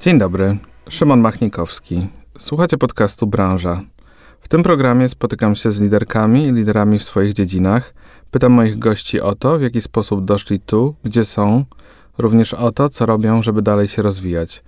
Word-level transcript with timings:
Dzień 0.00 0.18
dobry, 0.18 0.58
Szymon 0.88 1.20
Machnikowski. 1.20 2.06
Słuchacie 2.38 2.78
podcastu 2.78 3.26
Branża. 3.26 3.80
W 4.40 4.48
tym 4.48 4.62
programie 4.62 5.08
spotykam 5.08 5.56
się 5.56 5.72
z 5.72 5.80
liderkami 5.80 6.46
i 6.46 6.52
liderami 6.52 6.98
w 6.98 7.04
swoich 7.04 7.32
dziedzinach. 7.32 7.94
Pytam 8.30 8.52
moich 8.52 8.78
gości 8.78 9.20
o 9.20 9.34
to, 9.34 9.58
w 9.58 9.62
jaki 9.62 9.80
sposób 9.80 10.24
doszli 10.24 10.60
tu, 10.60 10.94
gdzie 11.04 11.24
są, 11.24 11.64
również 12.18 12.54
o 12.54 12.72
to, 12.72 12.88
co 12.88 13.06
robią, 13.06 13.42
żeby 13.42 13.62
dalej 13.62 13.88
się 13.88 14.02
rozwijać. 14.02 14.64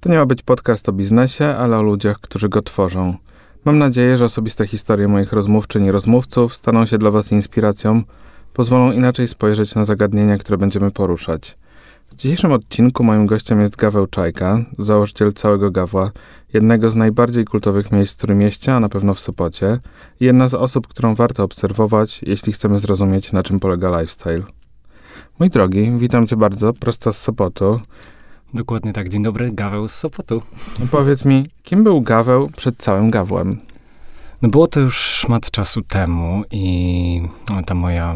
To 0.00 0.08
nie 0.08 0.18
ma 0.18 0.26
być 0.26 0.42
podcast 0.42 0.88
o 0.88 0.92
biznesie, 0.92 1.44
ale 1.44 1.78
o 1.78 1.82
ludziach, 1.82 2.20
którzy 2.20 2.48
go 2.48 2.62
tworzą. 2.62 3.16
Mam 3.66 3.78
nadzieję, 3.78 4.16
że 4.16 4.24
osobiste 4.24 4.66
historie 4.66 5.08
moich 5.08 5.32
rozmówczyń 5.32 5.84
i 5.84 5.90
rozmówców 5.90 6.54
staną 6.54 6.86
się 6.86 6.98
dla 6.98 7.10
Was 7.10 7.32
inspiracją, 7.32 8.02
pozwolą 8.52 8.92
inaczej 8.92 9.28
spojrzeć 9.28 9.74
na 9.74 9.84
zagadnienia, 9.84 10.38
które 10.38 10.58
będziemy 10.58 10.90
poruszać. 10.90 11.56
W 12.04 12.14
dzisiejszym 12.16 12.52
odcinku 12.52 13.04
moim 13.04 13.26
gościem 13.26 13.60
jest 13.60 13.76
Gaweł 13.76 14.06
Czajka, 14.06 14.64
założyciel 14.78 15.32
całego 15.32 15.70
Gawła, 15.70 16.10
jednego 16.52 16.90
z 16.90 16.96
najbardziej 16.96 17.44
kultowych 17.44 17.92
miejsc 17.92 18.14
w 18.14 18.16
Trójmieście, 18.16 18.74
a 18.74 18.80
na 18.80 18.88
pewno 18.88 19.14
w 19.14 19.20
Sopocie, 19.20 19.78
i 20.20 20.24
jedna 20.24 20.48
z 20.48 20.54
osób, 20.54 20.86
którą 20.86 21.14
warto 21.14 21.44
obserwować, 21.44 22.22
jeśli 22.22 22.52
chcemy 22.52 22.78
zrozumieć, 22.78 23.32
na 23.32 23.42
czym 23.42 23.60
polega 23.60 24.00
lifestyle. 24.00 24.42
Mój 25.38 25.50
drogi, 25.50 25.92
witam 25.96 26.26
cię 26.26 26.36
bardzo, 26.36 26.72
prosto 26.72 27.12
z 27.12 27.18
Sopotu. 27.18 27.80
Dokładnie 28.54 28.92
tak. 28.92 29.08
Dzień 29.08 29.22
dobry, 29.22 29.52
Gaweł 29.52 29.88
z 29.88 29.94
Sopotu. 29.94 30.42
No 30.78 30.86
powiedz 30.90 31.24
mi, 31.24 31.46
kim 31.62 31.84
był 31.84 32.00
Gaweł 32.00 32.50
przed 32.56 32.76
całym 32.76 33.10
Gawłem? 33.10 33.60
No 34.42 34.48
było 34.48 34.66
to 34.66 34.80
już 34.80 34.96
szmat 34.96 35.50
czasu 35.50 35.82
temu 35.82 36.42
i 36.50 37.28
ta 37.66 37.74
moja 37.74 38.14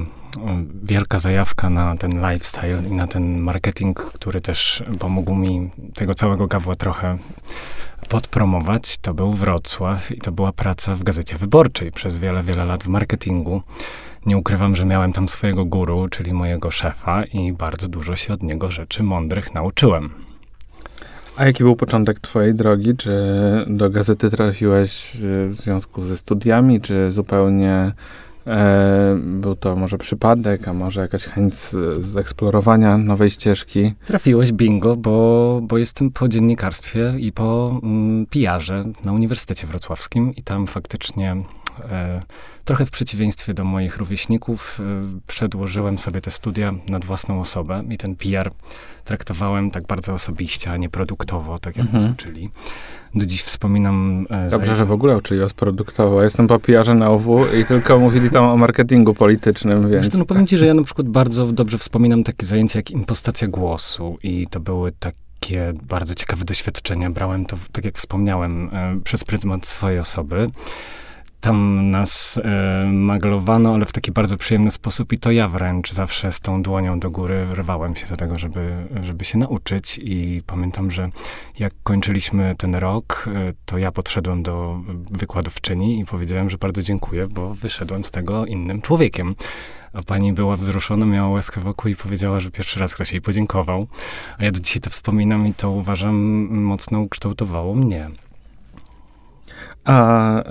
wielka 0.83 1.19
zajawka 1.19 1.71
na 1.71 1.97
ten 1.97 2.11
lifestyle 2.31 2.83
i 2.89 2.93
na 2.93 3.07
ten 3.07 3.39
marketing, 3.39 4.01
który 4.01 4.41
też 4.41 4.83
pomógł 4.99 5.35
mi 5.35 5.71
tego 5.95 6.15
całego 6.15 6.47
gawła 6.47 6.75
trochę 6.75 7.19
podpromować, 8.09 8.97
to 8.97 9.15
był 9.15 9.33
Wrocław 9.33 10.13
i 10.13 10.19
to 10.19 10.33
była 10.33 10.53
praca 10.53 10.95
w 10.95 11.03
Gazecie 11.03 11.37
Wyborczej 11.37 11.93
przez 11.93 12.19
wiele, 12.19 12.43
wiele 12.43 12.65
lat 12.65 12.85
w 12.85 12.89
marketingu. 12.89 13.63
Nie 14.27 14.37
ukrywam, 14.37 14.77
że 14.77 14.85
miałem 14.87 15.13
tam 15.13 15.29
swojego 15.29 15.65
guru, 15.65 16.09
czyli 16.09 16.33
mojego 16.33 16.71
szefa 16.71 17.25
i 17.25 17.53
bardzo 17.53 17.89
dużo 17.89 18.17
się 18.17 18.33
od 18.33 18.43
niego 18.43 18.71
rzeczy 18.71 19.03
mądrych 19.03 19.55
nauczyłem. 19.55 20.11
A 21.37 21.47
jaki 21.47 21.65
był 21.65 21.77
początek 21.77 22.21
twojej 22.21 22.55
drogi? 22.55 22.97
Czy 22.97 23.13
do 23.67 23.91
gazety 23.91 24.31
trafiłeś 24.31 25.17
w 25.49 25.55
związku 25.55 26.05
ze 26.05 26.17
studiami, 26.17 26.81
czy 26.81 27.13
zupełnie 27.13 27.93
E, 28.47 29.19
był 29.23 29.57
to 29.57 29.77
może 29.77 29.99
przypadek, 29.99 30.69
a 30.69 30.73
może 30.73 31.01
jakaś 31.01 31.25
chęć 31.25 31.55
z, 31.55 31.71
z 32.07 32.17
eksplorowania 32.17 32.99
nowej 32.99 33.31
ścieżki. 33.31 33.93
Trafiłeś 34.07 34.53
bingo, 34.53 34.97
bo, 34.97 35.61
bo 35.63 35.79
jestem 35.79 36.11
po 36.11 36.29
dziennikarstwie 36.29 37.15
i 37.19 37.33
po 37.33 37.81
mm, 37.83 38.27
PR-ze 38.27 38.85
na 39.05 39.13
Uniwersytecie 39.13 39.67
Wrocławskim 39.67 40.37
i 40.37 40.43
tam 40.43 40.67
faktycznie 40.67 41.33
e, 41.33 41.43
trochę 42.65 42.87
w 42.87 42.91
przeciwieństwie 42.91 43.55
do 43.55 43.65
moich 43.65 43.97
rówieśników 43.97 44.81
e, 44.81 45.21
przedłożyłem 45.27 45.99
sobie 45.99 46.21
te 46.21 46.31
studia 46.31 46.75
nad 46.89 47.05
własną 47.05 47.41
osobę 47.41 47.85
i 47.91 47.99
ten 47.99 48.17
PR 48.17 48.51
traktowałem 49.05 49.71
tak 49.71 49.87
bardzo 49.87 50.13
osobiście, 50.13 50.71
a 50.71 50.77
nie 50.77 50.89
produktowo, 50.89 51.59
tak 51.59 51.77
jak 51.77 51.87
mhm. 51.87 52.05
nas 52.05 52.13
uczyli. 52.13 52.51
Do 53.15 53.27
dziś 53.27 53.43
wspominam... 53.43 54.27
E, 54.31 54.49
Dobrze, 54.49 54.77
że 54.77 54.85
w 54.85 54.93
ogóle 54.93 55.17
uczyli 55.17 55.41
was 55.41 55.53
produktowo. 55.53 56.23
Jestem 56.23 56.47
po 56.47 56.59
PR-ze 56.59 56.95
na 56.95 57.11
OW 57.11 57.47
i 57.61 57.65
tylko 57.65 57.99
mówili 57.99 58.31
tam 58.31 58.45
o 58.45 58.57
marketingu 58.57 59.15
politycznym, 59.15 59.91
więc... 59.91 60.07
Wiesz, 60.07 60.19
no 60.19 60.25
powiem 60.25 60.47
ci, 60.47 60.59
że 60.59 60.67
ja 60.67 60.75
na 60.75 60.83
przykład 60.83 61.09
bardzo 61.09 61.47
dobrze 61.47 61.79
wspominam 61.79 62.25
takie 62.25 62.47
zajęcia 62.47 62.79
jak 62.79 62.91
impostacja 62.91 63.49
głosu 63.49 64.19
i 64.23 64.47
to 64.51 64.61
były 64.61 64.93
takie 64.93 65.73
bardzo 65.89 66.15
ciekawe 66.15 66.45
doświadczenia. 66.45 67.11
Brałem 67.11 67.47
to, 67.47 67.57
tak 67.73 67.85
jak 67.85 67.99
wspomniałem, 67.99 68.71
e, 68.73 69.01
przez 69.05 69.25
pryzmat 69.25 69.67
swojej 69.67 69.99
osoby 69.99 70.51
tam 71.41 71.91
nas 71.91 72.41
e, 72.45 72.85
maglowano, 72.93 73.75
ale 73.75 73.87
w 73.87 73.93
taki 73.93 74.13
bardzo 74.13 74.37
przyjemny 74.37 74.71
sposób 74.71 75.13
i 75.13 75.19
to 75.19 75.31
ja 75.31 75.49
wręcz 75.49 75.93
zawsze 75.93 76.33
z 76.33 76.41
tą 76.41 76.63
dłonią 76.63 77.01
do 77.01 77.11
góry 77.11 77.47
rwałem 77.53 77.97
się 77.97 78.07
do 78.07 78.17
tego, 78.17 78.39
żeby, 78.39 78.87
żeby 79.03 79.25
się 79.25 79.39
nauczyć 79.39 80.01
i 80.03 80.43
pamiętam, 80.47 80.91
że 80.91 81.09
jak 81.59 81.73
kończyliśmy 81.83 82.55
ten 82.59 82.75
rok, 82.75 83.29
e, 83.35 83.53
to 83.65 83.79
ja 83.79 83.93
podszedłem 83.93 84.43
do 84.43 84.81
wykładowczyni 85.11 86.01
i 86.01 86.05
powiedziałem, 86.05 86.51
że 86.51 86.59
bardzo 86.59 86.83
dziękuję, 86.83 87.27
bo 87.27 87.55
wyszedłem 87.55 88.05
z 88.05 88.11
tego 88.11 88.47
innym 88.47 88.83
człowiekiem. 88.83 89.35
A 89.93 90.03
pani 90.03 90.33
była 90.33 90.57
wzruszona, 90.57 91.07
miała 91.07 91.29
łezkę 91.29 91.61
wokół 91.61 91.91
i 91.91 91.97
powiedziała, 91.97 92.41
że 92.41 92.51
pierwszy 92.51 92.81
raz 92.81 92.95
ktoś 92.95 93.13
jej 93.13 93.21
podziękował. 93.21 93.87
A 94.39 94.45
ja 94.45 94.51
do 94.51 94.61
dzisiaj 94.61 94.81
to 94.81 94.91
wspominam 94.91 95.47
i 95.47 95.55
to 95.55 95.71
uważam 95.71 96.17
mocno 96.51 97.01
ukształtowało 97.01 97.75
mnie. 97.75 98.11
A 99.85 100.43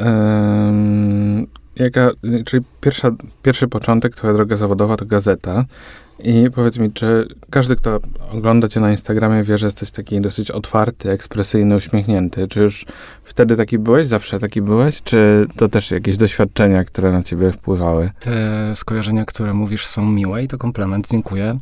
jaka, 1.75 2.09
czyli 2.45 2.63
pierwsza, 2.81 3.12
pierwszy 3.44 3.67
początek, 3.67 4.16
twoja 4.16 4.34
droga 4.34 4.56
zawodowa 4.56 4.97
to 4.97 5.06
gazeta. 5.06 5.66
I 6.23 6.50
powiedz 6.56 6.78
mi, 6.78 6.91
czy 6.91 7.28
każdy, 7.50 7.75
kto 7.75 8.00
ogląda 8.31 8.67
cię 8.67 8.79
na 8.79 8.91
Instagramie, 8.91 9.44
wie, 9.44 9.57
że 9.57 9.67
jesteś 9.67 9.91
taki 9.91 10.22
dosyć 10.22 10.51
otwarty, 10.51 11.12
ekspresyjny, 11.12 11.75
uśmiechnięty. 11.75 12.47
Czy 12.47 12.62
już 12.62 12.85
wtedy 13.23 13.57
taki 13.57 13.78
byłeś? 13.79 14.07
Zawsze 14.07 14.40
taki 14.40 14.62
byłeś? 14.62 15.01
Czy 15.01 15.47
to 15.56 15.67
też 15.67 15.91
jakieś 15.91 16.17
doświadczenia, 16.17 16.84
które 16.84 17.11
na 17.11 17.23
ciebie 17.23 17.51
wpływały? 17.51 18.11
Te 18.19 18.75
skojarzenia, 18.75 19.25
które 19.25 19.53
mówisz, 19.53 19.85
są 19.85 20.11
miłe 20.11 20.44
i 20.44 20.47
to 20.47 20.57
komplement. 20.57 21.07
Dziękuję. 21.11 21.59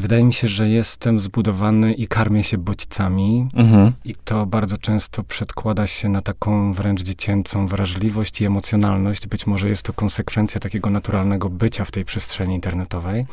Wydaje 0.00 0.24
mi 0.24 0.32
się, 0.32 0.48
że 0.48 0.68
jestem 0.68 1.20
zbudowany 1.20 1.92
i 1.92 2.08
karmię 2.08 2.42
się 2.42 2.58
bodźcami 2.58 3.48
mhm. 3.56 3.92
i 4.04 4.14
to 4.14 4.46
bardzo 4.46 4.78
często 4.78 5.24
przedkłada 5.24 5.86
się 5.86 6.08
na 6.08 6.22
taką 6.22 6.72
wręcz 6.72 7.02
dziecięcą 7.02 7.66
wrażliwość 7.66 8.40
i 8.40 8.44
emocjonalność. 8.44 9.26
Być 9.26 9.46
może 9.46 9.68
jest 9.68 9.82
to 9.82 9.92
konsekwencja 9.92 10.60
takiego 10.60 10.90
naturalnego 10.90 11.50
bycia 11.50 11.84
w 11.84 11.90
tej 11.90 12.04
przestrzeni 12.04 12.54
internetowej, 12.54 13.26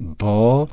bo 0.00 0.68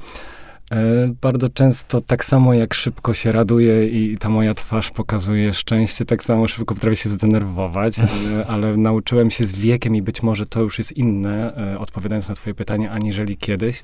bardzo 1.21 1.49
często 1.49 2.01
tak 2.01 2.25
samo 2.25 2.53
jak 2.53 2.73
szybko 2.73 3.13
się 3.13 3.31
raduje 3.31 3.87
i 3.87 4.17
ta 4.17 4.29
moja 4.29 4.53
twarz 4.53 4.91
pokazuje 4.91 5.53
szczęście, 5.53 6.05
tak 6.05 6.23
samo 6.23 6.47
szybko 6.47 6.75
potrafię 6.75 6.95
się 6.95 7.09
zdenerwować, 7.09 7.99
ale, 7.99 8.45
ale, 8.47 8.77
nauczyłem 8.77 9.31
się 9.31 9.45
z 9.45 9.55
wiekiem 9.55 9.95
i 9.95 10.01
być 10.01 10.23
może 10.23 10.45
to 10.45 10.61
już 10.61 10.77
jest 10.77 10.91
inne, 10.91 11.55
e, 11.73 11.79
odpowiadając 11.79 12.29
na 12.29 12.35
twoje 12.35 12.53
pytanie, 12.53 12.91
aniżeli 12.91 13.37
kiedyś, 13.37 13.83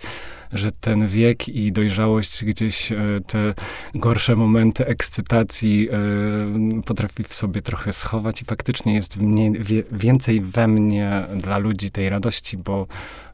że 0.54 0.72
ten 0.72 1.08
wiek 1.08 1.50
i 1.50 1.72
dojrzałość 1.72 2.46
gdzieś 2.46 2.92
e, 2.92 2.98
te 3.28 3.54
gorsze 3.96 4.36
momenty 4.36 4.86
ekscytacji 4.86 5.90
potrafi 6.86 7.24
w 7.24 7.34
sobie 7.34 7.62
trochę 7.62 7.94
schować 7.94 8.42
i 8.42 8.46
faktycznie 8.46 8.94
jest 8.94 9.22
mnie, 9.22 9.52
więcej 9.92 10.42
we 10.42 10.68
mnie 10.68 11.26
dla 11.36 11.58
ludzi 11.58 11.92
tej 11.92 12.10
radości, 12.10 12.58
bo 12.58 12.88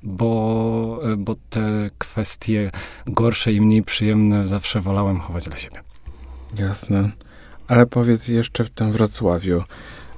bo, 0.03 1.01
bo 1.17 1.35
te 1.49 1.89
kwestie 1.97 2.71
gorsze 3.07 3.38
i 3.47 3.61
mniej 3.61 3.83
przyjemne 3.83 4.47
zawsze 4.47 4.81
wolałem 4.81 5.19
chować 5.19 5.45
dla 5.45 5.57
siebie. 5.57 5.81
Jasne. 6.57 7.11
Ale 7.67 7.85
powiedz 7.85 8.27
jeszcze 8.27 8.63
w 8.63 8.69
tym 8.69 8.91
Wrocławiu. 8.91 9.63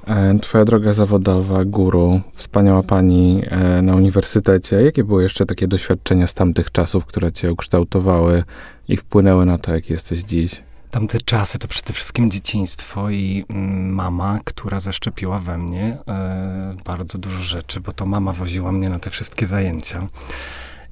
E, 0.08 0.40
twoja 0.40 0.66
droga 0.66 0.94
zawodowa, 0.94 1.66
guru, 1.66 2.22
wspaniała 2.36 2.84
pani 2.84 3.44
e, 3.48 3.82
na 3.82 3.96
uniwersytecie. 3.96 4.82
Jakie 4.82 5.04
były 5.04 5.24
jeszcze 5.24 5.46
takie 5.46 5.68
doświadczenia 5.68 6.28
z 6.28 6.34
tamtych 6.34 6.72
czasów, 6.72 7.06
które 7.06 7.32
cię 7.32 7.52
ukształtowały 7.52 8.44
i 8.88 8.98
wpłynęły 8.98 9.46
na 9.46 9.58
to, 9.58 9.76
jak 9.76 9.90
jesteś 9.90 10.20
dziś? 10.20 10.64
Tamte 10.92 11.18
czasy 11.26 11.59
to 11.59 11.68
przede 11.68 11.94
wszystkim 11.94 12.32
dzieciństwo 12.32 13.09
i 13.09 13.46
mm, 13.50 13.94
mama, 13.94 14.40
która 14.44 14.80
zaszczepiła 14.80 15.40
we 15.40 15.58
mnie 15.58 15.98
e, 16.08 16.76
bardzo 16.86 17.18
dużo 17.18 17.44
rzeczy, 17.44 17.80
bo 17.80 17.92
to 17.92 18.06
mama 18.06 18.34
woziła 18.34 18.72
mnie 18.72 18.90
na 18.90 19.00
te 19.00 19.09
wszystkie 19.09 19.46
zajęcia. 19.46 20.08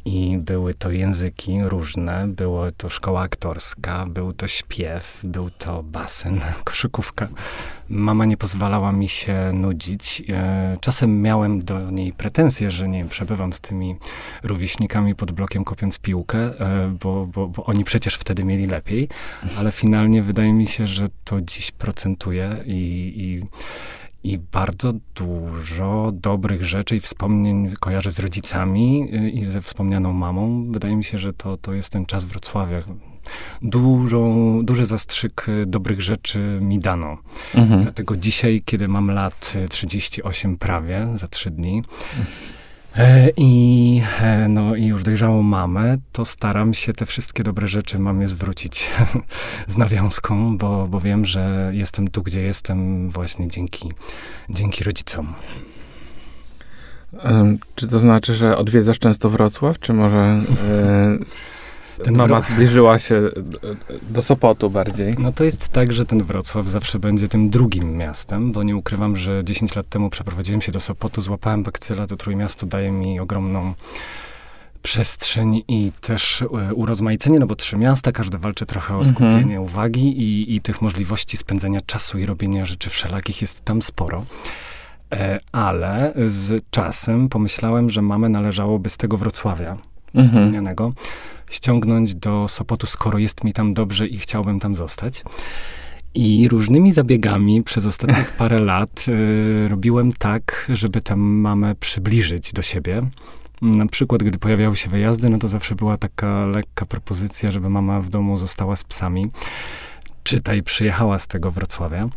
I 0.05 0.37
były 0.37 0.73
to 0.73 0.91
języki 0.91 1.63
różne, 1.63 2.27
była 2.27 2.71
to 2.71 2.89
szkoła 2.89 3.21
aktorska, 3.21 4.05
był 4.09 4.33
to 4.33 4.47
śpiew, 4.47 5.21
był 5.23 5.49
to 5.49 5.83
basen, 5.83 6.39
koszykówka. 6.63 7.27
Mama 7.89 8.25
nie 8.25 8.37
pozwalała 8.37 8.91
mi 8.91 9.07
się 9.07 9.51
nudzić. 9.53 10.23
E, 10.29 10.77
czasem 10.81 11.21
miałem 11.21 11.63
do 11.63 11.91
niej 11.91 12.13
pretensje, 12.13 12.71
że 12.71 12.89
nie 12.89 13.05
przebywam 13.05 13.53
z 13.53 13.59
tymi 13.59 13.95
rówieśnikami 14.43 15.15
pod 15.15 15.31
blokiem 15.31 15.63
kopiąc 15.63 15.99
piłkę, 15.99 16.37
e, 16.39 16.97
bo, 17.01 17.25
bo, 17.25 17.47
bo 17.47 17.65
oni 17.65 17.83
przecież 17.83 18.15
wtedy 18.15 18.43
mieli 18.43 18.67
lepiej, 18.67 19.09
ale 19.57 19.71
finalnie 19.71 20.23
wydaje 20.23 20.53
mi 20.53 20.67
się, 20.67 20.87
że 20.87 21.07
to 21.23 21.41
dziś 21.41 21.71
procentuje 21.71 22.63
i, 22.65 23.13
i 23.15 23.47
i 24.23 24.37
bardzo 24.37 24.93
dużo 25.15 26.11
dobrych 26.13 26.65
rzeczy 26.65 26.95
i 26.95 26.99
wspomnień 26.99 27.69
kojarzę 27.79 28.11
z 28.11 28.19
rodzicami 28.19 29.09
y, 29.13 29.29
i 29.29 29.45
ze 29.45 29.61
wspomnianą 29.61 30.13
mamą. 30.13 30.65
Wydaje 30.71 30.95
mi 30.95 31.03
się, 31.03 31.17
że 31.17 31.33
to, 31.33 31.57
to 31.57 31.73
jest 31.73 31.89
ten 31.89 32.05
czas 32.05 32.23
Wrocławia. 32.23 32.79
Dużą, 33.61 34.59
duży 34.65 34.85
zastrzyk 34.85 35.45
y, 35.49 35.65
dobrych 35.65 36.01
rzeczy 36.01 36.59
mi 36.61 36.79
dano. 36.79 37.17
Mhm. 37.55 37.81
Dlatego 37.81 38.17
dzisiaj, 38.17 38.61
kiedy 38.65 38.87
mam 38.87 39.11
lat 39.11 39.53
38 39.69 40.57
prawie, 40.57 41.07
za 41.15 41.27
trzy 41.27 41.51
dni, 41.51 41.83
I, 43.37 44.01
e, 44.21 44.47
no, 44.47 44.75
I 44.75 44.85
już 44.85 45.03
dojrzałą 45.03 45.41
mamę, 45.41 45.97
to 46.11 46.25
staram 46.25 46.73
się 46.73 46.93
te 46.93 47.05
wszystkie 47.05 47.43
dobre 47.43 47.67
rzeczy 47.67 47.99
mamie 47.99 48.27
zwrócić 48.27 48.89
z 49.67 49.77
nawiązką, 49.77 50.57
bo, 50.57 50.87
bo 50.87 50.99
wiem, 50.99 51.25
że 51.25 51.71
jestem 51.73 52.07
tu, 52.07 52.21
gdzie 52.21 52.41
jestem 52.41 53.09
właśnie 53.09 53.47
dzięki, 53.47 53.91
dzięki 54.49 54.83
rodzicom. 54.83 55.33
Czy 57.75 57.87
to 57.87 57.99
znaczy, 57.99 58.33
że 58.33 58.57
odwiedzasz 58.57 58.99
często 58.99 59.29
Wrocław, 59.29 59.79
czy 59.79 59.93
może 59.93 60.41
ten 62.03 62.17
mama 62.17 62.41
zbliżyła 62.41 62.99
się 62.99 63.21
do 64.09 64.21
Sopotu 64.21 64.69
bardziej? 64.69 65.15
No 65.19 65.31
to 65.31 65.43
jest 65.43 65.69
tak, 65.69 65.93
że 65.93 66.05
ten 66.05 66.23
Wrocław 66.23 66.67
zawsze 66.67 66.99
będzie 66.99 67.27
tym 67.27 67.49
drugim 67.49 67.97
miastem, 67.97 68.51
bo 68.51 68.63
nie 68.63 68.75
ukrywam, 68.75 69.15
że 69.15 69.43
10 69.43 69.75
lat 69.75 69.87
temu 69.87 70.09
przeprowadziłem 70.09 70.61
się 70.61 70.71
do 70.71 70.79
Sopotu, 70.79 71.21
złapałem 71.21 71.63
bakcyla, 71.63 72.05
to 72.05 72.15
Trójmiasto 72.15 72.65
daje 72.65 72.91
mi 72.91 73.19
ogromną 73.19 73.73
przestrzeń 74.81 75.63
i 75.67 75.91
też 76.01 76.41
e, 76.41 76.73
urozmaicenie, 76.73 77.39
no 77.39 77.47
bo 77.47 77.55
trzy 77.55 77.77
miasta, 77.77 78.11
każde 78.11 78.37
walczy 78.37 78.65
trochę 78.65 78.97
o 78.97 79.03
skupienie 79.03 79.41
mhm. 79.41 79.61
uwagi 79.61 80.21
i, 80.21 80.55
i 80.55 80.61
tych 80.61 80.81
możliwości 80.81 81.37
spędzenia 81.37 81.81
czasu 81.81 82.19
i 82.19 82.25
robienia 82.25 82.65
rzeczy 82.65 82.89
wszelakich 82.89 83.41
jest 83.41 83.65
tam 83.65 83.81
sporo. 83.81 84.25
E, 85.11 85.39
ale 85.51 86.13
z 86.25 86.63
czasem 86.69 87.29
pomyślałem, 87.29 87.89
że 87.89 88.01
mamę 88.01 88.29
należałoby 88.29 88.89
z 88.89 88.97
tego 88.97 89.17
Wrocławia 89.17 89.77
mhm. 90.15 90.25
wspomnianego 90.25 90.93
ściągnąć 91.49 92.15
do 92.15 92.47
Sopotu, 92.47 92.87
skoro 92.87 93.17
jest 93.17 93.43
mi 93.43 93.53
tam 93.53 93.73
dobrze 93.73 94.07
i 94.07 94.17
chciałbym 94.17 94.59
tam 94.59 94.75
zostać. 94.75 95.23
I 96.13 96.47
różnymi 96.47 96.93
zabiegami 96.93 97.63
przez 97.63 97.85
ostatnich 97.85 98.31
parę 98.37 98.59
lat 98.59 99.05
y, 99.07 99.67
robiłem 99.67 100.11
tak, 100.11 100.71
żeby 100.73 101.01
tam 101.01 101.19
mamę 101.19 101.75
przybliżyć 101.75 102.53
do 102.53 102.61
siebie. 102.61 103.01
Na 103.61 103.85
przykład, 103.85 104.23
gdy 104.23 104.37
pojawiały 104.37 104.75
się 104.75 104.89
wyjazdy, 104.89 105.29
no 105.29 105.37
to 105.37 105.47
zawsze 105.47 105.75
była 105.75 105.97
taka 105.97 106.45
lekka 106.45 106.85
propozycja, 106.85 107.51
żeby 107.51 107.69
mama 107.69 108.01
w 108.01 108.09
domu 108.09 108.37
została 108.37 108.75
z 108.75 108.83
psami. 108.83 109.31
Czytaj, 110.23 110.63
przyjechała 110.63 111.19
z 111.19 111.27
tego 111.27 111.51
Wrocławia. 111.51 112.09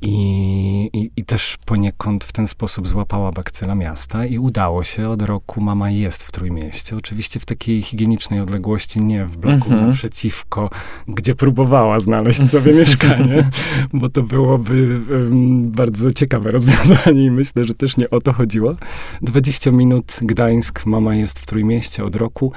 I, 0.00 0.90
i, 0.92 1.10
I, 1.16 1.24
też 1.24 1.56
poniekąd 1.64 2.24
w 2.24 2.32
ten 2.32 2.46
sposób 2.46 2.88
złapała 2.88 3.32
bakcyla 3.32 3.74
miasta 3.74 4.26
i 4.26 4.38
udało 4.38 4.84
się. 4.84 5.08
Od 5.08 5.22
roku 5.22 5.60
mama 5.60 5.90
jest 5.90 6.24
w 6.24 6.32
Trójmieście. 6.32 6.96
Oczywiście 6.96 7.40
w 7.40 7.44
takiej 7.44 7.82
higienicznej 7.82 8.40
odległości, 8.40 9.00
nie 9.00 9.24
w 9.24 9.36
bloku 9.36 9.70
mm 9.70 9.84
-hmm. 9.84 9.86
naprzeciwko, 9.86 10.70
gdzie 11.08 11.34
próbowała 11.34 12.00
znaleźć 12.00 12.50
sobie 12.50 12.72
mieszkanie, 12.80 13.50
bo 13.92 14.08
to 14.08 14.22
byłoby 14.22 15.00
um, 15.10 15.70
bardzo 15.70 16.10
ciekawe 16.10 16.50
rozwiązanie 16.50 17.24
i 17.24 17.30
myślę, 17.30 17.64
że 17.64 17.74
też 17.74 17.96
nie 17.96 18.10
o 18.10 18.20
to 18.20 18.32
chodziło. 18.32 18.74
20 19.22 19.70
minut 19.70 20.18
Gdańsk, 20.22 20.86
mama 20.86 21.14
jest 21.14 21.38
w 21.38 21.46
Trójmieście 21.46 22.04
od 22.04 22.16
roku 22.16 22.52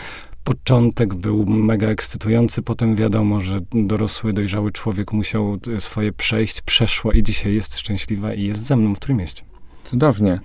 początek 0.49 1.15
był 1.15 1.45
mega 1.45 1.87
ekscytujący, 1.87 2.61
potem 2.61 2.95
wiadomo, 2.95 3.41
że 3.41 3.59
dorosły, 3.73 4.33
dojrzały 4.33 4.71
człowiek 4.71 5.13
musiał 5.13 5.59
swoje 5.79 6.11
przejść, 6.11 6.61
przeszła 6.61 7.13
i 7.13 7.23
dzisiaj 7.23 7.53
jest 7.53 7.77
szczęśliwa 7.77 8.33
i 8.33 8.43
jest 8.43 8.65
ze 8.65 8.75
mną 8.75 8.95
w 8.95 8.99
Trójmieście. 8.99 9.43
Cudownie. 9.83 10.39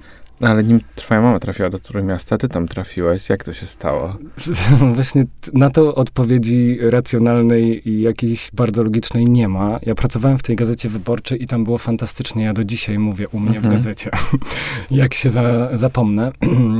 No, 0.45 0.51
ale 0.51 0.65
nim 0.65 0.81
twoja 0.95 1.21
mama 1.21 1.39
trafiła 1.39 1.71
do 1.71 1.79
Trójmiasta, 1.79 2.39
ty 2.39 2.49
tam 2.49 2.69
trafiłeś. 2.69 3.29
Jak 3.29 3.45
to 3.45 3.53
się 3.53 3.67
stało? 3.67 4.17
Właśnie 4.95 5.25
na 5.53 5.71
to 5.71 5.95
odpowiedzi 5.95 6.79
racjonalnej 6.81 7.89
i 7.89 8.03
jakiejś 8.03 8.51
bardzo 8.53 8.83
logicznej 8.83 9.25
nie 9.25 9.49
ma. 9.49 9.79
Ja 9.83 9.95
pracowałem 9.95 10.39
w 10.39 10.43
tej 10.43 10.57
gazecie 10.57 10.89
wyborczej 10.89 11.43
i 11.43 11.47
tam 11.47 11.65
było 11.65 11.79
fantastycznie. 11.79 12.45
Ja 12.45 12.53
do 12.53 12.65
dzisiaj 12.65 12.99
mówię 12.99 13.29
u 13.29 13.41
mnie 13.41 13.57
mhm. 13.57 13.75
w 13.75 13.77
gazecie. 13.77 14.11
Jak 14.91 15.15
się 15.15 15.31
za, 15.31 15.77
zapomnę, 15.77 16.33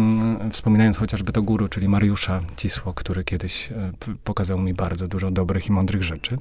wspominając 0.53 0.97
chociażby 0.97 1.33
to 1.33 1.43
guru, 1.43 1.69
czyli 1.69 1.89
Mariusza 1.89 2.41
Cisło, 2.57 2.93
który 2.93 3.25
kiedyś 3.25 3.73
e, 3.73 3.91
pokazał 4.25 4.59
mi 4.59 4.75
bardzo 4.75 5.09
dużo 5.09 5.31
dobrych 5.31 5.67
i 5.67 5.73
mądrych 5.73 6.03
rzeczy. 6.03 6.39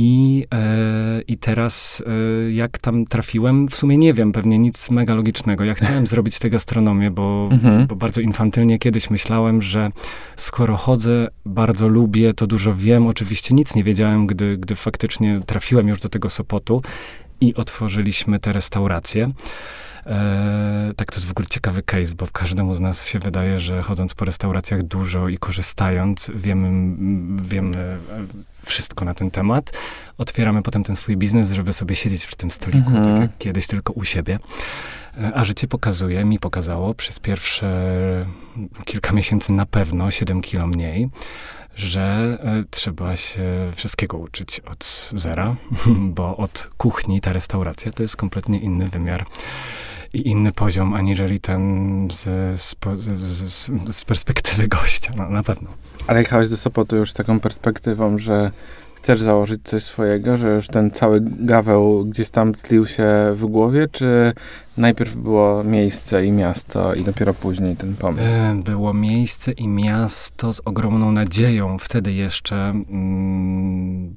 I, 0.00 0.46
e, 0.54 1.22
I 1.28 1.36
teraz 1.36 2.02
e, 2.06 2.52
jak 2.52 2.78
tam 2.78 3.04
trafiłem, 3.04 3.68
w 3.68 3.76
sumie 3.76 3.96
nie 3.96 4.14
wiem, 4.14 4.32
pewnie 4.32 4.58
nic 4.58 4.90
mega 4.90 5.14
logicznego. 5.14 5.64
Ja 5.64 5.74
chciałem 5.74 6.06
zrobić 6.12 6.38
tę 6.38 6.50
gastronomię, 6.50 7.10
bo, 7.10 7.48
mhm. 7.52 7.86
bo 7.86 7.96
bardzo 7.96 8.20
infantylnie 8.20 8.78
kiedyś 8.78 9.10
myślałem, 9.10 9.62
że 9.62 9.90
skoro 10.36 10.76
chodzę, 10.76 11.28
bardzo 11.44 11.88
lubię, 11.88 12.34
to 12.34 12.46
dużo 12.46 12.74
wiem. 12.74 13.06
Oczywiście 13.06 13.54
nic 13.54 13.74
nie 13.74 13.84
wiedziałem, 13.84 14.26
gdy, 14.26 14.56
gdy 14.58 14.74
faktycznie 14.74 15.40
trafiłem 15.46 15.88
już 15.88 16.00
do 16.00 16.08
tego 16.08 16.30
Sopotu 16.30 16.82
i 17.40 17.54
otworzyliśmy 17.54 18.38
tę 18.38 18.52
restaurację. 18.52 19.30
E, 20.08 20.92
tak, 20.96 21.10
to 21.10 21.16
jest 21.16 21.26
w 21.26 21.30
ogóle 21.30 21.46
ciekawy 21.46 21.82
case, 21.82 22.14
bo 22.14 22.26
każdemu 22.32 22.74
z 22.74 22.80
nas 22.80 23.08
się 23.08 23.18
wydaje, 23.18 23.60
że 23.60 23.82
chodząc 23.82 24.14
po 24.14 24.24
restauracjach 24.24 24.82
dużo 24.82 25.28
i 25.28 25.38
korzystając, 25.38 26.30
wiemy, 26.34 26.96
wiemy 27.42 27.98
wszystko 28.66 29.04
na 29.04 29.14
ten 29.14 29.30
temat. 29.30 29.72
Otwieramy 30.18 30.62
potem 30.62 30.84
ten 30.84 30.96
swój 30.96 31.16
biznes, 31.16 31.52
żeby 31.52 31.72
sobie 31.72 31.94
siedzieć 31.94 32.26
przy 32.26 32.36
tym 32.36 32.50
stoliku, 32.50 32.90
mhm. 32.90 33.04
tak 33.04 33.20
jak 33.20 33.38
kiedyś 33.38 33.66
tylko 33.66 33.92
u 33.92 34.04
siebie. 34.04 34.38
E, 35.18 35.32
a 35.34 35.44
życie 35.44 35.68
pokazuje, 35.68 36.24
mi 36.24 36.38
pokazało 36.38 36.94
przez 36.94 37.18
pierwsze 37.20 37.68
kilka 38.84 39.12
miesięcy 39.12 39.52
na 39.52 39.66
pewno, 39.66 40.10
7 40.10 40.42
kilo 40.42 40.66
mniej, 40.66 41.08
że 41.76 42.38
e, 42.42 42.64
trzeba 42.70 43.16
się 43.16 43.70
wszystkiego 43.74 44.18
uczyć 44.18 44.60
od 44.60 45.10
zera, 45.14 45.56
bo 46.16 46.36
od 46.36 46.70
kuchni 46.76 47.20
ta 47.20 47.32
restauracja 47.32 47.92
to 47.92 48.02
jest 48.02 48.16
kompletnie 48.16 48.60
inny 48.60 48.86
wymiar 48.86 49.26
i 50.12 50.28
inny 50.28 50.52
poziom, 50.52 50.94
aniżeli 50.94 51.40
ten 51.40 52.08
z, 52.10 52.24
z, 52.60 52.76
z, 53.20 53.70
z 53.96 54.04
perspektywy 54.04 54.68
gościa, 54.68 55.12
no, 55.16 55.28
na 55.28 55.42
pewno. 55.42 55.70
Ale 56.06 56.18
jechałeś 56.18 56.48
do 56.48 56.56
Sopotu 56.56 56.96
już 56.96 57.10
z 57.10 57.14
taką 57.14 57.40
perspektywą, 57.40 58.18
że 58.18 58.50
chcesz 58.94 59.20
założyć 59.20 59.60
coś 59.64 59.82
swojego, 59.82 60.36
że 60.36 60.54
już 60.54 60.68
ten 60.68 60.90
cały 60.90 61.20
gaweł 61.22 62.04
gdzieś 62.04 62.30
tam 62.30 62.54
tlił 62.54 62.86
się 62.86 63.06
w 63.34 63.46
głowie, 63.46 63.88
czy 63.92 64.32
najpierw 64.76 65.14
było 65.14 65.64
miejsce 65.64 66.26
i 66.26 66.32
miasto 66.32 66.94
i 66.94 67.02
dopiero 67.02 67.34
później 67.34 67.76
ten 67.76 67.94
pomysł? 67.96 68.34
E, 68.34 68.60
było 68.64 68.94
miejsce 68.94 69.52
i 69.52 69.68
miasto 69.68 70.52
z 70.52 70.60
ogromną 70.64 71.12
nadzieją. 71.12 71.78
Wtedy 71.78 72.12
jeszcze 72.12 72.56
mm, 72.56 74.14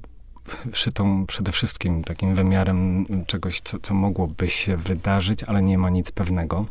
szytą 0.73 1.25
przede 1.25 1.51
wszystkim 1.51 2.03
takim 2.03 2.35
wymiarem 2.35 3.05
czegoś, 3.27 3.61
co, 3.61 3.79
co 3.79 3.93
mogłoby 3.93 4.49
się 4.49 4.77
wydarzyć, 4.77 5.43
ale 5.43 5.61
nie 5.61 5.77
ma 5.77 5.89
nic 5.89 6.11
pewnego. 6.11 6.65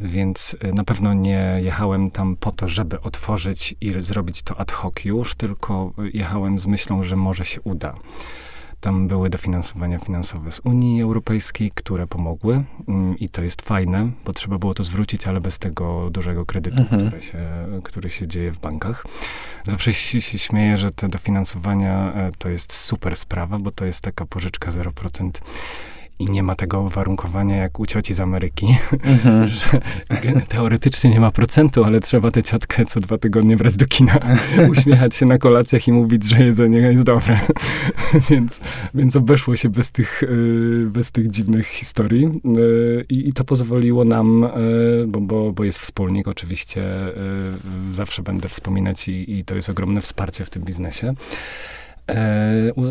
Więc 0.00 0.56
y, 0.64 0.72
na 0.72 0.84
pewno 0.84 1.14
nie 1.14 1.60
jechałem 1.62 2.10
tam 2.10 2.36
po 2.36 2.52
to, 2.52 2.68
żeby 2.68 3.00
otworzyć 3.00 3.74
i 3.80 3.94
zrobić 4.00 4.42
to 4.42 4.60
ad 4.60 4.72
hoc 4.72 5.04
już, 5.04 5.34
tylko 5.34 5.92
jechałem 6.12 6.58
z 6.58 6.66
myślą, 6.66 7.02
że 7.02 7.16
może 7.16 7.44
się 7.44 7.60
uda. 7.60 7.94
Tam 8.86 9.08
były 9.08 9.30
dofinansowania 9.30 9.98
finansowe 9.98 10.52
z 10.52 10.60
Unii 10.64 11.02
Europejskiej, 11.02 11.70
które 11.74 12.06
pomogły 12.06 12.64
mm, 12.88 13.18
i 13.18 13.28
to 13.28 13.42
jest 13.42 13.62
fajne, 13.62 14.10
bo 14.24 14.32
trzeba 14.32 14.58
było 14.58 14.74
to 14.74 14.82
zwrócić, 14.82 15.26
ale 15.26 15.40
bez 15.40 15.58
tego 15.58 16.10
dużego 16.10 16.46
kredytu, 16.46 16.82
mhm. 16.82 17.02
który, 17.06 17.22
się, 17.22 17.38
który 17.82 18.10
się 18.10 18.26
dzieje 18.26 18.52
w 18.52 18.58
bankach. 18.58 19.06
Zawsze 19.66 19.92
się, 19.92 20.20
się 20.20 20.38
śmieję, 20.38 20.76
że 20.76 20.90
te 20.90 21.08
dofinansowania 21.08 22.12
e, 22.12 22.32
to 22.38 22.50
jest 22.50 22.72
super 22.72 23.16
sprawa, 23.16 23.58
bo 23.58 23.70
to 23.70 23.84
jest 23.84 24.00
taka 24.00 24.26
pożyczka 24.26 24.70
0% 24.70 25.30
i 26.18 26.24
nie 26.24 26.42
ma 26.42 26.54
tego 26.54 26.80
uwarunkowania 26.80 27.56
jak 27.56 27.80
u 27.80 27.86
cioci 27.86 28.14
z 28.14 28.20
Ameryki, 28.20 28.66
mhm. 28.92 29.48
że 29.58 29.80
teoretycznie 30.48 31.10
nie 31.10 31.20
ma 31.20 31.30
procentu, 31.30 31.84
ale 31.84 32.00
trzeba 32.00 32.30
tę 32.30 32.42
ciotkę 32.42 32.84
co 32.84 33.00
dwa 33.00 33.18
tygodnie 33.18 33.56
brać 33.56 33.76
do 33.76 33.86
kina, 33.86 34.18
uśmiechać 34.72 35.14
się 35.14 35.26
na 35.26 35.38
kolacjach 35.38 35.88
i 35.88 35.92
mówić, 35.92 36.28
że 36.28 36.44
jedzenie 36.44 36.78
jest 36.78 37.02
dobre. 37.02 37.40
więc, 38.30 38.60
więc 38.94 39.16
obeszło 39.16 39.56
się 39.56 39.68
bez 39.68 39.90
tych, 39.90 40.22
y, 40.22 40.86
bez 40.90 41.10
tych 41.10 41.30
dziwnych 41.30 41.66
historii 41.66 42.40
y, 42.58 43.04
I, 43.08 43.28
i 43.28 43.32
to 43.32 43.44
pozwoliło 43.44 44.04
nam, 44.04 44.44
y, 44.44 45.04
bo, 45.06 45.20
bo, 45.20 45.52
bo 45.52 45.64
jest 45.64 45.78
wspólnik 45.78 46.28
oczywiście, 46.28 46.84
zawsze 47.90 48.22
będę 48.22 48.48
wspominać 48.48 49.08
i, 49.08 49.38
i 49.38 49.44
to 49.44 49.54
jest 49.54 49.70
ogromne 49.70 50.00
wsparcie 50.00 50.44
w 50.44 50.50
tym 50.50 50.62
biznesie 50.62 51.14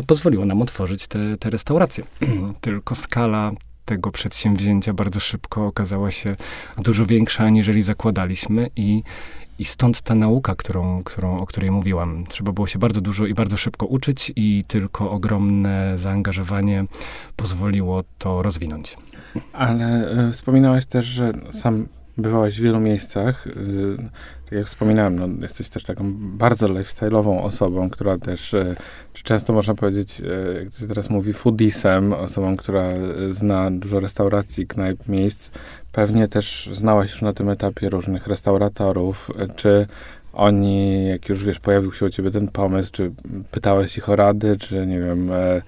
pozwoliło 0.06 0.44
nam 0.44 0.62
otworzyć 0.62 1.06
te, 1.06 1.36
te 1.36 1.50
restauracje. 1.50 2.04
Tylko 2.60 2.94
skala 2.94 3.52
tego 3.84 4.10
przedsięwzięcia 4.10 4.92
bardzo 4.92 5.20
szybko 5.20 5.66
okazała 5.66 6.10
się 6.10 6.36
dużo 6.78 7.06
większa, 7.06 7.44
aniżeli 7.44 7.82
zakładaliśmy 7.82 8.70
i, 8.76 9.02
i 9.58 9.64
stąd 9.64 10.02
ta 10.02 10.14
nauka, 10.14 10.54
którą, 10.54 11.02
którą, 11.04 11.38
o 11.38 11.46
której 11.46 11.70
mówiłam. 11.70 12.24
Trzeba 12.28 12.52
było 12.52 12.66
się 12.66 12.78
bardzo 12.78 13.00
dużo 13.00 13.26
i 13.26 13.34
bardzo 13.34 13.56
szybko 13.56 13.86
uczyć 13.86 14.32
i 14.36 14.64
tylko 14.68 15.10
ogromne 15.10 15.98
zaangażowanie 15.98 16.84
pozwoliło 17.36 18.04
to 18.18 18.42
rozwinąć. 18.42 18.96
Ale 19.52 20.12
y, 20.28 20.32
wspominałeś 20.32 20.86
też, 20.86 21.04
że 21.04 21.32
sam 21.50 21.88
bywałaś 22.18 22.58
w 22.58 22.62
wielu 22.62 22.80
miejscach. 22.80 23.46
Y, 23.46 23.96
tak 24.44 24.52
jak 24.52 24.66
wspominałem, 24.66 25.18
no, 25.18 25.28
jesteś 25.42 25.68
też 25.68 25.84
taką 25.84 26.12
bardzo 26.16 26.68
lifestyle'ową 26.68 27.42
osobą, 27.42 27.90
która 27.90 28.18
też, 28.18 28.54
y, 28.54 28.76
często 29.12 29.52
można 29.52 29.74
powiedzieć, 29.74 30.20
y, 30.20 30.60
jak 30.64 30.72
to 30.72 30.78
się 30.78 30.86
teraz 30.86 31.10
mówi, 31.10 31.32
foodisem, 31.32 32.12
osobą, 32.12 32.56
która 32.56 32.84
zna 33.30 33.70
dużo 33.70 34.00
restauracji, 34.00 34.66
knajp, 34.66 35.08
miejsc. 35.08 35.50
Pewnie 35.92 36.28
też 36.28 36.70
znałaś 36.72 37.10
już 37.10 37.22
na 37.22 37.32
tym 37.32 37.48
etapie 37.48 37.88
różnych 37.88 38.26
restauratorów. 38.26 39.30
Czy 39.56 39.86
oni, 40.36 41.06
jak 41.06 41.28
już 41.28 41.44
wiesz, 41.44 41.60
pojawił 41.60 41.92
się 41.92 42.06
u 42.06 42.10
ciebie 42.10 42.30
ten 42.30 42.48
pomysł, 42.48 42.92
czy 42.92 43.12
pytałeś 43.50 43.98
ich 43.98 44.08
o 44.08 44.16
rady, 44.16 44.56
czy 44.56 44.86
nie 44.86 45.00
wiem, 45.00 45.32
e, 45.32 45.62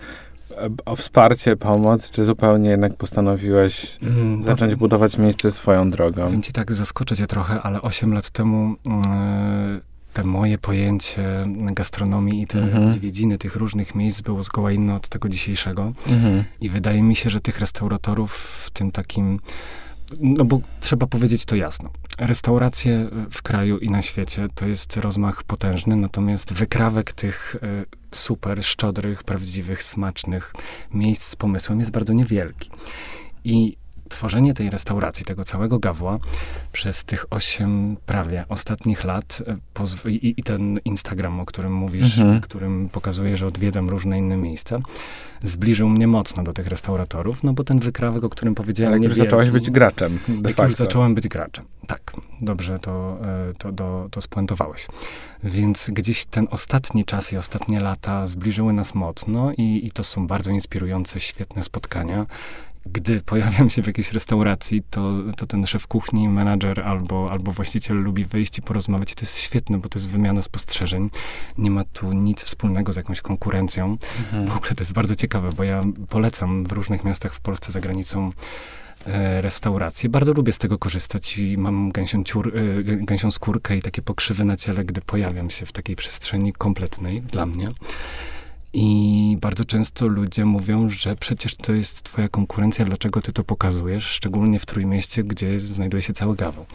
o 0.84 0.96
wsparcie, 0.96 1.56
pomoc, 1.56 2.10
czy 2.10 2.24
zupełnie 2.24 2.70
jednak 2.70 2.96
postanowiłeś 2.96 3.98
mm, 4.02 4.42
zacząć 4.42 4.72
no, 4.72 4.78
budować 4.78 5.18
miejsce 5.18 5.52
swoją 5.52 5.90
drogą? 5.90 6.30
Wiem 6.30 6.42
ci 6.42 6.52
tak, 6.52 6.74
zaskoczę 6.74 7.16
cię 7.16 7.26
trochę, 7.26 7.62
ale 7.62 7.82
8 7.82 8.14
lat 8.14 8.30
temu 8.30 8.76
yy, 8.86 9.80
te 10.12 10.24
moje 10.24 10.58
pojęcie 10.58 11.46
gastronomii 11.72 12.42
i 12.42 12.46
te 12.46 12.58
mhm. 12.58 12.90
odwiedziny 12.90 13.38
tych 13.38 13.56
różnych 13.56 13.94
miejsc 13.94 14.20
było 14.20 14.42
zgoła 14.42 14.72
inne 14.72 14.94
od 14.94 15.08
tego 15.08 15.28
dzisiejszego. 15.28 15.92
Mhm. 16.10 16.44
I 16.60 16.68
wydaje 16.68 17.02
mi 17.02 17.16
się, 17.16 17.30
że 17.30 17.40
tych 17.40 17.60
restauratorów 17.60 18.32
w 18.66 18.70
tym 18.70 18.90
takim 18.90 19.40
no 20.20 20.44
bo 20.44 20.60
trzeba 20.80 21.06
powiedzieć 21.06 21.44
to 21.44 21.56
jasno. 21.56 21.90
Restauracje 22.18 23.10
w 23.30 23.42
kraju 23.42 23.78
i 23.78 23.90
na 23.90 24.02
świecie 24.02 24.48
to 24.54 24.66
jest 24.66 24.96
rozmach 24.96 25.42
potężny, 25.44 25.96
natomiast 25.96 26.52
wykrawek 26.52 27.12
tych 27.12 27.56
e, 27.62 27.84
super 28.14 28.64
szczodrych, 28.64 29.24
prawdziwych, 29.24 29.82
smacznych 29.82 30.52
miejsc 30.94 31.22
z 31.24 31.36
pomysłem 31.36 31.80
jest 31.80 31.90
bardzo 31.90 32.12
niewielki. 32.12 32.70
I 33.44 33.76
tworzenie 34.08 34.54
tej 34.54 34.70
restauracji, 34.70 35.24
tego 35.24 35.44
całego 35.44 35.78
gawła 35.78 36.18
przez 36.72 37.04
tych 37.04 37.26
osiem 37.30 37.96
prawie 38.06 38.44
ostatnich 38.48 39.04
lat 39.04 39.42
e, 40.06 40.10
i, 40.10 40.34
i, 40.36 40.42
ten 40.42 40.80
Instagram, 40.84 41.40
o 41.40 41.46
którym 41.46 41.72
mówisz, 41.72 42.18
mhm. 42.18 42.40
którym 42.40 42.88
pokazuję, 42.92 43.36
że 43.36 43.46
odwiedzam 43.46 43.90
różne 43.90 44.18
inne 44.18 44.36
miejsca, 44.36 44.78
zbliżył 45.42 45.88
mnie 45.88 46.06
mocno 46.06 46.42
do 46.42 46.52
tych 46.52 46.66
restauratorów, 46.66 47.44
no 47.44 47.52
bo 47.52 47.64
ten 47.64 47.78
wykrawek, 47.78 48.24
o 48.24 48.28
którym 48.28 48.54
powiedziałem, 48.54 48.92
Ale 48.92 49.02
jak 49.02 49.10
już 49.10 49.18
zacząłeś 49.18 49.50
być 49.50 49.70
graczem, 49.70 50.18
jak 50.28 50.54
facto. 50.54 50.62
już 50.62 50.74
zacząłem 50.74 51.14
być 51.14 51.28
graczem. 51.28 51.64
Tak, 51.86 52.12
dobrze 52.40 52.78
to, 52.78 53.18
e, 53.22 53.52
to, 53.58 53.72
to, 53.72 54.08
to 54.10 54.20
spuentowałeś. 54.20 54.86
Więc 55.44 55.90
gdzieś 55.92 56.24
ten 56.24 56.48
ostatni 56.50 57.04
czas 57.04 57.32
i 57.32 57.36
ostatnie 57.36 57.80
lata 57.80 58.26
zbliżyły 58.26 58.72
nas 58.72 58.94
mocno 58.94 59.52
i, 59.52 59.86
i 59.86 59.90
to 59.90 60.04
są 60.04 60.26
bardzo 60.26 60.50
inspirujące, 60.50 61.20
świetne 61.20 61.62
spotkania 61.62 62.26
gdy 62.92 63.20
pojawiam 63.20 63.70
się 63.70 63.82
w 63.82 63.86
jakiejś 63.86 64.12
restauracji, 64.12 64.82
to, 64.90 65.12
to 65.36 65.46
ten 65.46 65.66
szef 65.66 65.86
kuchni, 65.86 66.28
menadżer 66.28 66.80
albo, 66.80 67.30
albo 67.30 67.52
właściciel 67.52 67.96
lubi 67.96 68.24
wyjść 68.24 68.58
i 68.58 68.62
porozmawiać. 68.62 69.12
I 69.12 69.14
to 69.14 69.22
jest 69.22 69.38
świetne, 69.38 69.78
bo 69.78 69.88
to 69.88 69.98
jest 69.98 70.08
wymiana 70.08 70.42
spostrzeżeń. 70.42 71.10
Nie 71.58 71.70
ma 71.70 71.84
tu 71.84 72.12
nic 72.12 72.44
wspólnego 72.44 72.92
z 72.92 72.96
jakąś 72.96 73.20
konkurencją. 73.20 73.96
Mhm. 74.18 74.46
W 74.46 74.56
ogóle 74.56 74.74
to 74.74 74.82
jest 74.82 74.92
bardzo 74.92 75.14
ciekawe, 75.14 75.52
bo 75.52 75.64
ja 75.64 75.82
polecam 76.08 76.64
w 76.64 76.72
różnych 76.72 77.04
miastach 77.04 77.34
w 77.34 77.40
Polsce, 77.40 77.72
za 77.72 77.80
granicą 77.80 78.32
e, 79.06 79.40
restauracje. 79.40 80.08
Bardzo 80.08 80.32
lubię 80.32 80.52
z 80.52 80.58
tego 80.58 80.78
korzystać 80.78 81.38
i 81.38 81.58
mam 81.58 81.92
gęsią, 81.92 82.24
ciur, 82.24 82.52
e, 82.56 82.82
gęsią 82.82 83.30
skórkę 83.30 83.76
i 83.76 83.82
takie 83.82 84.02
pokrzywy 84.02 84.44
na 84.44 84.56
ciele, 84.56 84.84
gdy 84.84 85.00
pojawiam 85.00 85.50
się 85.50 85.66
w 85.66 85.72
takiej 85.72 85.96
przestrzeni 85.96 86.52
kompletnej 86.52 87.22
dla 87.22 87.46
mnie. 87.46 87.68
I 88.72 89.36
bardzo 89.40 89.64
często 89.64 90.06
ludzie 90.06 90.44
mówią, 90.44 90.90
że 90.90 91.16
przecież 91.16 91.54
to 91.56 91.72
jest 91.72 92.02
twoja 92.02 92.28
konkurencja, 92.28 92.84
dlaczego 92.84 93.22
ty 93.22 93.32
to 93.32 93.44
pokazujesz, 93.44 94.04
szczególnie 94.04 94.58
w 94.58 94.66
Trójmieście, 94.66 95.24
gdzie 95.24 95.58
znajduje 95.58 96.02
się 96.02 96.12
cały 96.12 96.36
gaweł. 96.36 96.66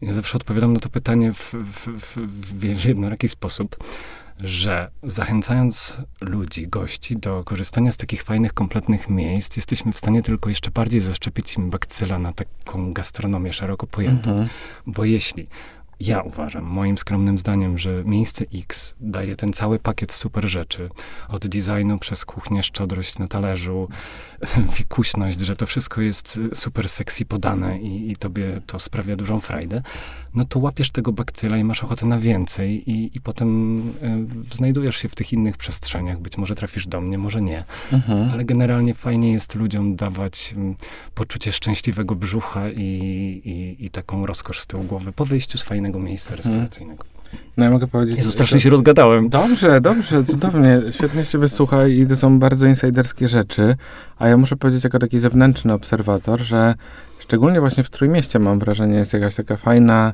Ja 0.00 0.12
zawsze 0.12 0.36
odpowiadam 0.36 0.72
na 0.72 0.80
to 0.80 0.88
pytanie 0.88 1.32
w, 1.32 1.54
w, 1.54 1.88
w, 2.00 2.16
w 2.58 2.84
jednoraki 2.84 3.28
sposób, 3.28 3.76
że 4.42 4.90
zachęcając 5.02 5.98
ludzi, 6.20 6.68
gości 6.68 7.16
do 7.16 7.44
korzystania 7.44 7.92
z 7.92 7.96
takich 7.96 8.22
fajnych, 8.22 8.54
kompletnych 8.54 9.08
miejsc, 9.08 9.56
jesteśmy 9.56 9.92
w 9.92 9.98
stanie 9.98 10.22
tylko 10.22 10.48
jeszcze 10.48 10.70
bardziej 10.70 11.00
zaszczepić 11.00 11.56
im 11.56 11.70
bakcyla 11.70 12.18
na 12.18 12.32
taką 12.32 12.92
gastronomię 12.92 13.52
szeroko 13.52 13.86
pojętą. 13.86 14.30
Mhm. 14.30 14.48
Bo 14.86 15.04
jeśli 15.04 15.46
ja 16.00 16.22
uważam, 16.22 16.64
moim 16.64 16.98
skromnym 16.98 17.38
zdaniem, 17.38 17.78
że 17.78 18.04
miejsce 18.04 18.44
X 18.54 18.94
daje 19.00 19.36
ten 19.36 19.52
cały 19.52 19.78
pakiet 19.78 20.12
super 20.12 20.48
rzeczy. 20.48 20.88
Od 21.28 21.46
designu 21.46 21.98
przez 21.98 22.24
kuchnię, 22.24 22.62
szczodrość 22.62 23.18
na 23.18 23.28
talerzu, 23.28 23.88
fikuśność, 24.76 25.40
że 25.40 25.56
to 25.56 25.66
wszystko 25.66 26.00
jest 26.00 26.40
super 26.54 26.88
sexy 26.88 27.24
podane 27.24 27.78
i, 27.78 28.10
i 28.10 28.16
tobie 28.16 28.60
to 28.66 28.78
sprawia 28.78 29.16
dużą 29.16 29.40
frajdę. 29.40 29.82
No 30.34 30.44
to 30.44 30.58
łapiesz 30.58 30.90
tego 30.90 31.12
bakcyla 31.12 31.56
i 31.56 31.64
masz 31.64 31.84
ochotę 31.84 32.06
na 32.06 32.18
więcej 32.18 32.90
i, 32.90 33.16
i 33.16 33.20
potem 33.20 33.80
y, 34.50 34.54
znajdujesz 34.54 34.96
się 34.96 35.08
w 35.08 35.14
tych 35.14 35.32
innych 35.32 35.56
przestrzeniach. 35.56 36.20
Być 36.20 36.38
może 36.38 36.54
trafisz 36.54 36.86
do 36.86 37.00
mnie, 37.00 37.18
może 37.18 37.42
nie. 37.42 37.64
Mhm. 37.92 38.30
Ale 38.30 38.44
generalnie 38.44 38.94
fajnie 38.94 39.32
jest 39.32 39.54
ludziom 39.54 39.96
dawać 39.96 40.54
y, 40.56 41.14
poczucie 41.14 41.52
szczęśliwego 41.52 42.14
brzucha 42.14 42.70
i, 42.70 42.82
i, 43.44 43.84
i 43.84 43.90
taką 43.90 44.26
rozkosz 44.26 44.60
z 44.60 44.66
tyłu 44.66 44.84
głowy 44.84 45.12
po 45.12 45.24
wyjściu 45.24 45.58
z 45.58 45.62
fajnego 45.62 45.89
miejsca 45.98 46.34
mhm. 46.34 46.36
restauracyjnego. 46.36 47.04
No 47.56 47.64
ja 47.64 47.70
mogę 47.70 47.86
powiedzieć... 47.86 48.16
Jezu, 48.16 48.32
strasznie 48.32 48.60
się 48.60 48.70
rozgadałem. 48.70 49.28
Dobrze, 49.28 49.80
dobrze, 49.80 50.24
cudownie. 50.24 50.80
Świetnie 50.90 51.24
się 51.24 51.30
ciebie 51.30 51.48
słucha 51.48 51.86
i 51.86 52.06
to 52.06 52.16
są 52.16 52.38
bardzo 52.38 52.66
insiderskie 52.66 53.28
rzeczy. 53.28 53.76
A 54.18 54.28
ja 54.28 54.36
muszę 54.36 54.56
powiedzieć 54.56 54.84
jako 54.84 54.98
taki 54.98 55.18
zewnętrzny 55.18 55.72
obserwator, 55.72 56.40
że 56.40 56.74
szczególnie 57.18 57.60
właśnie 57.60 57.84
w 57.84 57.90
Trójmieście 57.90 58.38
mam 58.38 58.58
wrażenie 58.58 58.94
jest 58.94 59.12
jakaś 59.12 59.34
taka 59.34 59.56
fajna 59.56 60.12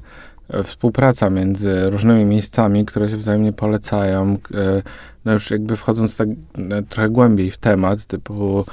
e, 0.48 0.62
współpraca 0.62 1.30
między 1.30 1.90
różnymi 1.90 2.24
miejscami, 2.24 2.84
które 2.84 3.08
się 3.08 3.16
wzajemnie 3.16 3.52
polecają. 3.52 4.38
E, 4.54 4.82
no 5.24 5.32
już 5.32 5.50
jakby 5.50 5.76
wchodząc 5.76 6.16
tak 6.16 6.28
e, 6.28 6.82
trochę 6.82 7.08
głębiej 7.08 7.50
w 7.50 7.58
temat, 7.58 8.06
typu 8.06 8.64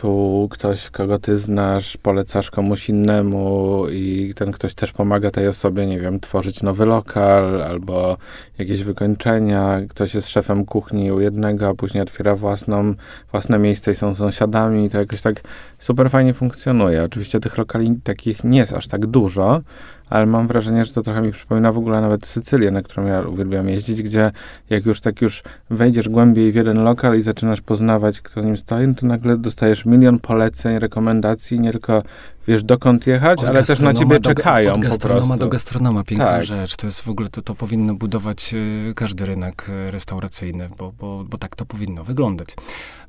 tu 0.00 0.48
ktoś, 0.50 0.90
kogo 0.90 1.18
ty 1.18 1.36
znasz, 1.36 1.96
polecasz 1.96 2.50
komuś 2.50 2.88
innemu 2.88 3.84
i 3.92 4.32
ten 4.36 4.52
ktoś 4.52 4.74
też 4.74 4.92
pomaga 4.92 5.30
tej 5.30 5.48
osobie, 5.48 5.86
nie 5.86 5.98
wiem, 6.00 6.20
tworzyć 6.20 6.62
nowy 6.62 6.86
lokal 6.86 7.62
albo 7.62 8.16
jakieś 8.58 8.84
wykończenia. 8.84 9.80
Ktoś 9.88 10.14
jest 10.14 10.28
szefem 10.28 10.64
kuchni 10.64 11.12
u 11.12 11.20
jednego, 11.20 11.68
a 11.68 11.74
później 11.74 12.02
otwiera 12.02 12.36
własną, 12.36 12.94
własne 13.30 13.58
miejsce 13.58 13.92
i 13.92 13.94
są 13.94 14.14
sąsiadami. 14.14 14.84
I 14.84 14.90
to 14.90 14.98
jakoś 14.98 15.22
tak 15.22 15.40
super 15.78 16.10
fajnie 16.10 16.34
funkcjonuje. 16.34 17.04
Oczywiście 17.04 17.40
tych 17.40 17.58
lokali 17.58 17.96
takich 18.04 18.44
nie 18.44 18.58
jest 18.58 18.72
aż 18.72 18.88
tak 18.88 19.06
dużo, 19.06 19.60
ale 20.10 20.26
mam 20.26 20.46
wrażenie, 20.46 20.84
że 20.84 20.92
to 20.92 21.02
trochę 21.02 21.22
mi 21.22 21.32
przypomina 21.32 21.72
w 21.72 21.78
ogóle 21.78 22.00
nawet 22.00 22.26
Sycylię, 22.26 22.70
na 22.70 22.82
którą 22.82 23.06
ja 23.06 23.20
uwielbiam 23.20 23.68
jeździć, 23.68 24.02
gdzie 24.02 24.30
jak 24.70 24.86
już 24.86 25.00
tak 25.00 25.22
już 25.22 25.42
wejdziesz 25.70 26.08
głębiej 26.08 26.52
w 26.52 26.54
jeden 26.54 26.82
lokal 26.82 27.18
i 27.18 27.22
zaczynasz 27.22 27.60
poznawać, 27.60 28.20
kto 28.20 28.42
z 28.42 28.44
nim 28.44 28.56
stoi, 28.56 28.86
no 28.86 28.94
to 28.94 29.06
nagle 29.06 29.36
dostajesz 29.36 29.84
milion 29.84 30.18
poleceń, 30.18 30.78
rekomendacji, 30.78 31.60
nie 31.60 31.72
tylko 31.72 32.02
wiesz 32.46 32.64
dokąd 32.64 33.06
jechać, 33.06 33.38
od 33.38 33.44
ale 33.44 33.62
też 33.62 33.80
na 33.80 33.92
ciebie 33.92 34.20
do, 34.20 34.34
czekają 34.34 34.72
od 34.72 34.80
gastronoma 34.80 35.36
do 35.36 35.48
gastronoma, 35.48 36.04
piękna 36.04 36.26
tak. 36.26 36.44
rzecz. 36.44 36.76
To 36.76 36.86
jest 36.86 37.00
w 37.00 37.08
ogóle, 37.08 37.28
to, 37.28 37.42
to 37.42 37.54
powinno 37.54 37.94
budować 37.94 38.54
y, 38.54 38.92
każdy 38.96 39.26
rynek 39.26 39.66
y, 39.68 39.90
restauracyjny, 39.90 40.68
bo, 40.78 40.92
bo, 41.00 41.24
bo 41.24 41.38
tak 41.38 41.56
to 41.56 41.66
powinno 41.66 42.04
wyglądać. 42.04 42.48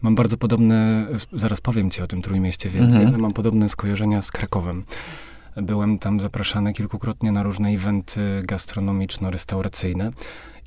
Mam 0.02 0.16
bardzo 0.16 0.38
podobne, 0.38 1.06
zaraz 1.34 1.62
powiem 1.62 1.90
ci 1.90 2.02
o 2.02 2.08
tym 2.08 2.22
Trójmieście 2.22 2.70
więcej, 2.70 3.02
mhm. 3.02 3.08
ale 3.08 3.18
mam 3.18 3.34
podobne 3.34 3.70
skojarzenia 3.70 4.22
z 4.22 4.32
Krakowem. 4.32 4.84
Byłem 5.56 6.00
tam 6.00 6.20
zapraszany 6.20 6.74
kilkukrotnie 6.74 7.32
na 7.32 7.44
różne 7.44 7.70
eventy 7.70 8.44
gastronomiczno-restauracyjne. 8.44 10.12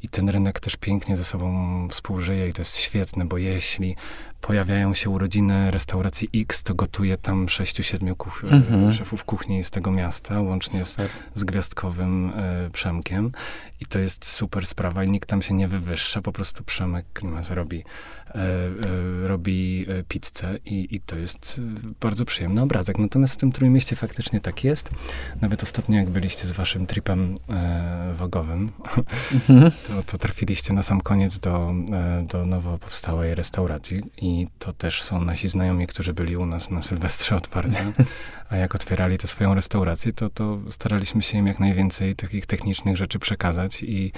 I 0.02 0.08
ten 0.08 0.28
rynek 0.28 0.60
też 0.60 0.76
pięknie 0.76 1.16
ze 1.16 1.24
sobą 1.24 1.88
współżyje 1.88 2.48
i 2.48 2.52
to 2.52 2.60
jest 2.60 2.76
świetne, 2.76 3.24
bo 3.24 3.38
jeśli 3.38 3.96
pojawiają 4.40 4.94
się 4.94 5.10
urodziny 5.10 5.70
restauracji 5.70 6.28
X, 6.34 6.62
to 6.62 6.74
gotuje 6.74 7.16
tam 7.16 7.48
sześciu, 7.48 7.82
siedmiu 7.82 8.16
kuch 8.16 8.44
mhm. 8.44 8.92
szefów 8.92 9.24
kuchni 9.24 9.64
z 9.64 9.70
tego 9.70 9.90
miasta, 9.90 10.40
łącznie 10.40 10.84
z, 10.84 10.96
z 11.34 11.44
gwiazdkowym 11.44 12.30
y, 12.66 12.70
Przemkiem. 12.72 13.32
I 13.80 13.86
to 13.86 13.98
jest 13.98 14.26
super 14.26 14.66
sprawa 14.66 15.04
i 15.04 15.10
nikt 15.10 15.28
tam 15.28 15.42
się 15.42 15.54
nie 15.54 15.68
wywyższa, 15.68 16.20
po 16.20 16.32
prostu 16.32 16.64
Przemek 16.64 17.20
robi 17.50 17.84
E, 18.23 18.23
e, 18.23 18.23
robi 19.22 19.86
e, 19.88 20.02
pizzę 20.02 20.58
i, 20.64 20.96
i 20.96 21.00
to 21.00 21.16
jest 21.16 21.60
bardzo 22.00 22.24
przyjemny 22.24 22.62
obrazek. 22.62 22.98
Natomiast 22.98 23.34
w 23.34 23.36
tym 23.36 23.52
Trójmieście 23.52 23.96
faktycznie 23.96 24.40
tak 24.40 24.64
jest. 24.64 24.90
Nawet 25.40 25.62
ostatnio, 25.62 25.98
jak 25.98 26.10
byliście 26.10 26.46
z 26.46 26.52
waszym 26.52 26.86
tripem 26.86 27.34
e, 27.50 28.12
wogowym, 28.14 28.72
mhm. 29.32 29.70
to, 29.88 30.02
to 30.06 30.18
trafiliście 30.18 30.74
na 30.74 30.82
sam 30.82 31.00
koniec 31.00 31.38
do, 31.38 31.74
do 32.22 32.46
nowo 32.46 32.78
powstałej 32.78 33.34
restauracji 33.34 34.00
i 34.16 34.46
to 34.58 34.72
też 34.72 35.02
są 35.02 35.24
nasi 35.24 35.48
znajomi, 35.48 35.86
którzy 35.86 36.14
byli 36.14 36.36
u 36.36 36.46
nas 36.46 36.70
na 36.70 36.82
Sylwestrze 36.82 37.36
otwarcia. 37.36 37.84
A 38.50 38.56
jak 38.56 38.74
otwierali 38.74 39.18
tę 39.18 39.26
swoją 39.26 39.54
restaurację, 39.54 40.12
to, 40.12 40.30
to 40.30 40.58
staraliśmy 40.70 41.22
się 41.22 41.38
im 41.38 41.46
jak 41.46 41.60
najwięcej 41.60 42.14
takich 42.14 42.46
technicznych 42.46 42.96
rzeczy 42.96 43.18
przekazać 43.18 43.82
i 43.82 44.12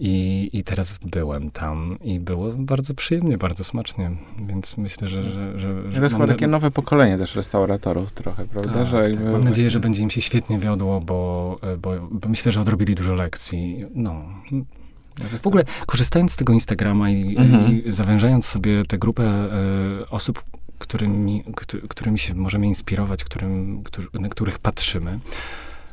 i, 0.00 0.50
I 0.52 0.64
teraz 0.64 0.98
byłem 1.10 1.50
tam 1.50 1.98
i 2.04 2.20
było 2.20 2.52
bardzo 2.52 2.94
przyjemnie, 2.94 3.38
bardzo 3.38 3.64
smacznie, 3.64 4.10
więc 4.38 4.76
myślę, 4.76 5.08
że... 5.08 5.22
że, 5.22 5.58
że, 5.58 5.92
że 5.92 5.96
to 5.96 6.02
jest 6.02 6.14
chyba 6.14 6.26
takie 6.26 6.46
nowe 6.46 6.70
pokolenie 6.70 7.18
też 7.18 7.36
restauratorów 7.36 8.12
trochę, 8.12 8.46
prawda? 8.46 8.72
Tak, 8.72 8.86
że 8.86 9.10
tak. 9.10 9.32
Mam 9.32 9.44
nadzieję, 9.44 9.70
że 9.70 9.80
będzie 9.80 10.02
im 10.02 10.10
się 10.10 10.20
świetnie 10.20 10.58
wiodło, 10.58 11.00
bo, 11.00 11.58
bo, 11.82 12.08
bo 12.10 12.28
myślę, 12.28 12.52
że 12.52 12.60
odrobili 12.60 12.94
dużo 12.94 13.14
lekcji. 13.14 13.84
No, 13.94 14.24
w 15.42 15.46
ogóle 15.46 15.64
korzystając 15.86 16.32
z 16.32 16.36
tego 16.36 16.52
Instagrama 16.52 17.10
i, 17.10 17.36
mhm. 17.36 17.86
i 17.86 17.92
zawężając 17.92 18.46
sobie 18.46 18.84
tę 18.84 18.98
grupę 18.98 19.48
y, 20.02 20.08
osób, 20.10 20.42
którymi, 20.78 21.44
którymi 21.88 22.18
się 22.18 22.34
możemy 22.34 22.66
inspirować, 22.66 23.24
którym, 23.24 23.82
którzy, 23.82 24.08
na 24.14 24.28
których 24.28 24.58
patrzymy, 24.58 25.18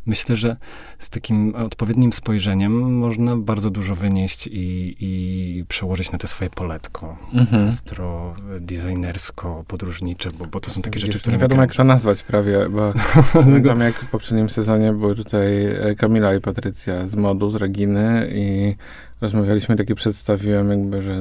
myślę, 0.05 0.35
że 0.35 0.55
z 0.99 1.09
takim 1.09 1.55
odpowiednim 1.55 2.13
spojrzeniem 2.13 2.97
można 2.97 3.37
bardzo 3.37 3.69
dużo 3.69 3.95
wynieść 3.95 4.47
i, 4.47 4.95
i 4.99 5.65
przełożyć 5.67 6.11
na 6.11 6.17
te 6.17 6.27
swoje 6.27 6.49
poletko. 6.49 7.17
Mhm. 7.33 7.65
Gastro, 7.65 8.33
designersko, 8.59 9.63
podróżnicze, 9.67 10.29
bo, 10.39 10.45
bo 10.45 10.59
to 10.59 10.69
są 10.69 10.81
takie 10.81 10.99
rzeczy, 10.99 11.19
które... 11.19 11.37
Nie 11.37 11.41
wiadomo, 11.41 11.61
jak 11.61 11.75
to 11.75 11.83
nazwać 11.83 12.23
prawie, 12.23 12.69
bo 12.69 12.93
pamiętam 13.43 13.79
jak 13.79 13.95
w 13.95 14.09
poprzednim 14.09 14.49
sezonie 14.49 14.93
były 14.93 15.15
tutaj 15.15 15.65
e, 15.65 15.95
Kamila 15.95 16.33
i 16.33 16.41
Patrycja 16.41 17.07
z 17.07 17.15
modu, 17.15 17.51
z 17.51 17.55
Reginy 17.55 18.29
i 18.35 18.75
rozmawialiśmy, 19.21 19.75
takie 19.75 19.95
przedstawiłem 19.95 20.69
jakby, 20.69 21.01
że 21.01 21.19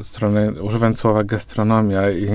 od 0.00 0.06
strony, 0.06 0.62
używając 0.62 0.98
słowa 0.98 1.24
gastronomia 1.24 2.10
i 2.10 2.28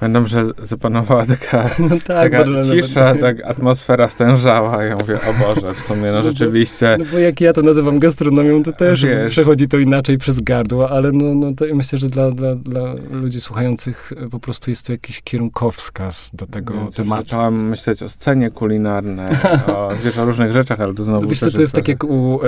pamiętam, 0.00 0.26
że 0.26 0.44
zapanowała 0.62 1.26
taka, 1.26 1.70
no 1.90 1.96
tak, 2.06 2.32
taka 2.32 2.44
cisza, 2.72 3.14
tak 3.14 3.44
atmosfera 3.44 4.08
stężała 4.08 4.84
ja 4.84 4.96
mówię, 4.96 5.18
o 5.30 5.54
Boże, 5.54 5.74
w 5.74 5.80
sumie, 5.80 6.02
no, 6.02 6.12
no 6.12 6.22
rzeczywiście. 6.22 6.96
No 6.98 7.04
bo 7.12 7.18
jak 7.18 7.40
ja 7.40 7.52
to 7.52 7.62
nazywam 7.62 7.98
gastronomią, 7.98 8.62
to 8.62 8.72
też 8.72 9.02
Wiesz, 9.02 9.30
przechodzi 9.30 9.68
to 9.68 9.78
inaczej 9.78 10.18
przez 10.18 10.40
gardło, 10.40 10.90
ale 10.90 11.12
no, 11.12 11.34
no 11.34 11.54
to 11.56 11.64
myślę, 11.74 11.98
że 11.98 12.08
dla, 12.08 12.30
dla, 12.30 12.54
dla 12.54 12.94
ludzi 13.10 13.40
słuchających 13.40 14.12
po 14.30 14.40
prostu 14.40 14.70
jest 14.70 14.86
to 14.86 14.92
jakiś 14.92 15.22
kierunkowskaz 15.22 16.30
do 16.34 16.46
tego 16.46 16.74
Więc 16.74 16.96
tematu. 16.96 17.22
Zacząłem 17.22 17.68
myśleć 17.68 18.02
o 18.02 18.08
scenie 18.08 18.50
kulinarnej, 18.50 19.36
o, 19.66 19.90
wiesz, 20.04 20.18
o 20.18 20.24
różnych 20.24 20.52
rzeczach, 20.52 20.80
ale 20.80 20.94
to 20.94 21.02
znowu... 21.02 21.22
No, 21.22 21.28
wiesz 21.28 21.40
co, 21.40 21.50
to 21.50 21.60
jest 21.60 21.74
tak 21.74 21.88
jak 21.88 22.04
u 22.04 22.40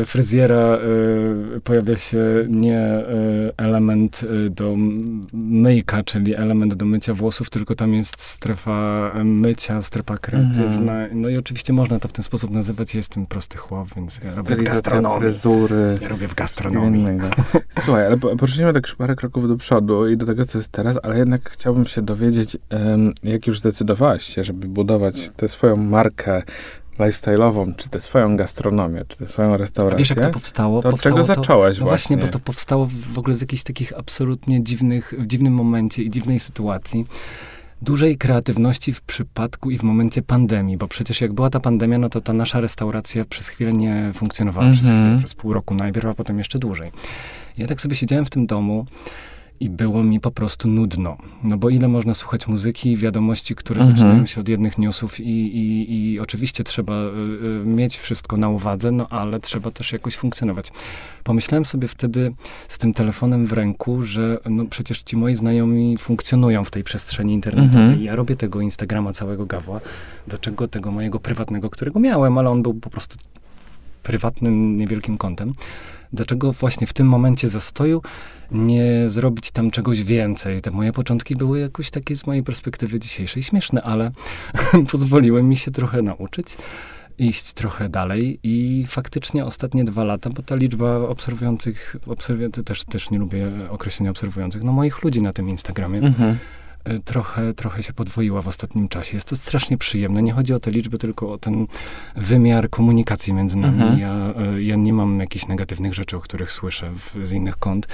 e, 0.00 0.04
fryzjera 0.04 0.56
e, 0.56 0.78
pojawia 1.64 1.96
się 1.96 2.18
nie 2.48 2.78
e, 2.78 3.04
element 3.56 4.20
e, 4.46 4.50
do 4.50 4.74
myjka, 5.32 6.02
czyli 6.02 6.34
element 6.34 6.74
do 6.74 6.84
mycia 6.84 7.14
włosów, 7.14 7.50
tylko 7.50 7.74
tam 7.74 7.94
jest 7.94 8.20
strefa 8.20 9.12
mycia, 9.24 9.82
strefa 9.82 10.18
kreatywna. 10.18 10.92
Mhm. 10.92 11.20
No 11.20 11.28
i 11.28 11.36
oczywiście 11.36 11.72
można 11.72 11.98
to 11.98 12.08
w 12.08 12.12
ten 12.12 12.22
sposób 12.22 12.50
nazywać. 12.50 12.94
Jestem 12.94 13.26
prosty 13.26 13.58
chłop, 13.58 13.88
więc 13.96 14.20
ja 14.24 14.34
robię 14.36 14.56
w 14.56 14.62
gastronomii. 14.62 15.18
fryzury. 15.18 15.98
Ja 16.02 16.08
robię 16.08 16.28
w 16.28 16.34
gastronomii. 16.34 17.06
Słuchaj, 17.84 18.06
ale 18.06 18.16
poszliśmy 18.16 18.72
tak 18.72 18.84
parę 18.98 19.16
kroków 19.16 19.48
do 19.48 19.56
przodu 19.56 20.08
i 20.08 20.16
do 20.16 20.26
tego, 20.26 20.44
co 20.44 20.58
jest 20.58 20.72
teraz, 20.72 20.98
ale 21.02 21.18
jednak 21.18 21.50
chciałbym 21.50 21.86
się 21.86 22.02
dowiedzieć, 22.02 22.56
jak 23.22 23.46
już 23.46 23.58
zdecydowałaś 23.58 24.24
się, 24.24 24.44
żeby 24.44 24.68
budować 24.68 25.30
tę 25.36 25.48
swoją 25.48 25.76
markę 25.76 26.42
lifestyle'ową, 27.00 27.76
czy 27.76 27.88
tę 27.88 28.00
swoją 28.00 28.36
gastronomię, 28.36 29.04
czy 29.08 29.18
tę 29.18 29.26
swoją 29.26 29.56
restaurację. 29.56 29.96
A 29.96 29.98
wiesz, 29.98 30.10
jak 30.10 30.20
to 30.20 30.30
powstało? 30.30 30.82
To 30.82 30.88
od 30.88 30.92
powstało 30.92 31.16
czego 31.16 31.26
to, 31.26 31.34
zacząłeś 31.34 31.78
no 31.78 31.86
właśnie? 31.86 32.16
bo 32.16 32.28
to 32.28 32.38
powstało 32.38 32.88
w 33.12 33.18
ogóle 33.18 33.36
z 33.36 33.40
jakichś 33.40 33.62
takich 33.62 33.98
absolutnie 33.98 34.64
dziwnych, 34.64 35.14
w 35.18 35.26
dziwnym 35.26 35.52
momencie 35.52 36.02
i 36.02 36.10
dziwnej 36.10 36.40
sytuacji. 36.40 37.06
Dużej 37.82 38.18
kreatywności 38.18 38.92
w 38.92 39.00
przypadku 39.00 39.70
i 39.70 39.78
w 39.78 39.82
momencie 39.82 40.22
pandemii, 40.22 40.76
bo 40.76 40.88
przecież 40.88 41.20
jak 41.20 41.32
była 41.32 41.50
ta 41.50 41.60
pandemia, 41.60 41.98
no 41.98 42.08
to 42.08 42.20
ta 42.20 42.32
nasza 42.32 42.60
restauracja 42.60 43.24
przez 43.24 43.48
chwilę 43.48 43.72
nie 43.72 44.10
funkcjonowała, 44.14 44.66
mm 44.66 44.76
-hmm. 44.76 44.80
przez, 44.80 44.92
chwilę, 44.92 45.18
przez 45.18 45.34
pół 45.34 45.52
roku 45.52 45.74
najpierw, 45.74 46.06
a 46.06 46.14
potem 46.14 46.38
jeszcze 46.38 46.58
dłużej. 46.58 46.90
Ja 47.58 47.66
tak 47.66 47.80
sobie 47.80 47.96
siedziałem 47.96 48.24
w 48.24 48.30
tym 48.30 48.46
domu 48.46 48.86
i 49.60 49.70
było 49.70 50.02
mi 50.02 50.20
po 50.20 50.30
prostu 50.30 50.68
nudno. 50.68 51.16
No 51.42 51.56
bo 51.58 51.70
ile 51.70 51.88
można 51.88 52.14
słuchać 52.14 52.46
muzyki, 52.46 52.96
wiadomości, 52.96 53.54
które 53.54 53.80
mhm. 53.80 53.96
zaczynają 53.96 54.26
się 54.26 54.40
od 54.40 54.48
jednych 54.48 54.78
newsów 54.78 55.20
i, 55.20 55.56
i, 55.56 56.12
i 56.12 56.20
oczywiście 56.20 56.64
trzeba 56.64 56.94
y, 56.94 57.66
mieć 57.66 57.98
wszystko 57.98 58.36
na 58.36 58.48
uwadze, 58.48 58.90
no 58.90 59.08
ale 59.08 59.40
trzeba 59.40 59.70
też 59.70 59.92
jakoś 59.92 60.16
funkcjonować. 60.16 60.72
Pomyślałem 61.24 61.64
sobie 61.64 61.88
wtedy 61.88 62.32
z 62.68 62.78
tym 62.78 62.94
telefonem 62.94 63.46
w 63.46 63.52
ręku, 63.52 64.02
że 64.02 64.38
no 64.50 64.64
przecież 64.64 65.02
ci 65.02 65.16
moi 65.16 65.36
znajomi 65.36 65.96
funkcjonują 65.96 66.64
w 66.64 66.70
tej 66.70 66.84
przestrzeni 66.84 67.34
internetowej. 67.34 67.82
Mhm. 67.82 68.02
Ja 68.02 68.16
robię 68.16 68.36
tego 68.36 68.60
Instagrama 68.60 69.12
całego 69.12 69.46
gawła. 69.46 69.80
Dlaczego 70.28 70.68
tego 70.68 70.90
mojego 70.90 71.20
prywatnego, 71.20 71.70
którego 71.70 72.00
miałem, 72.00 72.38
ale 72.38 72.50
on 72.50 72.62
był 72.62 72.74
po 72.74 72.90
prostu 72.90 73.16
prywatnym, 74.02 74.76
niewielkim 74.76 75.18
kontem 75.18 75.52
dlaczego 76.12 76.52
właśnie 76.52 76.86
w 76.86 76.92
tym 76.92 77.06
momencie 77.06 77.48
zastoju 77.48 78.02
nie 78.50 79.08
zrobić 79.08 79.50
tam 79.50 79.70
czegoś 79.70 80.02
więcej. 80.02 80.60
Te 80.60 80.70
moje 80.70 80.92
początki 80.92 81.36
były 81.36 81.60
jakoś 81.60 81.90
takie 81.90 82.16
z 82.16 82.26
mojej 82.26 82.42
perspektywy 82.42 83.00
dzisiejszej 83.00 83.42
śmieszne, 83.42 83.82
ale 83.82 84.10
pozwoliły 84.92 85.42
mi 85.42 85.56
się 85.56 85.70
trochę 85.70 86.02
nauczyć 86.02 86.56
iść 87.20 87.52
trochę 87.52 87.88
dalej 87.88 88.40
i 88.42 88.84
faktycznie 88.88 89.44
ostatnie 89.44 89.84
dwa 89.84 90.04
lata, 90.04 90.30
bo 90.30 90.42
ta 90.42 90.54
liczba 90.54 90.96
obserwujących, 90.96 91.96
obserw- 92.06 92.64
też, 92.64 92.84
też 92.84 93.10
nie 93.10 93.18
lubię 93.18 93.50
określenia 93.68 94.10
obserwujących, 94.10 94.62
no 94.62 94.72
moich 94.72 95.02
ludzi 95.02 95.22
na 95.22 95.32
tym 95.32 95.48
Instagramie, 95.48 95.98
mhm. 95.98 96.36
E, 96.84 96.98
trochę, 96.98 97.54
trochę 97.54 97.82
się 97.82 97.92
podwoiła 97.92 98.42
w 98.42 98.48
ostatnim 98.48 98.88
czasie. 98.88 99.16
Jest 99.16 99.28
to 99.28 99.36
strasznie 99.36 99.78
przyjemne. 99.78 100.22
Nie 100.22 100.32
chodzi 100.32 100.54
o 100.54 100.60
te 100.60 100.70
liczby, 100.70 100.98
tylko 100.98 101.32
o 101.32 101.38
ten 101.38 101.66
wymiar 102.16 102.70
komunikacji 102.70 103.32
między 103.32 103.56
nami. 103.56 103.82
Mhm. 103.82 103.98
Ja, 103.98 104.34
e, 104.36 104.62
ja 104.62 104.76
nie 104.76 104.92
mam 104.92 105.20
jakichś 105.20 105.46
negatywnych 105.46 105.94
rzeczy, 105.94 106.16
o 106.16 106.20
których 106.20 106.52
słyszę 106.52 106.92
w, 106.94 107.26
z 107.26 107.32
innych 107.32 107.56
kont 107.56 107.88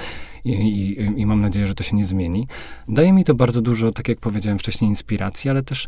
i, 0.45 0.51
i, 0.51 1.21
i, 1.21 1.25
mam 1.25 1.41
nadzieję, 1.41 1.67
że 1.67 1.73
to 1.73 1.83
się 1.83 1.95
nie 1.95 2.05
zmieni. 2.05 2.47
Daje 2.87 3.13
mi 3.13 3.23
to 3.23 3.35
bardzo 3.35 3.61
dużo, 3.61 3.91
tak 3.91 4.07
jak 4.07 4.19
powiedziałem 4.19 4.59
wcześniej, 4.59 4.89
inspiracji, 4.89 5.49
ale 5.49 5.63
też 5.63 5.87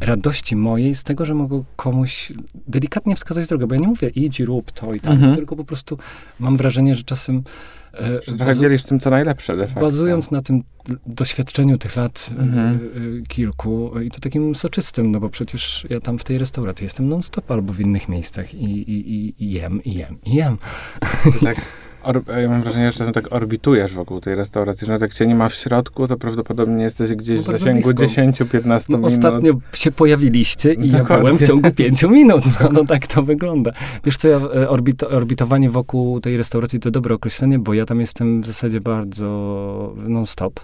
radości 0.00 0.56
mojej 0.56 0.96
z 0.96 1.04
tego, 1.04 1.24
że 1.24 1.34
mogę 1.34 1.64
komuś 1.76 2.32
delikatnie 2.68 3.16
wskazać 3.16 3.46
drogę, 3.46 3.66
bo 3.66 3.74
ja 3.74 3.80
nie 3.80 3.88
mówię 3.88 4.08
idź, 4.08 4.40
rób 4.40 4.70
to 4.70 4.94
i 4.94 5.00
tak, 5.00 5.12
mhm. 5.12 5.34
tylko 5.34 5.56
po 5.56 5.64
prostu 5.64 5.98
mam 6.40 6.56
wrażenie, 6.56 6.94
że 6.94 7.02
czasem 7.02 7.42
że 8.26 8.36
trochę 8.36 8.54
dzielisz 8.54 8.82
tym, 8.82 9.00
co 9.00 9.10
najlepsze 9.10 9.56
de 9.56 9.66
facto. 9.66 9.80
Bazując 9.80 10.30
na 10.30 10.42
tym 10.42 10.62
doświadczeniu 11.06 11.78
tych 11.78 11.96
lat 11.96 12.30
mhm. 12.38 12.80
E, 13.22 13.26
kilku 13.26 14.00
i 14.00 14.10
to 14.10 14.20
takim 14.20 14.54
soczystym, 14.54 15.10
no 15.10 15.20
bo 15.20 15.28
przecież 15.28 15.86
ja 15.90 16.00
tam 16.00 16.18
w 16.18 16.24
tej 16.24 16.38
restauracji 16.38 16.84
jestem 16.84 17.08
non-stop 17.08 17.50
albo 17.50 17.72
w 17.72 17.80
innych 17.80 18.08
miejscach 18.08 18.54
i, 18.54 18.64
i, 18.64 19.14
i, 19.14 19.44
i 19.44 19.52
jem, 19.52 19.84
i 19.84 19.94
jem, 19.94 20.18
i 20.26 20.34
jem. 20.34 20.58
Tak. 21.44 21.56
ja 22.42 22.48
mam 22.48 22.62
wrażenie, 22.62 22.92
że 22.92 22.98
czasem 22.98 23.12
tak 23.12 23.32
orbitujesz 23.32 23.94
wokół 23.94 24.20
tej 24.20 24.34
restauracji, 24.34 24.86
że 24.86 24.98
jak 25.00 25.14
cię 25.14 25.26
nie 25.26 25.34
ma 25.34 25.48
w 25.48 25.54
środku, 25.54 26.08
to 26.08 26.16
prawdopodobnie 26.16 26.84
jesteś 26.84 27.14
gdzieś 27.14 27.38
no 27.38 27.42
w 27.42 27.46
zasięgu 27.46 27.90
10-15 27.90 28.86
no, 28.88 28.98
minut. 28.98 29.12
Ostatnio 29.12 29.52
się 29.72 29.92
pojawiliście 29.92 30.74
i 30.74 30.90
ja 30.90 31.04
byłem 31.04 31.38
w 31.38 31.46
ciągu 31.46 31.70
5 31.70 32.02
minut. 32.18 32.44
No, 32.60 32.68
no, 32.72 32.84
tak 32.84 33.06
to 33.06 33.22
wygląda. 33.22 33.72
Wiesz 34.04 34.16
co, 34.16 34.28
ja, 34.28 34.36
e, 34.36 34.68
orbit, 34.68 35.02
orbitowanie 35.02 35.70
wokół 35.70 36.20
tej 36.20 36.36
restauracji 36.36 36.80
to 36.80 36.90
dobre 36.90 37.14
określenie, 37.14 37.58
bo 37.58 37.74
ja 37.74 37.86
tam 37.86 38.00
jestem 38.00 38.42
w 38.42 38.46
zasadzie 38.46 38.80
bardzo 38.80 39.94
non-stop. 39.96 40.60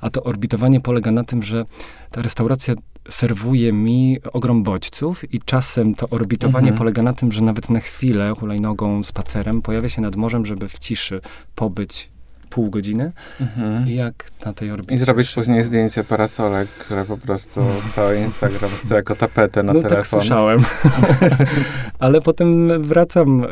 A 0.00 0.10
to 0.10 0.22
orbitowanie 0.22 0.80
polega 0.80 1.10
na 1.10 1.24
tym, 1.24 1.42
że 1.42 1.64
ta 2.10 2.22
restauracja 2.22 2.74
serwuje 3.08 3.72
mi 3.72 4.18
ogrom 4.32 4.62
bodźców 4.62 5.34
i 5.34 5.40
czasem 5.40 5.94
to 5.94 6.08
orbitowanie 6.08 6.68
mhm. 6.68 6.78
polega 6.78 7.02
na 7.02 7.12
tym, 7.12 7.32
że 7.32 7.40
nawet 7.40 7.70
na 7.70 7.80
chwilę 7.80 8.32
hulajnogą, 8.38 9.02
spacerem 9.02 9.62
pojawia 9.62 9.88
się 9.88 10.02
nad 10.02 10.16
morzem, 10.16 10.46
żeby 10.46 10.68
w 10.68 10.78
ciszy 10.78 11.20
pobyć 11.54 12.10
pół 12.50 12.70
godziny 12.70 13.12
mhm. 13.40 13.88
jak 13.88 14.14
na 14.46 14.52
tej 14.52 14.70
orbicie. 14.70 14.94
I 14.94 14.98
zrobić 14.98 15.30
później 15.30 15.62
zdjęcie 15.62 16.04
parasolek, 16.04 16.68
które 16.68 17.04
po 17.04 17.18
prostu 17.18 17.60
cały 17.94 18.18
Instagram 18.18 18.70
chce 18.70 18.94
jako 18.94 19.14
tapetę 19.14 19.62
na 19.62 19.72
no, 19.72 19.80
telefon. 19.80 19.98
tak 19.98 20.06
słyszałem. 20.06 20.60
Ale 21.98 22.20
potem 22.20 22.82
wracam 22.82 23.44
y, 23.44 23.46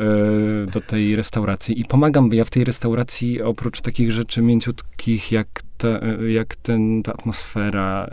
do 0.72 0.80
tej 0.80 1.16
restauracji 1.16 1.80
i 1.80 1.84
pomagam, 1.84 2.28
bo 2.28 2.34
ja 2.34 2.44
w 2.44 2.50
tej 2.50 2.64
restauracji 2.64 3.42
oprócz 3.42 3.80
takich 3.80 4.12
rzeczy 4.12 4.42
mięciutkich 4.42 5.32
jak 5.32 5.48
te, 5.78 6.00
jak 6.28 6.56
ten, 6.56 7.02
ta 7.02 7.12
atmosfera, 7.12 8.06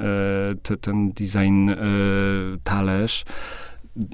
y, 0.54 0.56
te, 0.56 0.78
ten 0.78 1.12
design 1.12 1.70
y, 1.70 1.76
talerz, 2.64 3.26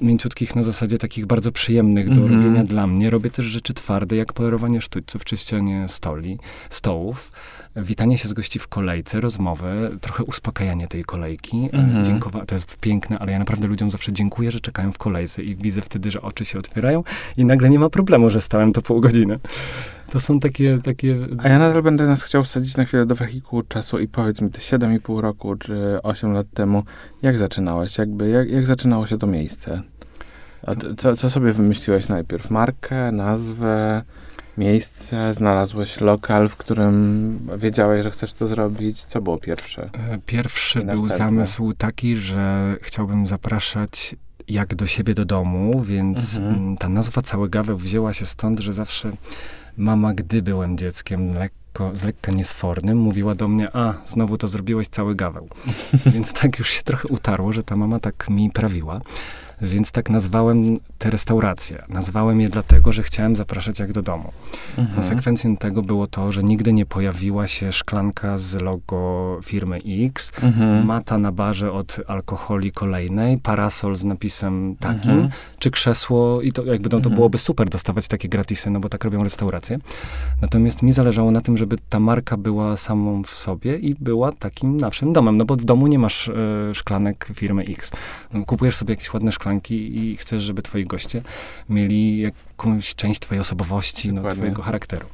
mięciutkich 0.02 0.56
na 0.56 0.62
zasadzie 0.62 0.98
takich 0.98 1.26
bardzo 1.26 1.52
przyjemnych 1.52 2.08
do 2.08 2.20
mm 2.20 2.28
-hmm. 2.28 2.36
robienia 2.36 2.64
dla 2.64 2.86
mnie. 2.86 3.10
Robię 3.10 3.30
też 3.30 3.44
rzeczy 3.44 3.74
twarde, 3.74 4.16
jak 4.16 4.32
polerowanie 4.32 4.80
sztućców, 4.80 5.24
czyszczenie 5.24 5.88
stoli, 5.88 6.38
stołów, 6.70 7.32
witanie 7.76 8.18
się 8.18 8.28
z 8.28 8.32
gości 8.32 8.58
w 8.58 8.68
kolejce, 8.68 9.20
rozmowy, 9.20 9.98
trochę 10.00 10.24
uspokajanie 10.24 10.88
tej 10.88 11.04
kolejki. 11.04 11.68
Mm 11.72 12.04
-hmm. 12.04 12.46
to 12.46 12.54
jest 12.54 12.76
piękne, 12.76 13.18
ale 13.18 13.32
ja 13.32 13.38
naprawdę 13.38 13.66
ludziom 13.66 13.90
zawsze 13.90 14.12
dziękuję, 14.12 14.50
że 14.50 14.60
czekają 14.60 14.92
w 14.92 14.98
kolejce 14.98 15.42
i 15.42 15.56
widzę 15.56 15.82
wtedy, 15.82 16.10
że 16.10 16.22
oczy 16.22 16.44
się 16.44 16.58
otwierają 16.58 17.04
i 17.36 17.44
nagle 17.44 17.70
nie 17.70 17.78
ma 17.78 17.90
problemu, 17.90 18.30
że 18.30 18.40
stałem 18.40 18.72
to 18.72 18.82
pół 18.82 19.00
godziny. 19.00 19.38
To 20.12 20.20
są 20.20 20.40
takie, 20.40 20.78
takie... 20.78 21.16
A 21.38 21.48
ja 21.48 21.58
nadal 21.58 21.82
będę 21.82 22.06
nas 22.06 22.22
chciał 22.22 22.44
wsadzić 22.44 22.76
na 22.76 22.84
chwilę 22.84 23.06
do 23.06 23.14
wehikułu 23.14 23.62
czasu 23.62 23.98
i 23.98 24.08
powiedz 24.08 24.40
mi, 24.40 24.50
ty 24.50 24.60
7,5 24.60 25.20
roku 25.20 25.56
czy 25.56 25.98
8 26.02 26.32
lat 26.32 26.46
temu, 26.54 26.82
jak 27.22 27.38
zaczynałeś? 27.38 27.98
Jakby, 27.98 28.28
jak, 28.28 28.50
jak 28.50 28.66
zaczynało 28.66 29.06
się 29.06 29.18
to 29.18 29.26
miejsce? 29.26 29.82
A 30.66 30.74
co, 30.96 31.16
co 31.16 31.30
sobie 31.30 31.52
wymyśliłeś 31.52 32.08
najpierw? 32.08 32.50
Markę, 32.50 33.12
nazwę, 33.12 34.02
miejsce? 34.58 35.34
Znalazłeś 35.34 36.00
lokal, 36.00 36.48
w 36.48 36.56
którym 36.56 37.38
wiedziałeś, 37.58 38.02
że 38.02 38.10
chcesz 38.10 38.32
to 38.32 38.46
zrobić? 38.46 39.04
Co 39.04 39.20
było 39.20 39.38
pierwsze? 39.38 39.90
E, 39.92 40.18
pierwszy 40.26 40.84
był 40.84 41.08
zamysł 41.08 41.72
taki, 41.72 42.16
że 42.16 42.76
chciałbym 42.82 43.26
zapraszać 43.26 44.16
jak 44.48 44.74
do 44.74 44.86
siebie 44.86 45.14
do 45.14 45.24
domu, 45.24 45.82
więc 45.82 46.36
mhm. 46.36 46.56
Mm, 46.56 46.76
ta 46.76 46.88
nazwa 46.88 47.22
Cały 47.22 47.48
Gaweł 47.48 47.76
wzięła 47.76 48.14
się 48.14 48.26
stąd, 48.26 48.60
że 48.60 48.72
zawsze 48.72 49.12
mama, 49.76 50.14
gdy 50.14 50.42
byłem 50.42 50.78
dzieckiem 50.78 51.34
lekko, 51.34 51.90
z 51.94 52.02
lekka 52.02 52.32
niesfornym, 52.32 52.98
mówiła 52.98 53.34
do 53.34 53.48
mnie, 53.48 53.76
a, 53.76 53.94
znowu 54.06 54.38
to 54.38 54.48
zrobiłeś 54.48 54.88
cały 54.88 55.14
gaweł. 55.14 55.48
więc 56.14 56.32
tak 56.32 56.58
już 56.58 56.70
się 56.70 56.82
trochę 56.82 57.08
utarło, 57.08 57.52
że 57.52 57.62
ta 57.62 57.76
mama 57.76 58.00
tak 58.00 58.30
mi 58.30 58.50
prawiła. 58.50 59.00
Więc 59.62 59.92
tak 59.92 60.10
nazwałem 60.10 60.78
te 60.98 61.10
restauracje. 61.10 61.82
Nazwałem 61.88 62.40
je 62.40 62.48
dlatego, 62.48 62.92
że 62.92 63.02
chciałem 63.02 63.36
zapraszać 63.36 63.78
jak 63.78 63.92
do 63.92 64.02
domu. 64.02 64.32
Mhm. 64.78 64.94
Konsekwencją 64.94 65.56
tego 65.56 65.82
było 65.82 66.06
to, 66.06 66.32
że 66.32 66.42
nigdy 66.42 66.72
nie 66.72 66.86
pojawiła 66.86 67.46
się 67.46 67.72
szklanka 67.72 68.38
z 68.38 68.54
logo 68.54 69.40
firmy 69.44 69.78
X, 69.86 70.32
mhm. 70.42 70.86
mata 70.86 71.18
na 71.18 71.32
barze 71.32 71.72
od 71.72 72.00
alkoholi 72.06 72.72
kolejnej, 72.72 73.38
parasol 73.38 73.96
z 73.96 74.04
napisem 74.04 74.76
takim, 74.80 75.10
mhm. 75.10 75.28
czy 75.58 75.70
krzesło 75.70 76.42
i 76.42 76.52
to 76.52 76.64
jakby 76.64 76.84
no, 76.84 76.90
to 76.90 76.96
mhm. 76.96 77.14
byłoby 77.14 77.38
super 77.38 77.68
dostawać 77.68 78.08
takie 78.08 78.28
gratisy, 78.28 78.70
no 78.70 78.80
bo 78.80 78.88
tak 78.88 79.04
robią 79.04 79.24
restauracje. 79.24 79.76
Natomiast 80.42 80.82
mi 80.82 80.92
zależało 80.92 81.30
na 81.30 81.40
tym, 81.40 81.56
żeby 81.56 81.76
ta 81.88 82.00
marka 82.00 82.36
była 82.36 82.76
samą 82.76 83.22
w 83.22 83.30
sobie 83.30 83.78
i 83.78 83.94
była 83.94 84.32
takim 84.32 84.76
naszym 84.76 85.12
domem, 85.12 85.36
no 85.36 85.44
bo 85.44 85.56
w 85.56 85.64
domu 85.64 85.86
nie 85.86 85.98
masz 85.98 86.28
y, 86.28 86.34
szklanek 86.74 87.28
firmy 87.34 87.62
X. 87.62 87.92
Kupujesz 88.46 88.76
sobie 88.76 88.92
jakieś 88.92 89.14
ładne 89.14 89.32
szklanki, 89.32 89.51
i 89.60 90.16
chcesz, 90.16 90.42
żeby 90.42 90.62
twoi 90.62 90.84
goście 90.84 91.22
mieli 91.68 92.18
jakąś 92.18 92.94
część 92.94 93.20
twojej 93.20 93.40
osobowości, 93.40 94.12
no, 94.12 94.30
twojego 94.30 94.62
charakteru. 94.62 95.06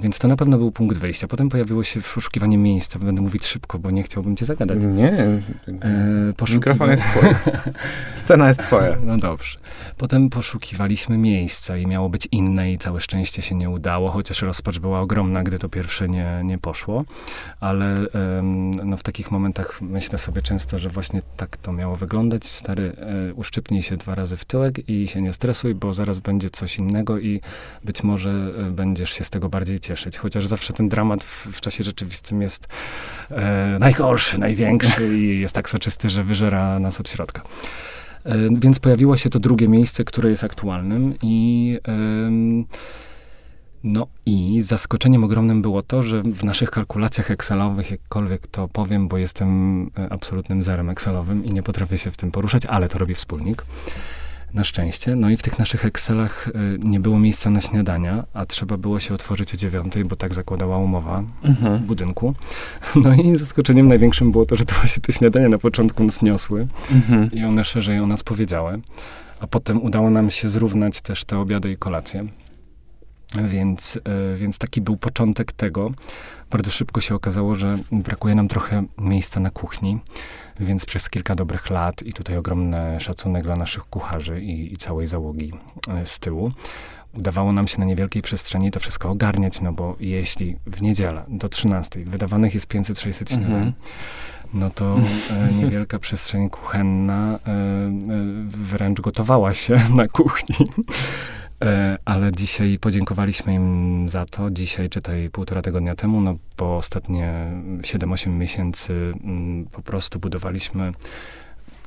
Więc 0.00 0.18
to 0.18 0.28
na 0.28 0.36
pewno 0.36 0.58
był 0.58 0.72
punkt 0.72 0.98
wyjścia. 0.98 1.28
Potem 1.28 1.48
pojawiło 1.48 1.84
się 1.84 2.00
poszukiwanie 2.14 2.58
miejsca. 2.58 2.98
Będę 2.98 3.22
mówić 3.22 3.46
szybko, 3.46 3.78
bo 3.78 3.90
nie 3.90 4.02
chciałbym 4.02 4.36
cię 4.36 4.46
zagadać. 4.46 4.78
Nie. 4.82 5.12
E, 5.12 6.54
Mikrofon 6.54 6.90
jest 6.90 7.04
twój. 7.04 7.28
Scena 8.14 8.48
jest 8.48 8.60
twoja. 8.62 8.96
No 9.04 9.16
dobrze. 9.16 9.58
Potem 9.96 10.30
poszukiwaliśmy 10.30 11.18
miejsca 11.18 11.76
i 11.76 11.86
miało 11.86 12.08
być 12.08 12.28
inne 12.32 12.72
i 12.72 12.78
całe 12.78 13.00
szczęście 13.00 13.42
się 13.42 13.54
nie 13.54 13.70
udało, 13.70 14.10
chociaż 14.10 14.42
rozpacz 14.42 14.78
była 14.78 15.00
ogromna, 15.00 15.42
gdy 15.42 15.58
to 15.58 15.68
pierwsze 15.68 16.08
nie, 16.08 16.40
nie 16.44 16.58
poszło. 16.58 17.04
Ale 17.60 18.06
no, 18.84 18.96
w 18.96 19.02
takich 19.02 19.30
momentach 19.30 19.82
myślę 19.82 20.18
sobie 20.18 20.42
często, 20.42 20.78
że 20.78 20.88
właśnie 20.88 21.22
tak 21.36 21.56
to 21.56 21.72
miało 21.72 21.94
wyglądać. 21.94 22.46
Stary, 22.46 22.92
e, 23.30 23.34
uszczypnij 23.34 23.82
się 23.82 23.96
dwa 23.96 24.14
razy 24.14 24.36
w 24.36 24.44
tyłek 24.44 24.88
i 24.88 25.08
się 25.08 25.22
nie 25.22 25.32
stresuj, 25.32 25.74
bo 25.74 25.92
zaraz 25.92 26.18
będzie 26.18 26.50
coś 26.50 26.78
innego 26.78 27.18
i 27.18 27.40
być 27.84 28.02
może 28.02 28.30
e, 28.30 28.70
będziesz 28.70 29.10
się 29.10 29.24
z 29.24 29.30
tego 29.30 29.48
bardziej 29.48 29.80
cieszyć. 29.88 30.18
Chociaż 30.18 30.46
zawsze 30.46 30.72
ten 30.72 30.88
dramat 30.88 31.24
w, 31.24 31.46
w 31.46 31.60
czasie 31.60 31.84
rzeczywistym 31.84 32.42
jest 32.42 32.68
e, 33.30 33.76
najgorszy, 33.80 34.40
największy 34.40 35.18
i 35.18 35.40
jest 35.40 35.54
tak 35.54 35.70
soczysty, 35.70 36.10
że 36.10 36.24
wyżera 36.24 36.78
nas 36.78 37.00
od 37.00 37.08
środka. 37.08 37.42
E, 38.24 38.36
więc 38.50 38.78
pojawiło 38.78 39.16
się 39.16 39.30
to 39.30 39.38
drugie 39.38 39.68
miejsce, 39.68 40.04
które 40.04 40.30
jest 40.30 40.44
aktualnym 40.44 41.14
i 41.22 41.78
no 43.84 44.06
i 44.26 44.62
zaskoczeniem 44.62 45.24
ogromnym 45.24 45.62
było 45.62 45.82
to, 45.82 46.02
że 46.02 46.22
w 46.22 46.44
naszych 46.44 46.70
kalkulacjach 46.70 47.30
Excelowych, 47.30 47.90
jakkolwiek 47.90 48.46
to 48.46 48.68
powiem, 48.68 49.08
bo 49.08 49.18
jestem 49.18 49.82
e, 49.98 50.12
absolutnym 50.12 50.62
zerem 50.62 50.90
Excelowym 50.90 51.44
i 51.44 51.50
nie 51.50 51.62
potrafię 51.62 51.98
się 51.98 52.10
w 52.10 52.16
tym 52.16 52.30
poruszać, 52.30 52.66
ale 52.66 52.88
to 52.88 52.98
robi 52.98 53.14
wspólnik 53.14 53.64
na 54.54 54.64
szczęście. 54.64 55.16
No 55.16 55.30
i 55.30 55.36
w 55.36 55.42
tych 55.42 55.58
naszych 55.58 55.84
Excelach 55.84 56.48
y, 56.48 56.52
nie 56.78 57.00
było 57.00 57.18
miejsca 57.18 57.50
na 57.50 57.60
śniadania, 57.60 58.24
a 58.34 58.46
trzeba 58.46 58.76
było 58.76 59.00
się 59.00 59.14
otworzyć 59.14 59.54
o 59.54 59.56
dziewiątej, 59.56 60.04
bo 60.04 60.16
tak 60.16 60.34
zakładała 60.34 60.78
umowa 60.78 61.22
mhm. 61.42 61.78
budynku. 61.78 62.34
No 63.04 63.14
i 63.14 63.36
zaskoczeniem 63.36 63.88
największym 63.88 64.32
było 64.32 64.46
to, 64.46 64.56
że 64.56 64.64
to 64.64 64.74
właśnie 64.74 65.02
te 65.02 65.12
śniadania 65.12 65.48
na 65.48 65.58
początku 65.58 66.04
nas 66.04 66.22
niosły 66.22 66.66
mhm. 66.90 67.32
i 67.32 67.44
one 67.44 67.64
szerzej 67.64 68.00
o 68.00 68.06
nas 68.06 68.22
powiedziały. 68.22 68.80
A 69.40 69.46
potem 69.46 69.82
udało 69.82 70.10
nam 70.10 70.30
się 70.30 70.48
zrównać 70.48 71.00
też 71.00 71.24
te 71.24 71.38
obiady 71.38 71.70
i 71.70 71.76
kolacje. 71.76 72.26
Więc, 73.34 73.96
y, 73.96 74.36
więc 74.36 74.58
taki 74.58 74.80
był 74.80 74.96
początek 74.96 75.52
tego. 75.52 75.90
Bardzo 76.50 76.70
szybko 76.70 77.00
się 77.00 77.14
okazało, 77.14 77.54
że 77.54 77.78
brakuje 77.92 78.34
nam 78.34 78.48
trochę 78.48 78.84
miejsca 78.98 79.40
na 79.40 79.50
kuchni. 79.50 79.98
Więc 80.60 80.86
przez 80.86 81.10
kilka 81.10 81.34
dobrych 81.34 81.70
lat 81.70 82.02
i 82.02 82.12
tutaj 82.12 82.36
ogromny 82.36 83.00
szacunek 83.00 83.42
dla 83.42 83.56
naszych 83.56 83.84
kucharzy 83.84 84.40
i, 84.40 84.72
i 84.72 84.76
całej 84.76 85.06
załogi 85.06 85.52
e, 85.88 86.06
z 86.06 86.18
tyłu 86.18 86.52
udawało 87.14 87.52
nam 87.52 87.68
się 87.68 87.80
na 87.80 87.84
niewielkiej 87.84 88.22
przestrzeni 88.22 88.70
to 88.70 88.80
wszystko 88.80 89.10
ogarniać, 89.10 89.60
no 89.60 89.72
bo 89.72 89.96
jeśli 90.00 90.56
w 90.66 90.82
niedzielę 90.82 91.24
do 91.28 91.48
13 91.48 92.04
wydawanych 92.04 92.54
jest 92.54 92.68
500-600 92.68 93.34
śniadań, 93.34 93.56
mhm. 93.56 93.72
no 94.54 94.70
to 94.70 94.96
e, 95.30 95.54
niewielka 95.54 95.98
przestrzeń 96.08 96.50
kuchenna 96.50 97.38
e, 97.46 97.50
e, 97.50 97.90
wręcz 98.46 99.00
gotowała 99.00 99.54
się 99.54 99.80
na 99.94 100.08
kuchni. 100.08 100.56
E, 101.64 101.98
ale 102.04 102.32
dzisiaj 102.32 102.78
podziękowaliśmy 102.80 103.54
im 103.54 104.08
za 104.08 104.26
to. 104.26 104.50
Dzisiaj, 104.50 104.90
czytaj 104.90 105.30
półtora 105.30 105.62
tygodnia 105.62 105.94
temu, 105.94 106.20
no 106.20 106.34
bo 106.56 106.76
ostatnie 106.76 107.50
7-8 107.80 108.28
miesięcy 108.28 109.12
mm, 109.24 109.64
po 109.64 109.82
prostu 109.82 110.18
budowaliśmy 110.18 110.92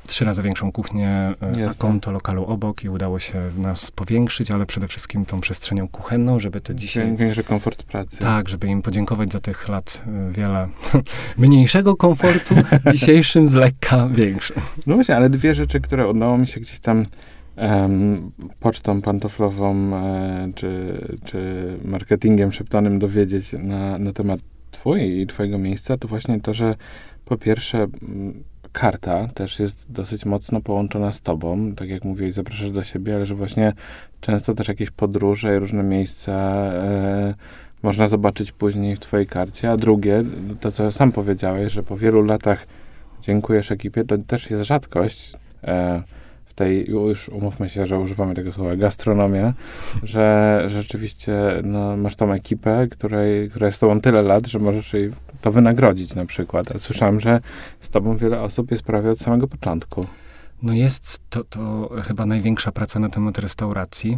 trzy 0.08 0.26
razy 0.26 0.42
większą 0.42 0.72
kuchnię, 0.72 1.10
e, 1.58 1.70
a 1.70 1.74
konto 1.74 2.12
lokalu 2.12 2.46
obok 2.46 2.84
i 2.84 2.90
udało 2.90 3.20
się 3.20 3.52
nas 3.58 3.92
powiększyć, 3.92 4.52
ale 4.52 4.66
przede 4.66 4.88
wszystkim 4.88 5.26
tą 5.26 5.42
przestrzenią 5.42 5.88
kuchenną, 5.88 6.40
żeby 6.40 6.62
to 6.62 6.74
dzisiaj... 6.74 7.16
Większy 7.16 7.44
komfort 7.44 7.84
pracy. 7.84 8.18
Tak, 8.18 8.50
żeby 8.50 8.68
im 8.68 8.82
podziękować 8.82 9.34
za 9.34 9.40
tych 9.40 9.70
lat 9.70 10.04
e, 10.08 10.32
wiele 10.32 10.68
mniejszego 11.38 11.96
komfortu, 11.96 12.56
dzisiejszym 12.94 13.48
z 13.48 13.54
lekka 13.54 14.08
większym. 14.08 14.56
No 14.88 14.96
właśnie, 14.96 15.16
ale 15.16 15.30
dwie 15.30 15.56
rzeczy, 15.56 15.82
które 15.82 16.08
udało 16.08 16.38
mi 16.38 16.48
się 16.48 16.60
gdzieś 16.60 16.80
tam 16.80 17.06
um, 17.58 18.32
pocztą 18.60 19.02
pantoflową 19.02 19.96
e, 19.96 20.52
czy, 20.56 21.02
czy 21.26 21.68
marketingiem 21.86 22.54
szeptanym 22.54 23.00
dowiedzieć 23.00 23.54
na, 23.60 23.98
na 23.98 24.14
temat 24.14 24.40
twojej 24.72 25.22
i 25.22 25.28
twojego 25.28 25.58
miejsca, 25.58 25.98
to 25.98 26.08
właśnie 26.08 26.42
to, 26.42 26.54
że 26.54 26.76
po 27.26 27.38
pierwsze 27.38 27.88
karta 28.72 29.28
też 29.28 29.60
jest 29.60 29.92
dosyć 29.92 30.26
mocno 30.26 30.62
połączona 30.62 31.14
z 31.14 31.22
tobą, 31.22 31.76
tak 31.76 31.90
jak 31.90 32.04
mówiłeś, 32.04 32.34
zapraszasz 32.34 32.72
do 32.72 32.84
siebie, 32.84 33.16
ale 33.16 33.26
że 33.26 33.36
właśnie 33.36 33.74
często 34.22 34.54
też 34.54 34.68
jakieś 34.68 34.92
podróże 34.92 35.56
i 35.56 35.60
różne 35.60 35.84
miejsca 35.84 36.32
e, 36.32 37.34
można 37.84 38.08
zobaczyć 38.08 38.52
później 38.52 38.96
w 38.96 39.00
twojej 39.00 39.28
karcie, 39.28 39.72
a 39.72 39.78
drugie, 39.78 40.24
to 40.60 40.72
co 40.72 40.92
sam 40.92 41.12
powiedziałeś, 41.12 41.74
że 41.74 41.84
po 41.84 41.98
wielu 41.98 42.22
latach 42.22 42.68
dziękujesz 43.22 43.72
ekipie, 43.72 44.04
to 44.04 44.18
też 44.18 44.50
jest 44.50 44.64
rzadkość, 44.64 45.34
e, 45.64 46.04
tej, 46.62 46.86
już 46.90 47.30
umówmy 47.30 47.70
się, 47.70 47.86
że 47.86 48.00
używamy 48.00 48.34
tego 48.36 48.54
słowa, 48.54 48.76
gastronomia, 48.76 49.54
że 50.04 50.64
rzeczywiście 50.68 51.34
no, 51.64 51.98
masz 51.98 52.16
tą 52.16 52.32
ekipę, 52.32 52.88
której, 52.92 53.50
która 53.50 53.66
jest 53.66 53.78
z 53.78 53.80
tobą 53.80 54.02
tyle 54.02 54.22
lat, 54.22 54.48
że 54.48 54.60
możesz 54.60 54.94
jej 54.94 55.12
to 55.42 55.52
wynagrodzić 55.52 56.16
na 56.16 56.26
przykład. 56.26 56.76
A 56.76 56.80
słyszałem, 56.80 57.20
że 57.20 57.42
z 57.80 57.90
tobą 57.90 58.18
wiele 58.18 58.42
osób 58.42 58.72
jest 58.72 58.84
prawie 58.84 59.12
od 59.12 59.20
samego 59.20 59.48
początku. 59.48 60.06
No 60.64 60.74
jest 60.74 61.20
to, 61.30 61.44
to 61.44 61.90
chyba 62.04 62.26
największa 62.26 62.72
praca 62.72 63.00
na 63.00 63.10
temat 63.10 63.38
restauracji. 63.38 64.18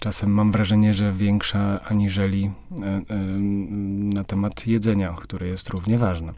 Czasem 0.00 0.30
mam 0.30 0.52
wrażenie, 0.52 0.94
że 0.94 1.12
większa 1.12 1.80
aniżeli 1.84 2.50
e, 2.82 2.84
e, 2.86 3.16
na 4.14 4.24
temat 4.24 4.66
jedzenia, 4.66 5.14
które 5.20 5.46
jest 5.46 5.68
równie 5.68 5.98
ważne 5.98 6.32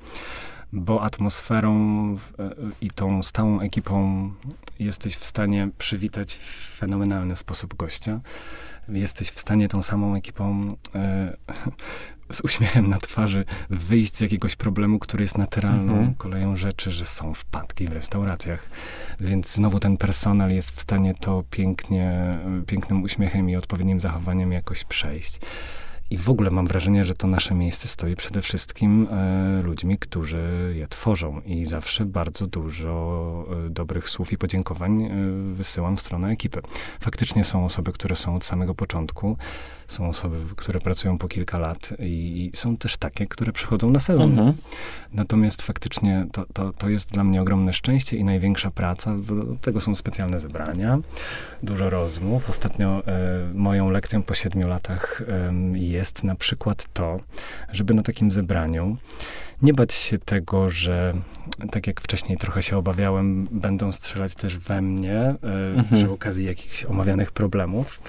bo 0.74 1.02
atmosferą 1.02 1.74
e, 2.14 2.16
i 2.80 2.90
tą 2.90 3.22
stałą 3.22 3.60
ekipą 3.60 4.30
jesteś 4.78 5.16
w 5.16 5.24
stanie 5.24 5.68
przywitać 5.78 6.34
w 6.34 6.76
fenomenalny 6.78 7.36
sposób 7.36 7.74
gościa. 7.74 8.20
Jesteś 8.88 9.30
w 9.30 9.40
stanie 9.40 9.68
tą 9.68 9.82
samą 9.82 10.14
ekipą 10.14 10.68
e, 10.94 11.36
z 12.32 12.40
uśmiechem 12.40 12.88
na 12.88 12.98
twarzy 12.98 13.44
wyjść 13.70 14.16
z 14.16 14.20
jakiegoś 14.20 14.56
problemu, 14.56 14.98
który 14.98 15.24
jest 15.24 15.38
naturalną 15.38 15.92
mhm. 15.92 16.14
koleją 16.14 16.56
rzeczy, 16.56 16.90
że 16.90 17.06
są 17.06 17.34
wpadki 17.34 17.86
w 17.86 17.92
restauracjach. 17.92 18.66
Więc 19.20 19.54
znowu 19.54 19.80
ten 19.80 19.96
personel 19.96 20.54
jest 20.54 20.76
w 20.76 20.80
stanie 20.80 21.14
to 21.14 21.44
pięknie, 21.50 22.38
pięknym 22.66 23.02
uśmiechem 23.02 23.50
i 23.50 23.56
odpowiednim 23.56 24.00
zachowaniem 24.00 24.52
jakoś 24.52 24.84
przejść. 24.84 25.40
I 26.10 26.18
w 26.18 26.30
ogóle 26.30 26.50
mam 26.50 26.66
wrażenie, 26.66 27.04
że 27.04 27.14
to 27.14 27.26
nasze 27.26 27.54
miejsce 27.54 27.88
stoi 27.88 28.16
przede 28.16 28.42
wszystkim 28.42 29.08
e, 29.10 29.62
ludźmi, 29.62 29.98
którzy 29.98 30.72
je 30.76 30.88
tworzą. 30.88 31.40
I 31.40 31.66
zawsze 31.66 32.06
bardzo 32.06 32.46
dużo 32.46 33.46
e, 33.66 33.70
dobrych 33.70 34.08
słów 34.08 34.32
i 34.32 34.38
podziękowań 34.38 35.02
e, 35.02 35.10
wysyłam 35.52 35.96
w 35.96 36.00
stronę 36.00 36.28
ekipy. 36.28 36.60
Faktycznie 37.00 37.44
są 37.44 37.64
osoby, 37.64 37.92
które 37.92 38.16
są 38.16 38.36
od 38.36 38.44
samego 38.44 38.74
początku. 38.74 39.36
Są 39.88 40.08
osoby, 40.08 40.36
które 40.56 40.80
pracują 40.80 41.18
po 41.18 41.28
kilka 41.28 41.58
lat 41.58 41.88
i, 41.98 42.50
i 42.54 42.56
są 42.56 42.76
też 42.76 42.96
takie, 42.96 43.26
które 43.26 43.52
przychodzą 43.52 43.90
na 43.90 44.00
sezon. 44.00 44.30
Mhm. 44.30 44.52
Natomiast 45.12 45.62
faktycznie 45.62 46.26
to, 46.32 46.46
to, 46.52 46.72
to 46.72 46.88
jest 46.88 47.12
dla 47.12 47.24
mnie 47.24 47.42
ogromne 47.42 47.72
szczęście 47.72 48.16
i 48.16 48.24
największa 48.24 48.70
praca. 48.70 49.14
Do 49.16 49.56
tego 49.60 49.80
są 49.80 49.94
specjalne 49.94 50.38
zebrania, 50.38 50.98
dużo 51.62 51.90
rozmów. 51.90 52.50
Ostatnio 52.50 53.02
e, 53.06 53.50
moją 53.54 53.90
lekcją 53.90 54.22
po 54.22 54.34
siedmiu 54.34 54.68
latach 54.68 55.22
jest 55.72 56.24
na 56.24 56.34
przykład 56.34 56.86
to, 56.92 57.20
żeby 57.72 57.94
na 57.94 58.02
takim 58.02 58.32
zebraniu 58.32 58.96
nie 59.62 59.72
bać 59.72 59.92
się 59.92 60.18
tego, 60.18 60.70
że 60.70 61.14
tak 61.70 61.86
jak 61.86 62.00
wcześniej 62.00 62.38
trochę 62.38 62.62
się 62.62 62.76
obawiałem, 62.76 63.48
będą 63.50 63.92
strzelać 63.92 64.34
też 64.34 64.58
we 64.58 64.82
mnie 64.82 65.18
e, 65.20 65.36
mhm. 65.76 66.00
przy 66.02 66.10
okazji 66.10 66.46
jakichś 66.46 66.84
omawianych 66.84 67.32
problemów. 67.32 68.00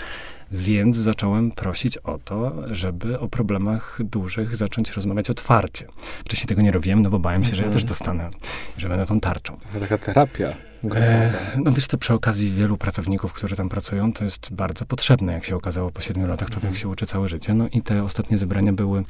Więc 0.52 0.98
zacząłem 0.98 1.52
prosić 1.52 1.98
o 1.98 2.18
to, 2.18 2.54
żeby 2.72 3.20
o 3.20 3.28
problemach 3.28 4.00
dużych 4.04 4.56
zacząć 4.56 4.92
rozmawiać 4.92 5.30
otwarcie. 5.30 5.88
Wcześniej 6.20 6.48
tego 6.48 6.62
nie 6.62 6.72
robiłem, 6.72 7.02
no 7.02 7.10
bo 7.10 7.20
bałem 7.20 7.46
się, 7.46 7.56
że 7.56 7.62
ja 7.62 7.68
mhm. 7.68 7.74
też 7.74 7.84
dostanę, 7.84 8.30
że 8.78 8.90
będę 8.90 9.06
tą 9.06 9.20
tarczą. 9.20 9.58
To 9.74 9.80
taka 9.80 9.98
terapia. 9.98 10.56
E, 10.96 11.34
no 11.64 11.72
wiesz 11.72 11.88
co, 11.88 11.98
przy 11.98 12.14
okazji 12.14 12.52
wielu 12.52 12.78
pracowników, 12.78 13.34
którzy 13.34 13.56
tam 13.56 13.70
pracują, 13.70 14.14
to 14.14 14.24
jest 14.24 14.54
bardzo 14.54 14.86
potrzebne, 14.86 15.34
jak 15.34 15.46
się 15.46 15.56
okazało 15.56 15.92
po 15.92 16.02
siedmiu 16.02 16.28
latach. 16.28 16.50
Człowiek 16.50 16.66
mhm. 16.66 16.82
się 16.82 16.88
uczy 16.88 17.06
całe 17.06 17.30
życie. 17.30 17.54
No 17.54 17.68
i 17.72 17.82
te 17.82 18.04
ostatnie 18.04 18.38
zebrania 18.38 18.74
były 18.74 19.04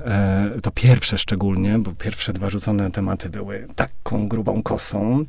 e, 0.00 0.50
to 0.62 0.70
pierwsze 0.70 1.18
szczególnie, 1.18 1.78
bo 1.78 1.92
pierwsze 1.92 2.32
dwa 2.32 2.50
rzucone 2.50 2.90
tematy 2.90 3.28
były 3.28 3.66
taką 3.76 4.28
grubą 4.28 4.62
kosą 4.62 5.24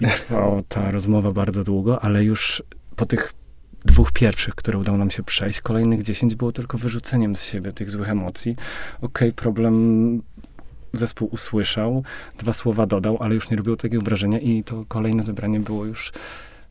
i 0.00 0.06
trwała 0.06 0.62
ta 0.68 0.90
rozmowa 0.90 1.32
bardzo 1.32 1.64
długo, 1.64 2.04
ale 2.04 2.24
już 2.24 2.62
po 2.96 3.06
tych 3.06 3.32
dwóch 3.84 4.12
pierwszych, 4.12 4.54
które 4.54 4.78
udało 4.78 4.98
nam 4.98 5.10
się 5.10 5.22
przejść, 5.22 5.60
kolejnych 5.60 6.02
dziesięć 6.02 6.34
było 6.34 6.52
tylko 6.52 6.78
wyrzuceniem 6.78 7.34
z 7.34 7.44
siebie 7.44 7.72
tych 7.72 7.90
złych 7.90 8.08
emocji. 8.08 8.56
Okej, 8.96 9.28
okay, 9.28 9.32
problem 9.32 10.22
zespół 10.92 11.28
usłyszał, 11.32 12.04
dwa 12.38 12.52
słowa 12.52 12.86
dodał, 12.86 13.18
ale 13.20 13.34
już 13.34 13.50
nie 13.50 13.56
robiło 13.56 13.76
takiego 13.76 14.02
wrażenia 14.02 14.38
i 14.38 14.64
to 14.64 14.84
kolejne 14.88 15.22
zebranie 15.22 15.60
było 15.60 15.84
już 15.84 16.12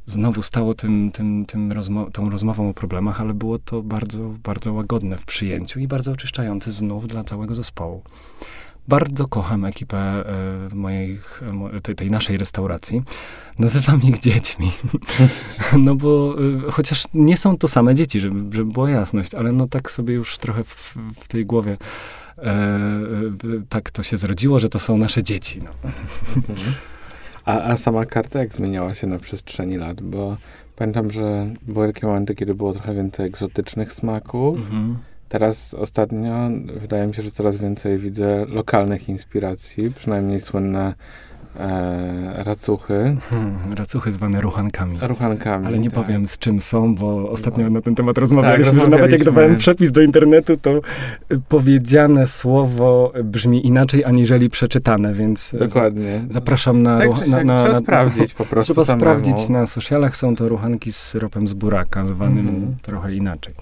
znowu 0.05 0.41
stało 0.41 0.73
tym, 0.73 1.11
tym, 1.11 1.45
tym 1.45 1.71
rozmo 1.71 2.11
tą 2.11 2.29
rozmową 2.29 2.69
o 2.69 2.73
problemach, 2.73 3.21
ale 3.21 3.33
było 3.33 3.59
to 3.59 3.83
bardzo, 3.83 4.33
bardzo 4.43 4.73
łagodne 4.73 5.17
w 5.17 5.25
przyjęciu 5.25 5.79
i 5.79 5.87
bardzo 5.87 6.11
oczyszczające 6.11 6.71
znów 6.71 7.07
dla 7.07 7.23
całego 7.23 7.55
zespołu. 7.55 8.03
Bardzo 8.87 9.27
kocham 9.27 9.65
ekipę 9.65 9.97
e, 9.97 10.75
moich, 10.75 11.41
tej, 11.83 11.95
tej, 11.95 12.11
naszej 12.11 12.37
restauracji. 12.37 13.01
Nazywam 13.59 14.01
ich 14.03 14.19
dziećmi. 14.19 14.71
no 15.85 15.95
bo 15.95 16.35
e, 16.67 16.71
chociaż 16.71 17.05
nie 17.13 17.37
są 17.37 17.57
to 17.57 17.67
same 17.67 17.95
dzieci, 17.95 18.19
żeby, 18.19 18.55
żeby 18.55 18.71
była 18.71 18.89
jasność, 18.89 19.35
ale 19.35 19.51
no 19.51 19.67
tak 19.67 19.91
sobie 19.91 20.13
już 20.13 20.37
trochę 20.37 20.63
w, 20.63 20.97
w 21.19 21.27
tej 21.27 21.45
głowie 21.45 21.77
e, 22.37 22.79
tak 23.69 23.91
to 23.91 24.03
się 24.03 24.17
zrodziło, 24.17 24.59
że 24.59 24.69
to 24.69 24.79
są 24.79 24.97
nasze 24.97 25.23
dzieci. 25.23 25.61
No. 25.61 25.91
A, 27.45 27.61
a 27.61 27.77
sama 27.77 28.05
karta 28.05 28.39
jak 28.39 28.53
zmieniała 28.53 28.93
się 28.93 29.07
na 29.07 29.19
przestrzeni 29.19 29.77
lat? 29.77 30.01
Bo 30.01 30.37
pamiętam, 30.75 31.11
że 31.11 31.53
były 31.61 31.93
takie 31.93 32.07
momenty, 32.07 32.35
kiedy 32.35 32.55
było 32.55 32.73
trochę 32.73 32.95
więcej 32.95 33.25
egzotycznych 33.25 33.93
smaków. 33.93 34.59
Mhm 34.59 34.97
Teraz 35.29 35.73
ostatnio 35.73 36.49
wydaje 36.77 37.07
mi 37.07 37.13
się, 37.13 37.21
że 37.21 37.31
coraz 37.31 37.57
więcej 37.57 37.97
widzę 37.97 38.45
lokalnych 38.49 39.09
inspiracji, 39.09 39.91
przynajmniej 39.91 40.39
słynne 40.39 40.93
e, 41.59 42.43
racuchy. 42.43 43.17
Hmm, 43.29 43.73
racuchy 43.73 44.11
zwane 44.11 44.41
ruchankami. 44.41 44.97
Ruchankami. 45.01 45.67
Ale 45.67 45.79
nie 45.79 45.91
tak. 45.91 46.03
powiem 46.03 46.27
z 46.27 46.37
czym 46.37 46.61
są, 46.61 46.95
bo 46.95 47.29
ostatnio 47.29 47.63
no. 47.63 47.69
na 47.69 47.81
ten 47.81 47.95
temat 47.95 48.17
rozmawialiśmy, 48.17 48.65
tak, 48.65 48.73
rozmawialiśmy. 48.73 48.97
Nawet 48.97 49.11
jak 49.11 49.23
dawałem 49.23 49.57
przepis 49.57 49.91
do 49.91 50.01
internetu, 50.01 50.57
to 50.57 50.81
powiedziane 51.49 52.27
słowo 52.27 53.13
brzmi 53.23 53.67
inaczej 53.67 54.05
aniżeli 54.05 54.49
przeczytane, 54.49 55.13
więc 55.13 55.55
Dokładnie. 55.59 56.21
zapraszam 56.29 56.83
na... 56.83 56.99
Tak, 56.99 57.27
na, 57.27 57.43
na, 57.43 57.57
trzeba 57.57 57.73
na, 57.73 57.79
sprawdzić 57.79 58.33
po 58.33 58.45
prostu 58.45 58.73
Trzeba 58.73 58.85
samemu. 58.85 59.01
sprawdzić 59.01 59.49
na 59.49 59.65
socialach. 59.65 60.17
Są 60.17 60.35
to 60.35 60.49
ruchanki 60.49 60.91
z 60.91 60.97
syropem 60.97 61.47
z 61.47 61.53
buraka, 61.53 62.05
zwanym 62.05 62.49
mm 62.49 62.61
-hmm. 62.61 62.81
trochę 62.81 63.15
inaczej. 63.15 63.53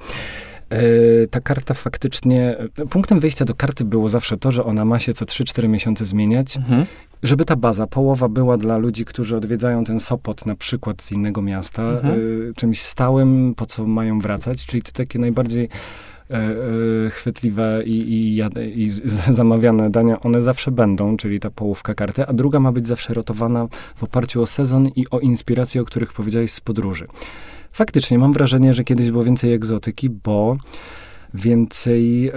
E, 0.70 1.28
ta 1.28 1.42
karta 1.42 1.74
faktycznie, 1.74 2.58
punktem 2.90 3.20
wyjścia 3.20 3.46
do 3.46 3.56
karty 3.56 3.86
było 3.86 4.10
zawsze 4.10 4.38
to, 4.38 4.52
że 4.52 4.64
ona 4.64 4.86
ma 4.86 5.00
się 5.00 5.14
co 5.14 5.26
3-4 5.26 5.70
miesiące 5.70 6.06
zmieniać, 6.06 6.58
mhm. 6.58 6.86
żeby 7.24 7.46
ta 7.46 7.56
baza, 7.56 7.88
połowa 7.88 8.30
była 8.30 8.58
dla 8.58 8.78
ludzi, 8.78 9.06
którzy 9.06 9.38
odwiedzają 9.38 9.84
ten 9.84 10.00
Sopot 10.00 10.46
na 10.46 10.56
przykład 10.56 11.02
z 11.02 11.12
innego 11.12 11.42
miasta, 11.42 11.84
mhm. 11.84 12.20
y, 12.20 12.54
czymś 12.56 12.82
stałym, 12.82 13.54
po 13.56 13.66
co 13.66 13.88
mają 13.88 14.20
wracać, 14.20 14.66
czyli 14.66 14.82
te 14.82 14.92
takie 14.92 15.20
najbardziej 15.20 15.70
e, 16.30 16.36
e, 16.36 17.10
chwytliwe 17.10 17.84
i, 17.86 18.14
i, 18.14 18.44
i 18.84 18.90
zamawiane 19.30 19.90
dania, 19.90 20.20
one 20.20 20.42
zawsze 20.42 20.72
będą, 20.72 21.18
czyli 21.18 21.40
ta 21.40 21.50
połówka 21.50 21.94
karty, 21.94 22.28
a 22.28 22.34
druga 22.34 22.60
ma 22.60 22.72
być 22.72 22.88
zawsze 22.88 23.14
rotowana 23.14 23.68
w 23.96 24.04
oparciu 24.04 24.42
o 24.42 24.46
sezon 24.46 24.88
i 24.96 25.06
o 25.12 25.20
inspiracje, 25.20 25.82
o 25.82 25.86
których 25.86 26.14
powiedziałeś 26.14 26.52
z 26.52 26.62
podróży 26.62 27.08
faktycznie 27.76 28.20
mam 28.20 28.34
wrażenie, 28.34 28.74
że 28.74 28.84
kiedyś 28.84 29.12
było 29.12 29.24
więcej 29.24 29.54
egzotyki, 29.54 30.10
bo 30.10 30.58
więcej 31.34 32.28
e, 32.28 32.34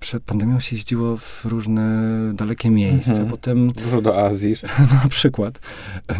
przed 0.00 0.22
pandemią 0.22 0.60
się 0.60 0.76
jeździło 0.76 1.16
w 1.16 1.44
różne 1.44 2.10
dalekie 2.34 2.70
miejsca. 2.70 3.10
Mhm. 3.10 3.28
Potem... 3.28 3.72
Dużo 3.72 4.02
do 4.02 4.24
Azji. 4.24 4.54
na 5.02 5.08
przykład. 5.08 5.60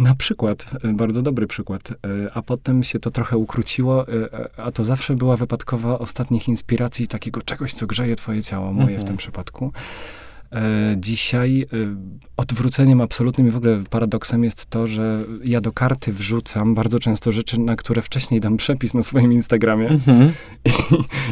Na 0.00 0.14
przykład. 0.14 0.66
E, 0.84 0.92
bardzo 0.92 1.22
dobry 1.22 1.46
przykład. 1.46 1.90
E, 1.90 1.94
a 2.34 2.42
potem 2.42 2.82
się 2.82 2.98
to 2.98 3.10
trochę 3.10 3.36
ukróciło, 3.36 4.06
a 4.56 4.72
to 4.72 4.84
zawsze 4.84 5.14
była 5.14 5.36
wypadkowa 5.36 5.98
ostatnich 5.98 6.48
inspiracji 6.48 7.08
takiego 7.08 7.42
czegoś, 7.42 7.74
co 7.74 7.86
grzeje 7.86 8.16
twoje 8.16 8.42
ciało, 8.42 8.72
moje 8.72 8.88
mhm. 8.88 9.00
w 9.00 9.04
tym 9.04 9.16
przypadku. 9.16 9.72
E, 10.52 10.96
dzisiaj 10.98 11.62
e, 11.62 11.66
odwróceniem 12.36 13.00
absolutnym 13.00 13.48
i 13.48 13.50
w 13.50 13.56
ogóle 13.56 13.80
paradoksem 13.90 14.44
jest 14.44 14.66
to, 14.66 14.86
że 14.86 15.24
ja 15.44 15.60
do 15.60 15.72
karty 15.72 16.12
wrzucam 16.12 16.74
bardzo 16.74 16.98
często 16.98 17.32
rzeczy, 17.32 17.60
na 17.60 17.76
które 17.76 18.02
wcześniej 18.02 18.40
dam 18.40 18.56
przepis 18.56 18.94
na 18.94 19.02
swoim 19.02 19.32
Instagramie. 19.32 19.88
Mhm. 19.88 20.32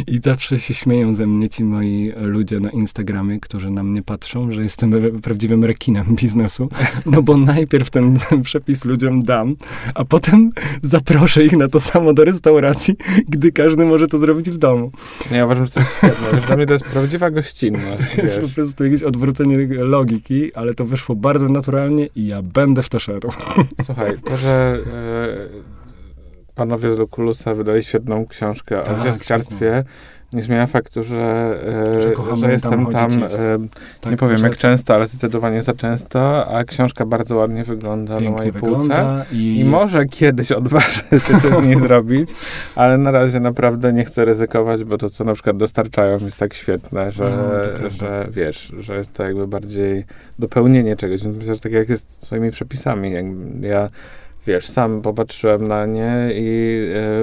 I, 0.08 0.14
I, 0.14 0.20
zawsze 0.22 0.58
się 0.58 0.74
śmieją 0.74 1.14
ze 1.14 1.26
mnie 1.26 1.48
ci 1.48 1.64
moi 1.64 2.12
ludzie 2.16 2.60
na 2.60 2.70
Instagramie, 2.70 3.40
którzy 3.40 3.70
na 3.70 3.82
mnie 3.82 4.02
patrzą, 4.02 4.50
że 4.50 4.62
jestem 4.62 4.92
prawdziwym 5.22 5.64
rekinem 5.64 6.14
biznesu. 6.14 6.68
No 7.06 7.22
bo 7.22 7.36
najpierw 7.36 7.90
ten, 7.90 8.16
ten 8.16 8.42
przepis 8.42 8.84
ludziom 8.84 9.22
dam, 9.22 9.56
a 9.94 10.04
potem 10.04 10.52
zaproszę 10.82 11.44
ich 11.44 11.52
na 11.52 11.68
to 11.68 11.80
samo 11.80 12.14
do 12.14 12.24
restauracji, 12.24 12.96
gdy 13.28 13.52
każdy 13.52 13.84
może 13.84 14.08
to 14.08 14.18
zrobić 14.18 14.50
w 14.50 14.58
domu. 14.58 14.92
Ja 15.30 15.44
uważam, 15.44 15.66
że 15.66 15.72
to 15.72 15.80
jest 15.80 15.96
świetne. 15.96 16.40
Dla 16.46 16.56
mnie 16.56 16.66
to 16.66 16.72
jest 16.72 16.84
prawdziwa 16.84 17.30
gościnność. 17.30 17.88
To 18.16 18.22
jest 18.22 18.40
po 18.40 18.48
prostu 18.48 18.84
jakieś 18.84 19.02
odwrócenie 19.08 19.66
logiki, 19.68 20.54
ale 20.54 20.74
to 20.74 20.84
wyszło 20.84 21.14
bardzo 21.14 21.48
naturalnie 21.48 22.08
i 22.14 22.26
ja 22.26 22.42
będę 22.42 22.82
w 22.82 22.88
to 22.88 22.98
szedł. 22.98 23.28
Słuchaj, 23.86 24.18
to, 24.24 24.36
że 24.36 24.78
e, 24.86 26.54
panowie 26.54 26.94
z 26.94 26.98
Lokulusa 26.98 27.54
wydali 27.54 27.82
świetną 27.82 28.26
książkę 28.26 28.82
tak, 28.84 29.00
o 29.00 29.04
dzieckarstwie, 29.04 29.84
nie 30.32 30.42
zmienia 30.42 30.66
faktu, 30.66 31.02
że, 31.02 31.54
e, 31.96 32.02
że, 32.02 32.36
że 32.36 32.52
jestem 32.52 32.86
tam, 32.86 32.92
tam 32.92 33.24
e, 33.24 33.28
tak, 34.00 34.10
nie 34.10 34.16
powiem 34.16 34.38
jak 34.42 34.56
często, 34.56 34.94
ale 34.94 35.06
zdecydowanie 35.06 35.62
za 35.62 35.74
często, 35.74 36.48
a 36.48 36.64
książka 36.64 37.06
bardzo 37.06 37.36
ładnie 37.36 37.64
wygląda 37.64 38.14
Pięknie 38.14 38.30
na 38.30 38.36
mojej 38.36 38.52
półce 38.52 39.24
i, 39.32 39.58
i 39.58 39.64
może 39.64 40.06
kiedyś 40.06 40.52
odważę 40.52 41.02
się 41.10 41.40
coś 41.40 41.54
z 41.54 41.62
niej 41.62 41.78
zrobić, 41.88 42.30
ale 42.74 42.98
na 42.98 43.10
razie 43.10 43.40
naprawdę 43.40 43.92
nie 43.92 44.04
chcę 44.04 44.24
ryzykować, 44.24 44.84
bo 44.84 44.98
to, 44.98 45.10
co 45.10 45.24
na 45.24 45.34
przykład 45.34 45.56
dostarczają 45.56 46.18
jest 46.18 46.36
tak 46.36 46.54
świetne, 46.54 47.12
że, 47.12 47.24
no, 47.82 47.90
że 47.90 48.28
wiesz, 48.30 48.72
że 48.78 48.96
jest 48.96 49.12
to 49.12 49.22
jakby 49.22 49.46
bardziej 49.46 50.04
dopełnienie 50.38 50.96
czegoś. 50.96 51.22
Myślę, 51.22 51.54
że 51.54 51.60
tak 51.60 51.72
jak 51.72 51.88
jest 51.88 52.22
z 52.22 52.26
swoimi 52.26 52.50
przepisami. 52.50 53.12
Jak 53.12 53.24
ja, 53.60 53.88
wiesz, 54.46 54.66
sam 54.66 55.02
popatrzyłem 55.02 55.66
na 55.66 55.86
nie 55.86 56.28
i... 56.32 56.44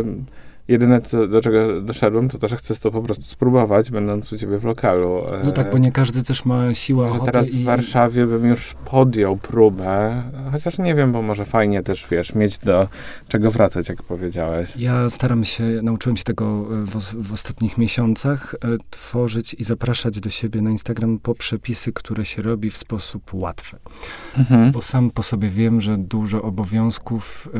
Yy, 0.05 0.35
Jedyne, 0.67 1.01
co, 1.01 1.27
do 1.27 1.41
czego 1.41 1.81
doszedłem, 1.81 2.29
to 2.29 2.37
to, 2.37 2.47
że 2.47 2.57
chcę 2.57 2.75
to 2.75 2.91
po 2.91 3.01
prostu 3.01 3.23
spróbować, 3.23 3.91
będąc 3.91 4.33
u 4.33 4.37
ciebie 4.37 4.57
w 4.57 4.63
lokalu. 4.63 5.21
No 5.45 5.51
tak, 5.51 5.71
bo 5.71 5.77
nie 5.77 5.91
każdy 5.91 6.23
też 6.23 6.45
ma 6.45 6.73
siłę, 6.73 7.11
Że 7.11 7.19
teraz 7.19 7.53
i... 7.53 7.59
w 7.59 7.63
Warszawie 7.63 8.25
bym 8.25 8.45
już 8.45 8.75
podjął 8.85 9.37
próbę, 9.37 10.23
chociaż 10.51 10.77
nie 10.77 10.95
wiem, 10.95 11.11
bo 11.11 11.21
może 11.21 11.45
fajnie 11.45 11.83
też, 11.83 12.07
wiesz, 12.11 12.35
mieć 12.35 12.59
do 12.59 12.87
czego 13.27 13.51
wracać, 13.51 13.89
jak 13.89 14.03
powiedziałeś. 14.03 14.75
Ja 14.77 15.09
staram 15.09 15.43
się, 15.43 15.63
nauczyłem 15.83 16.17
się 16.17 16.23
tego 16.23 16.45
e, 16.45 16.85
w, 16.85 16.99
w 17.29 17.33
ostatnich 17.33 17.77
miesiącach, 17.77 18.55
e, 18.55 18.77
tworzyć 18.89 19.53
i 19.53 19.63
zapraszać 19.63 20.19
do 20.19 20.29
siebie 20.29 20.61
na 20.61 20.71
Instagram 20.71 21.19
po 21.19 21.35
przepisy, 21.35 21.93
które 21.93 22.25
się 22.25 22.41
robi 22.41 22.69
w 22.69 22.77
sposób 22.77 23.33
łatwy. 23.33 23.77
Mhm. 24.37 24.71
Bo 24.71 24.81
sam 24.81 25.11
po 25.11 25.23
sobie 25.23 25.49
wiem, 25.49 25.81
że 25.81 25.97
dużo 25.97 26.41
obowiązków 26.41 27.49
y, 27.55 27.59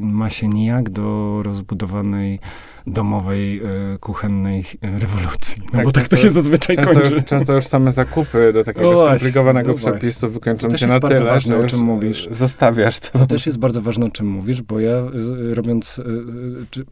ma 0.00 0.30
się 0.30 0.48
nijak 0.48 0.90
do 0.90 1.40
rozbudowanej 1.42 2.35
takiej 2.36 2.66
domowej, 2.86 3.62
y, 3.94 3.98
kuchennej 3.98 4.64
rewolucji. 4.82 5.62
No 5.64 5.70
tak, 5.70 5.84
bo 5.84 5.92
tak 5.92 6.08
to 6.08 6.16
się 6.16 6.32
zazwyczaj 6.32 6.76
często 6.76 6.94
kończy. 6.94 7.14
Już, 7.14 7.24
często 7.24 7.52
już 7.52 7.66
same 7.66 7.92
zakupy 7.92 8.52
do 8.52 8.64
takiego 8.64 8.92
no 8.92 9.06
skomplikowanego 9.06 9.70
no 9.70 9.76
przepisu 9.76 10.28
wykończą 10.28 10.70
cię 10.70 10.86
na 10.86 11.00
tyle, 11.00 11.24
ważne, 11.24 11.56
że 11.56 11.64
o 11.64 11.68
czym 11.68 11.80
mówisz. 11.80 12.28
zostawiasz 12.30 12.98
to. 12.98 13.18
To 13.18 13.26
też 13.26 13.46
jest 13.46 13.58
bardzo 13.58 13.82
ważne, 13.82 14.06
o 14.06 14.10
czym 14.10 14.26
mówisz, 14.26 14.62
bo 14.62 14.80
ja 14.80 14.92
robiąc, 15.52 16.02
czy, 16.70 16.84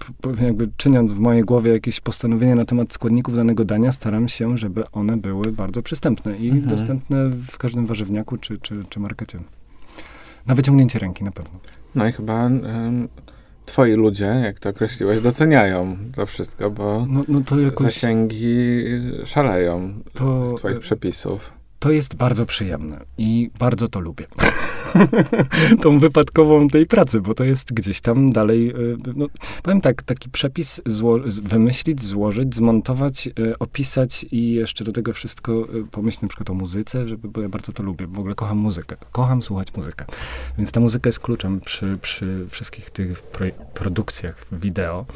jakby 0.43 0.69
czyniąc 0.77 1.13
w 1.13 1.19
mojej 1.19 1.43
głowie 1.43 1.73
jakieś 1.73 2.01
postanowienia 2.01 2.55
na 2.55 2.65
temat 2.65 2.93
składników 2.93 3.37
danego 3.37 3.65
dania, 3.65 3.93
staram 3.93 4.29
się, 4.29 4.59
żeby 4.59 4.91
one 4.93 5.17
były 5.17 5.53
bardzo 5.53 5.83
przystępne 5.83 6.37
i 6.37 6.51
mhm. 6.51 6.69
dostępne 6.69 7.31
w 7.31 7.59
każdym 7.59 7.87
warzywniaku 7.87 8.37
czy, 8.39 8.59
czy, 8.59 8.83
czy 8.89 9.01
markecie. 9.01 9.39
Na 10.47 10.55
wyciągnięcie 10.55 10.99
ręki 10.99 11.25
na 11.25 11.31
pewno. 11.31 11.61
No 11.95 12.07
i 12.07 12.13
chyba 12.13 12.51
twoi 13.67 13.93
ludzie, 13.93 14.25
jak 14.25 14.59
to 14.59 14.69
określiłeś, 14.69 15.21
doceniają 15.21 15.97
to 16.17 16.27
wszystko, 16.27 16.71
bo 16.71 17.07
no, 17.09 17.25
no 17.29 17.41
to 17.41 17.61
jakoś... 17.61 17.87
zasięgi 17.87 18.85
szaleją 19.25 20.01
to, 20.15 20.55
twoich 20.59 20.79
przepisów. 20.79 21.53
To 21.85 21.91
jest 21.91 22.15
bardzo 22.15 22.47
przyjemne 22.47 23.01
i 23.19 23.51
bardzo 23.59 23.89
to 23.89 24.01
lubię. 24.01 24.27
tą 25.83 25.99
wypadkową 25.99 26.69
tej 26.69 26.87
pracy, 26.87 27.21
bo 27.21 27.35
to 27.35 27.45
jest 27.45 27.73
gdzieś 27.73 28.01
tam 28.01 28.33
dalej, 28.33 28.71
e, 28.71 28.75
no, 29.17 29.27
powiem 29.63 29.81
tak, 29.81 30.03
taki 30.03 30.31
przepis 30.31 30.81
zło 30.87 31.19
wymyślić, 31.43 32.03
złożyć, 32.03 32.55
zmontować, 32.55 33.27
e, 33.27 33.59
opisać 33.59 34.27
i 34.31 34.53
jeszcze 34.53 34.85
do 34.85 34.93
tego 34.93 35.13
wszystko 35.13 35.53
e, 35.53 35.85
pomyśleć 35.91 36.23
na 36.23 36.29
przykład 36.29 36.51
o 36.51 36.55
muzyce, 36.55 37.09
żeby, 37.09 37.29
bo 37.29 37.43
ja 37.43 37.49
bardzo 37.49 37.73
to 37.73 37.83
lubię, 37.83 38.07
w 38.07 38.19
ogóle 38.19 38.35
kocham 38.35 38.59
muzykę, 38.59 38.97
kocham 39.13 39.43
słuchać 39.43 39.75
muzykę, 39.77 40.05
więc 40.59 40.73
ta 40.73 40.81
muzyka 40.81 41.09
jest 41.09 41.21
kluczem 41.21 41.61
przy, 41.61 41.99
przy 42.03 42.47
wszystkich 42.49 42.91
tych 42.91 43.23
pro 43.23 43.47
produkcjach 43.75 44.47
wideo, 44.53 45.07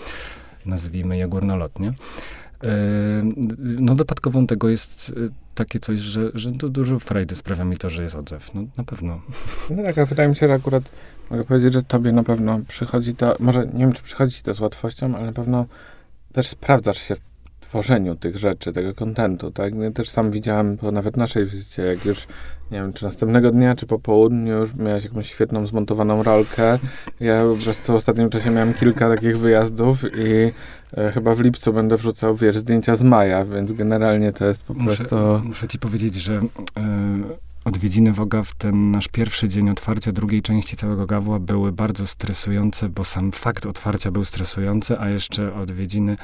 nazwijmy 0.66 1.16
je 1.16 1.28
górnolotnie. 1.28 1.92
No 3.78 3.94
wypadkową 3.94 4.46
tego 4.46 4.68
jest 4.68 5.12
takie 5.54 5.78
coś, 5.78 5.98
że, 5.98 6.30
że 6.34 6.52
to 6.52 6.68
dużo 6.68 6.98
frajdy 6.98 7.34
sprawia 7.34 7.64
mi 7.64 7.76
to, 7.76 7.90
że 7.90 8.02
jest 8.02 8.14
odzew. 8.14 8.54
No 8.54 8.64
na 8.76 8.84
pewno. 8.84 9.20
No 9.70 9.82
tak, 9.82 9.98
ale 9.98 10.06
wydaje 10.06 10.28
mi 10.28 10.36
się, 10.36 10.48
że 10.48 10.54
akurat 10.54 10.92
mogę 11.30 11.44
powiedzieć, 11.44 11.72
że 11.72 11.82
tobie 11.82 12.12
na 12.12 12.22
pewno 12.22 12.60
przychodzi 12.68 13.14
to, 13.14 13.36
może 13.40 13.66
nie 13.66 13.78
wiem, 13.78 13.92
czy 13.92 14.02
przychodzi 14.02 14.42
to 14.42 14.54
z 14.54 14.60
łatwością, 14.60 15.16
ale 15.16 15.26
na 15.26 15.32
pewno 15.32 15.66
też 16.32 16.48
sprawdzasz 16.48 16.98
się 16.98 17.14
w 17.16 17.20
tworzeniu 17.60 18.16
tych 18.16 18.36
rzeczy, 18.36 18.72
tego 18.72 18.94
kontentu, 18.94 19.50
tak? 19.50 19.74
Ja 19.74 19.90
też 19.90 20.08
sam 20.10 20.30
widziałem 20.30 20.76
po 20.76 20.92
nawet 20.92 21.16
naszej 21.16 21.46
wizycie, 21.46 21.82
jak 21.82 22.04
już, 22.04 22.26
nie 22.70 22.78
wiem, 22.78 22.92
czy 22.92 23.04
następnego 23.04 23.50
dnia, 23.50 23.74
czy 23.76 23.86
po 23.86 23.98
południu 23.98 24.58
już 24.58 24.74
miałeś 24.74 25.04
jakąś 25.04 25.26
świetną 25.26 25.66
zmontowaną 25.66 26.22
rolkę. 26.22 26.78
Ja 27.20 27.44
po 27.54 27.64
prostu 27.64 27.92
w 27.92 27.96
ostatnim 27.96 28.30
czasie 28.30 28.50
miałem 28.50 28.74
kilka 28.74 29.08
takich 29.08 29.38
wyjazdów 29.38 30.04
i 30.04 30.52
e, 30.96 31.12
chyba 31.12 31.34
w 31.34 31.40
lipcu 31.40 31.72
będę 31.72 31.96
wrzucał, 31.96 32.36
wiesz, 32.36 32.58
zdjęcia 32.58 32.96
z 32.96 33.02
maja, 33.02 33.44
więc 33.44 33.72
generalnie 33.72 34.32
to 34.32 34.44
jest 34.46 34.62
po 34.62 34.74
muszę, 34.74 34.96
prostu... 34.96 35.16
Muszę 35.44 35.68
ci 35.68 35.78
powiedzieć, 35.78 36.14
że... 36.14 36.34
Yy 36.76 37.48
odwiedziny 37.64 38.12
Woga 38.12 38.42
w 38.42 38.54
ten 38.54 38.90
nasz 38.90 39.08
pierwszy 39.08 39.48
dzień 39.48 39.70
otwarcia 39.70 40.12
drugiej 40.12 40.42
części 40.42 40.76
całego 40.76 41.06
Gawła 41.06 41.38
były 41.38 41.72
bardzo 41.72 42.06
stresujące, 42.06 42.88
bo 42.88 43.04
sam 43.04 43.32
fakt 43.32 43.66
otwarcia 43.66 44.10
był 44.10 44.24
stresujący, 44.24 44.98
a 44.98 45.08
jeszcze 45.08 45.54
odwiedziny 45.54 46.16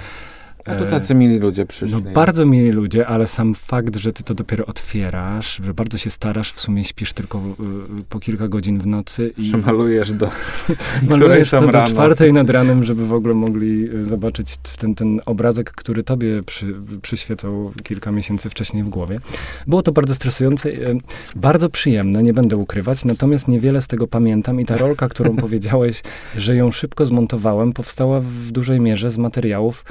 a 0.65 0.75
to 0.75 0.85
tacy 0.85 1.15
mili 1.15 1.39
ludzie 1.39 1.67
przyszli. 1.67 1.97
No 2.05 2.13
bardzo 2.13 2.47
mili 2.47 2.71
ludzie, 2.71 3.07
ale 3.07 3.27
sam 3.27 3.55
fakt, 3.55 3.97
że 3.97 4.13
ty 4.13 4.23
to 4.23 4.35
dopiero 4.35 4.67
otwierasz, 4.67 5.61
że 5.65 5.75
bardzo 5.75 5.99
się 5.99 6.11
starasz, 6.11 6.53
w 6.53 6.61
sumie 6.61 6.85
śpisz 6.85 7.13
tylko 7.13 7.39
y, 7.39 8.05
po 8.09 8.21
kilka 8.21 8.49
godzin 8.49 8.79
w 8.79 8.87
nocy 8.87 9.33
i... 9.39 9.45
Że 9.45 9.57
malujesz 9.57 10.13
do 10.13 10.31
Malujesz 11.11 11.51
to 11.51 11.67
do 11.67 11.85
czwartej 11.85 12.33
nad 12.33 12.51
ranem, 12.51 12.85
żeby 12.85 13.07
w 13.07 13.13
ogóle 13.13 13.35
mogli 13.35 13.91
y, 13.95 14.05
zobaczyć 14.05 14.57
ten, 14.79 14.95
ten 14.95 15.21
obrazek, 15.27 15.71
który 15.71 16.03
tobie 16.03 16.43
przy, 16.43 16.75
przyświecał 17.03 17.73
kilka 17.83 18.13
miesięcy 18.13 18.51
wcześniej 18.51 18.83
w 18.83 18.89
głowie. 18.89 19.19
Było 19.67 19.83
to 19.83 19.93
bardzo 19.93 20.15
stresujące, 20.15 20.69
y, 20.69 20.99
bardzo 21.37 21.69
przyjemne, 21.69 22.23
nie 22.23 22.33
będę 22.33 22.57
ukrywać, 22.57 23.05
natomiast 23.05 23.49
niewiele 23.49 23.83
z 23.83 23.87
tego 23.87 24.07
pamiętam 24.07 24.61
i 24.61 24.65
ta 24.65 24.77
rolka, 24.77 25.09
którą 25.09 25.37
powiedziałeś, 25.45 26.03
że 26.37 26.57
ją 26.57 26.73
szybko 26.73 27.07
zmontowałem, 27.07 27.73
powstała 27.73 28.21
w 28.21 28.51
dużej 28.51 28.81
mierze 28.81 29.11
z 29.11 29.19
materiałów, 29.19 29.85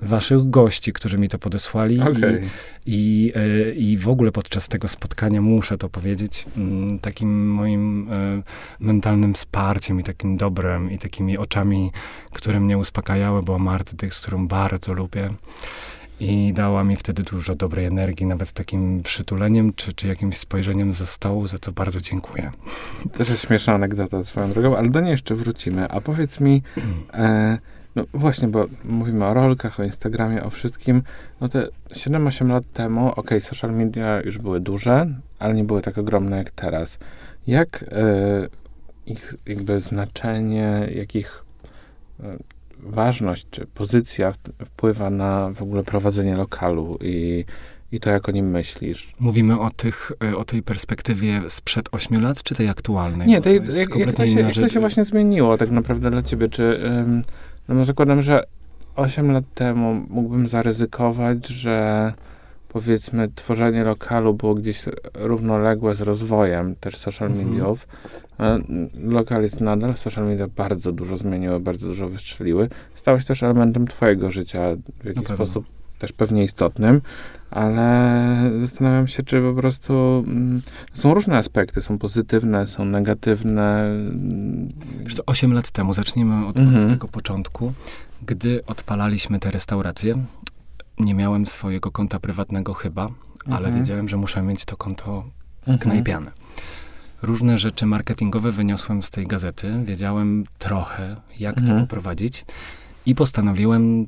waszych 0.00 0.50
gości, 0.50 0.92
którzy 0.92 1.18
mi 1.18 1.28
to 1.28 1.38
podesłali. 1.38 2.00
Okay. 2.00 2.42
I, 2.86 2.94
i, 2.94 3.32
e, 3.34 3.72
I 3.72 3.98
w 3.98 4.08
ogóle 4.08 4.32
podczas 4.32 4.68
tego 4.68 4.88
spotkania 4.88 5.40
muszę 5.40 5.78
to 5.78 5.88
powiedzieć, 5.88 6.46
mm, 6.56 6.98
takim 6.98 7.50
moim 7.50 8.12
e, 8.12 8.42
mentalnym 8.80 9.34
wsparciem 9.34 10.00
i 10.00 10.04
takim 10.04 10.36
dobrem 10.36 10.90
i 10.90 10.98
takimi 10.98 11.38
oczami, 11.38 11.92
które 12.32 12.60
mnie 12.60 12.78
uspokajały, 12.78 13.42
była 13.42 13.58
Marta 13.58 13.92
Dych, 13.96 14.14
z 14.14 14.20
którą 14.20 14.48
bardzo 14.48 14.92
lubię. 14.92 15.30
I 16.20 16.52
dała 16.52 16.84
mi 16.84 16.96
wtedy 16.96 17.22
dużo 17.22 17.54
dobrej 17.54 17.84
energii, 17.84 18.26
nawet 18.26 18.52
takim 18.52 19.02
przytuleniem, 19.02 19.72
czy, 19.72 19.92
czy 19.92 20.08
jakimś 20.08 20.36
spojrzeniem 20.36 20.92
ze 20.92 21.06
stołu, 21.06 21.48
za 21.48 21.58
co 21.58 21.72
bardzo 21.72 22.00
dziękuję. 22.00 22.50
Też 23.12 23.28
jest 23.28 23.42
śmieszna 23.42 23.74
anegdota 23.74 24.24
swoją 24.24 24.52
drogą, 24.52 24.76
ale 24.76 24.88
do 24.88 25.00
niej 25.00 25.10
jeszcze 25.10 25.34
wrócimy. 25.34 25.88
A 25.88 26.00
powiedz 26.00 26.40
mi, 26.40 26.62
e, 27.12 27.58
no 27.98 28.04
właśnie, 28.14 28.48
bo 28.48 28.66
mówimy 28.84 29.24
o 29.24 29.34
rolkach, 29.34 29.80
o 29.80 29.84
Instagramie, 29.84 30.42
o 30.42 30.50
wszystkim. 30.50 31.02
No 31.40 31.48
te 31.48 31.68
7-8 31.90 32.48
lat 32.48 32.64
temu, 32.72 33.12
ok, 33.16 33.30
social 33.40 33.72
media 33.72 34.20
już 34.20 34.38
były 34.38 34.60
duże, 34.60 35.06
ale 35.38 35.54
nie 35.54 35.64
były 35.64 35.82
tak 35.82 35.98
ogromne 35.98 36.36
jak 36.36 36.50
teraz. 36.50 36.98
Jak 37.46 37.82
y, 37.82 37.86
ich 39.06 39.34
jakby 39.46 39.80
znaczenie, 39.80 40.88
jak 40.94 41.14
ich 41.14 41.44
y, 42.20 42.24
ważność 42.78 43.46
czy 43.50 43.66
pozycja 43.66 44.32
wpływa 44.64 45.10
na 45.10 45.50
w 45.54 45.62
ogóle 45.62 45.84
prowadzenie 45.84 46.36
lokalu 46.36 46.98
i 47.00 47.44
i 47.92 48.00
to, 48.00 48.10
jak 48.10 48.28
o 48.28 48.32
nim 48.32 48.50
myślisz. 48.50 49.14
Mówimy 49.20 49.60
o, 49.60 49.70
tych, 49.70 50.12
e, 50.24 50.36
o 50.36 50.44
tej 50.44 50.62
perspektywie 50.62 51.42
sprzed 51.48 51.88
8 51.92 52.22
lat, 52.22 52.42
czy 52.42 52.54
tej 52.54 52.68
aktualnej? 52.68 53.28
Nie, 53.28 53.40
tej, 53.40 53.54
jak, 53.54 53.96
jak, 53.96 54.12
to 54.12 54.26
się, 54.26 54.40
jak 54.40 54.54
to 54.54 54.68
się 54.68 54.80
właśnie 54.80 55.04
zmieniło 55.04 55.56
tak 55.56 55.70
naprawdę 55.70 56.10
dla 56.10 56.22
ciebie? 56.22 56.48
Czy, 56.48 56.62
ym, 56.62 57.24
no 57.74 57.84
zakładam, 57.84 58.22
że 58.22 58.42
8 58.96 59.32
lat 59.32 59.44
temu 59.54 60.06
mógłbym 60.08 60.48
zaryzykować, 60.48 61.46
że 61.46 62.12
powiedzmy 62.68 63.28
tworzenie 63.34 63.84
lokalu 63.84 64.34
było 64.34 64.54
gdzieś 64.54 64.84
równoległe 65.14 65.94
z 65.94 66.00
rozwojem 66.00 66.76
też 66.76 66.96
social 66.96 67.28
mhm. 67.28 67.48
mediów. 67.48 67.88
Mhm. 68.38 68.88
Lokal 69.04 69.42
jest 69.42 69.60
nadal, 69.60 69.94
social 69.94 70.26
media 70.26 70.46
bardzo 70.56 70.92
dużo 70.92 71.16
zmieniły, 71.16 71.60
bardzo 71.60 71.88
dużo 71.88 72.08
wystrzeliły. 72.08 72.68
Stałeś 72.94 73.24
też 73.24 73.42
elementem 73.42 73.86
twojego 73.86 74.30
życia 74.30 74.60
w 75.00 75.04
jakiś 75.06 75.24
sposób 75.24 75.77
też 75.98 76.12
pewnie 76.12 76.44
istotnym, 76.44 77.00
ale 77.50 78.50
zastanawiam 78.60 79.06
się, 79.06 79.22
czy 79.22 79.40
po 79.40 79.60
prostu 79.60 80.24
mm, 80.26 80.62
są 80.94 81.14
różne 81.14 81.36
aspekty, 81.36 81.82
są 81.82 81.98
pozytywne, 81.98 82.66
są 82.66 82.84
negatywne. 82.84 83.88
Co, 85.14 85.22
8 85.26 85.52
lat 85.52 85.70
temu, 85.70 85.92
zacznijmy 85.92 86.46
od, 86.46 86.58
mhm. 86.58 86.84
od 86.84 86.90
tego 86.90 87.08
początku, 87.08 87.72
gdy 88.26 88.64
odpalaliśmy 88.66 89.40
te 89.40 89.50
restauracje, 89.50 90.14
nie 90.98 91.14
miałem 91.14 91.46
swojego 91.46 91.90
konta 91.90 92.20
prywatnego 92.20 92.74
chyba, 92.74 93.02
mhm. 93.02 93.52
ale 93.52 93.72
wiedziałem, 93.72 94.08
że 94.08 94.16
muszę 94.16 94.42
mieć 94.42 94.64
to 94.64 94.76
konto 94.76 95.24
mhm. 95.60 95.78
knajpiane. 95.78 96.30
Różne 97.22 97.58
rzeczy 97.58 97.86
marketingowe 97.86 98.52
wyniosłem 98.52 99.02
z 99.02 99.10
tej 99.10 99.26
gazety, 99.26 99.72
wiedziałem 99.84 100.44
trochę, 100.58 101.16
jak 101.38 101.54
to 101.54 101.60
mhm. 101.60 101.80
poprowadzić 101.80 102.44
i 103.06 103.14
postanowiłem 103.14 104.06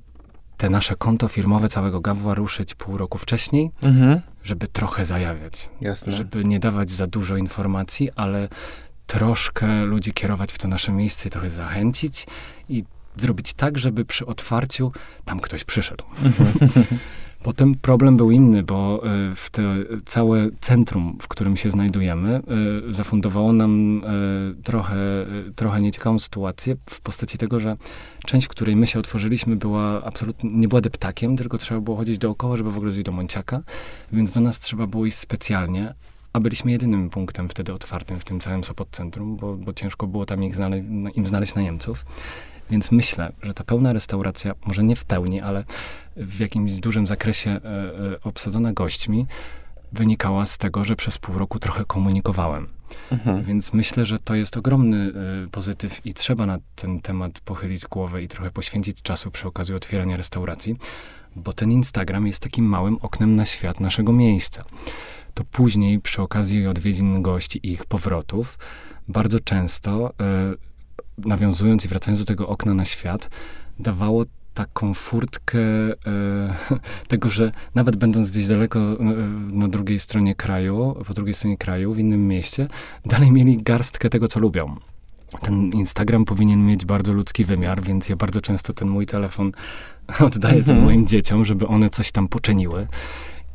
te 0.61 0.71
nasze 0.71 0.97
konto 0.97 1.29
firmowe 1.29 1.69
całego 1.69 2.01
Gawła 2.01 2.35
ruszyć 2.35 2.75
pół 2.75 2.99
roku 2.99 3.19
wcześniej, 3.19 3.71
mhm. 3.83 4.21
żeby 4.45 4.67
trochę 4.69 5.05
zajawiać. 5.05 5.71
Jasne. 5.81 6.13
Żeby 6.13 6.45
nie 6.45 6.61
dawać 6.61 6.91
za 6.91 7.07
dużo 7.07 7.37
informacji, 7.37 8.11
ale 8.17 8.49
troszkę 9.07 9.85
ludzi 9.85 10.13
kierować 10.13 10.53
w 10.53 10.59
to 10.59 10.69
nasze 10.69 10.93
miejsce 10.93 11.31
trochę 11.31 11.51
zachęcić 11.51 12.27
i 12.69 12.85
zrobić 13.17 13.55
tak, 13.55 13.79
żeby 13.79 14.05
przy 14.05 14.27
otwarciu 14.27 14.93
tam 15.25 15.41
ktoś 15.41 15.65
przyszedł. 15.65 16.05
Potem 17.43 17.75
problem 17.75 18.17
był 18.17 18.31
inny, 18.31 18.63
bo 18.63 19.03
e, 19.05 19.33
w 19.35 19.51
te 19.51 19.63
całe 20.05 20.49
centrum, 20.61 21.19
w 21.23 21.29
którym 21.29 21.57
się 21.57 21.71
znajdujemy, 21.71 22.35
e, 22.89 22.93
zafundowało 22.93 23.53
nam 23.53 24.03
e, 24.05 24.63
trochę, 24.63 24.97
trochę 25.57 25.81
nieciekawą 25.81 26.19
sytuację 26.19 26.77
w 26.91 27.01
postaci 27.01 27.39
tego, 27.39 27.61
że 27.61 27.77
część, 28.27 28.49
której 28.49 28.77
my 28.77 28.87
się 28.87 28.99
otworzyliśmy, 28.99 29.57
była 29.57 30.05
absolutnie, 30.05 30.51
nie 30.51 30.69
była 30.69 30.81
deptakiem, 30.81 31.37
tylko 31.37 31.59
trzeba 31.59 31.81
było 31.81 31.97
chodzić 31.97 32.19
dookoła, 32.19 32.57
żeby 32.57 32.71
w 32.71 32.77
ogóle 32.77 32.93
dojść 32.93 33.07
do 33.07 33.13
Monciaka, 33.13 33.61
więc 34.13 34.33
do 34.33 34.41
nas 34.41 34.61
trzeba 34.61 34.87
było 34.87 35.07
iść 35.07 35.19
specjalnie, 35.19 35.95
a 36.33 36.41
byliśmy 36.41 36.71
jedynym 36.71 37.11
punktem 37.11 37.49
wtedy 37.49 37.73
otwartym 37.73 38.21
w 38.21 38.25
tym 38.25 38.41
całym 38.41 38.65
Sopot 38.65 38.89
Centrum, 38.91 39.37
bo, 39.37 39.57
bo 39.57 39.73
ciężko 39.73 40.07
było 40.07 40.27
tam 40.27 40.45
ich 40.45 40.55
znale 40.55 40.79
im 41.15 41.27
znaleźć 41.27 41.55
najemców. 41.55 42.05
Więc 42.71 42.93
myślę, 42.93 43.33
że 43.43 43.55
ta 43.55 43.65
pełna 43.65 43.93
restauracja, 43.93 44.55
może 44.67 44.83
nie 44.83 44.97
w 44.97 45.05
pełni, 45.05 45.41
ale 45.41 45.65
w 46.17 46.41
jakimś 46.41 46.75
dużym 46.75 47.07
zakresie 47.07 47.51
e, 47.51 47.57
e, 47.65 48.21
obsadzona 48.23 48.73
gośćmi, 48.73 49.27
wynikała 49.93 50.47
z 50.47 50.59
tego, 50.59 50.85
że 50.85 50.97
przez 50.97 51.19
pół 51.19 51.39
roku 51.39 51.59
trochę 51.59 51.85
komunikowałem. 51.85 52.69
Mhm. 53.13 53.45
Więc 53.45 53.73
myślę, 53.73 54.05
że 54.05 54.19
to 54.19 54.35
jest 54.35 54.57
ogromny 54.57 55.13
y, 55.45 55.51
pozytyw 55.51 56.07
i 56.07 56.15
trzeba 56.15 56.47
na 56.47 56.59
ten 56.75 57.01
temat 57.01 57.41
pochylić 57.41 57.87
głowę 57.87 58.23
i 58.23 58.29
trochę 58.29 58.51
poświęcić 58.51 59.03
czasu 59.03 59.31
przy 59.31 59.49
okazji 59.49 59.75
otwierania 59.75 60.17
restauracji, 60.17 60.77
bo 61.37 61.53
ten 61.53 61.73
Instagram 61.73 62.27
jest 62.27 62.41
takim 62.41 62.65
małym 62.65 62.97
oknem 63.01 63.37
na 63.37 63.45
świat 63.45 63.81
naszego 63.81 64.13
miejsca. 64.13 64.65
To 65.35 65.45
później 65.45 66.01
przy 66.01 66.23
okazji 66.23 66.67
odwiedzin 66.67 67.23
gości 67.23 67.61
i 67.63 67.73
ich 67.73 67.85
powrotów 67.85 68.59
bardzo 69.09 69.41
często, 69.41 70.11
y, 70.11 70.70
nawiązując 71.25 71.85
i 71.85 71.89
wracając 71.89 72.19
do 72.19 72.25
tego 72.25 72.49
okna 72.49 72.75
na 72.75 72.85
świat, 72.85 73.31
dawało 73.79 74.25
taką 74.55 74.95
furtkę 74.95 75.59
e, 75.59 75.95
tego, 77.09 77.31
że 77.31 77.53
nawet 77.75 77.97
będąc 77.97 78.31
gdzieś 78.31 78.47
daleko 78.47 78.79
e, 78.79 78.95
na 79.53 79.69
drugiej 79.69 79.99
stronie 79.99 80.35
kraju, 80.35 80.97
po 81.07 81.15
drugiej 81.15 81.35
stronie 81.35 81.57
kraju, 81.57 81.93
w 81.93 81.99
innym 81.99 82.29
mieście, 82.29 82.69
dalej 83.07 83.33
mieli 83.33 83.57
garstkę 83.57 84.11
tego, 84.11 84.29
co 84.29 84.41
lubią. 84.41 84.77
Ten 85.41 85.71
Instagram 85.71 86.25
powinien 86.25 86.67
mieć 86.67 86.85
bardzo 86.85 87.13
ludzki 87.13 87.45
wymiar, 87.45 87.83
więc 87.83 88.09
ja 88.09 88.17
bardzo 88.17 88.41
często 88.41 88.73
ten 88.73 88.89
mój 88.89 89.07
telefon 89.07 89.53
oddaję 90.27 90.59
mhm. 90.59 90.65
tym 90.65 90.85
moim 90.85 91.07
dzieciom, 91.07 91.45
żeby 91.45 91.67
one 91.67 91.91
coś 91.91 92.13
tam 92.13 92.29
poczyniły. 92.29 92.87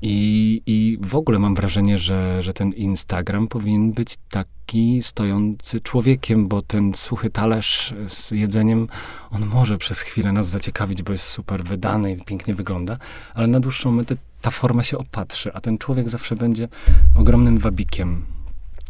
I, 0.01 0.61
I 0.65 0.97
w 1.01 1.15
ogóle 1.15 1.39
mam 1.39 1.55
wrażenie, 1.55 1.97
że, 1.97 2.41
że 2.41 2.53
ten 2.53 2.71
Instagram 2.71 3.47
powinien 3.47 3.91
być 3.91 4.15
taki 4.29 5.01
stojący 5.01 5.81
człowiekiem, 5.81 6.47
bo 6.47 6.61
ten 6.61 6.93
suchy 6.93 7.29
talerz 7.29 7.93
z 8.07 8.31
jedzeniem, 8.31 8.87
on 9.31 9.45
może 9.45 9.77
przez 9.77 10.01
chwilę 10.01 10.31
nas 10.31 10.47
zaciekawić, 10.47 11.03
bo 11.03 11.11
jest 11.11 11.25
super 11.25 11.63
wydany 11.63 12.11
i 12.11 12.25
pięknie 12.25 12.55
wygląda, 12.55 12.97
ale 13.33 13.47
na 13.47 13.59
dłuższą 13.59 13.91
metę 13.91 14.15
ta 14.41 14.51
forma 14.51 14.83
się 14.83 14.97
opatrzy, 14.97 15.53
a 15.53 15.61
ten 15.61 15.77
człowiek 15.77 16.09
zawsze 16.09 16.35
będzie 16.35 16.67
ogromnym 17.15 17.57
wabikiem. 17.57 18.25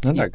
No 0.04 0.12
I... 0.12 0.16
tak. 0.16 0.32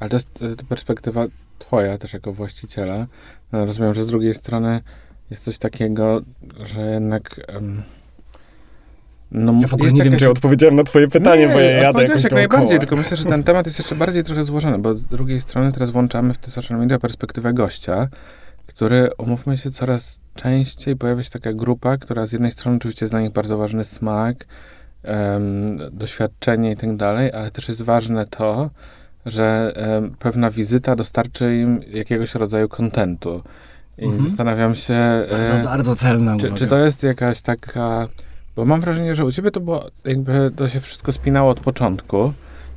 Ale 0.00 0.10
to 0.10 0.16
jest 0.16 0.42
e, 0.42 0.64
perspektywa 0.64 1.26
twoja 1.58 1.98
też 1.98 2.12
jako 2.12 2.32
właściciela. 2.32 3.06
No, 3.52 3.66
rozumiem, 3.66 3.94
że 3.94 4.04
z 4.04 4.06
drugiej 4.06 4.34
strony 4.34 4.82
jest 5.30 5.44
coś 5.44 5.58
takiego, 5.58 6.20
że 6.64 6.90
jednak... 6.90 7.40
Um 7.54 7.82
no, 9.30 9.54
ja 9.60 9.68
w 9.68 9.74
ogóle 9.74 9.92
nie 9.92 9.98
jakaś... 9.98 10.10
wiem, 10.10 10.18
czy 10.18 10.24
ja 10.24 10.30
odpowiedziałem 10.30 10.76
na 10.76 10.82
twoje 10.82 11.08
pytanie, 11.08 11.46
nie, 11.46 11.54
bo 11.54 11.60
ja 11.60 11.70
jadę 11.70 12.02
jakoś 12.02 12.22
jak 12.22 12.32
najbardziej, 12.32 12.78
tylko 12.78 12.96
myślę, 12.96 13.16
że 13.16 13.24
ten 13.24 13.44
temat 13.44 13.66
jest 13.66 13.78
jeszcze 13.78 13.94
bardziej 13.94 14.24
trochę 14.24 14.44
złożony, 14.44 14.78
bo 14.78 14.96
z 14.96 15.04
drugiej 15.04 15.40
strony 15.40 15.72
teraz 15.72 15.90
włączamy 15.90 16.34
w 16.34 16.38
te 16.38 16.50
social 16.50 16.78
media 16.78 16.98
perspektywę 16.98 17.52
gościa, 17.52 18.08
który, 18.66 19.08
umówmy 19.18 19.58
się, 19.58 19.70
coraz 19.70 20.20
częściej 20.34 20.96
pojawia 20.96 21.22
się 21.22 21.30
taka 21.30 21.52
grupa, 21.52 21.96
która 21.96 22.26
z 22.26 22.32
jednej 22.32 22.50
strony 22.50 22.76
oczywiście 22.76 23.04
jest 23.04 23.12
dla 23.12 23.20
nich 23.20 23.32
bardzo 23.32 23.58
ważny 23.58 23.84
smak, 23.84 24.46
um, 25.04 25.78
doświadczenie 25.92 26.72
i 26.72 26.76
tak 26.76 26.96
dalej, 26.96 27.32
ale 27.32 27.50
też 27.50 27.68
jest 27.68 27.82
ważne 27.82 28.26
to, 28.26 28.70
że 29.26 29.72
um, 29.76 30.14
pewna 30.18 30.50
wizyta 30.50 30.96
dostarczy 30.96 31.56
im 31.56 31.80
jakiegoś 31.92 32.34
rodzaju 32.34 32.68
kontentu. 32.68 33.42
I 33.98 34.04
mhm. 34.04 34.28
zastanawiam 34.28 34.74
się... 34.74 34.94
Bardzo, 35.30 35.60
e, 35.60 35.64
bardzo 35.64 35.94
celna 35.94 36.36
czy, 36.36 36.52
czy 36.52 36.66
to 36.66 36.78
jest 36.78 37.02
jakaś 37.02 37.42
taka 37.42 38.08
bo 38.56 38.64
mam 38.64 38.80
wrażenie, 38.80 39.14
że 39.14 39.24
u 39.24 39.32
ciebie 39.32 39.50
to 39.50 39.60
było, 39.60 39.84
jakby 40.04 40.50
to 40.56 40.68
się 40.68 40.80
wszystko 40.80 41.12
spinało 41.12 41.50
od 41.50 41.60
początku. 41.60 42.32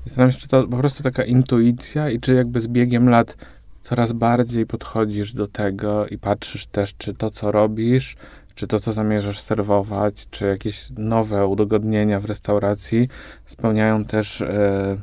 Zastanawiam 0.06 0.32
się, 0.32 0.40
czy 0.40 0.48
to 0.48 0.68
po 0.68 0.78
prostu 0.78 1.04
taka 1.04 1.24
intuicja 1.24 2.10
i 2.10 2.20
czy 2.20 2.34
jakby 2.34 2.62
z 2.62 2.68
biegiem 2.68 3.10
lat 3.10 3.38
coraz 3.82 4.14
bardziej 4.14 4.66
podchodzisz 4.66 5.34
do 5.34 5.48
tego 5.48 6.08
i 6.08 6.18
patrzysz 6.18 6.66
też, 6.66 6.96
czy 6.98 7.14
to, 7.14 7.30
co 7.30 7.52
robisz, 7.52 8.16
czy 8.56 8.68
to, 8.68 8.80
co 8.80 8.94
zamierzasz 8.94 9.40
serwować, 9.40 10.28
czy 10.32 10.46
jakieś 10.46 10.90
nowe 10.98 11.48
udogodnienia 11.48 12.20
w 12.20 12.26
restauracji 12.26 13.08
spełniają 13.46 14.06
też, 14.06 14.42
e, 14.42 14.98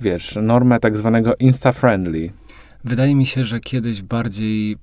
wiesz, 0.00 0.38
normę 0.42 0.80
tak 0.80 0.96
zwanego 0.96 1.32
insta-friendly. 1.32 2.30
Wydaje 2.84 3.14
mi 3.14 3.26
się, 3.26 3.44
że 3.44 3.60
kiedyś 3.60 4.02
bardziej 4.02 4.72
y, 4.72 4.76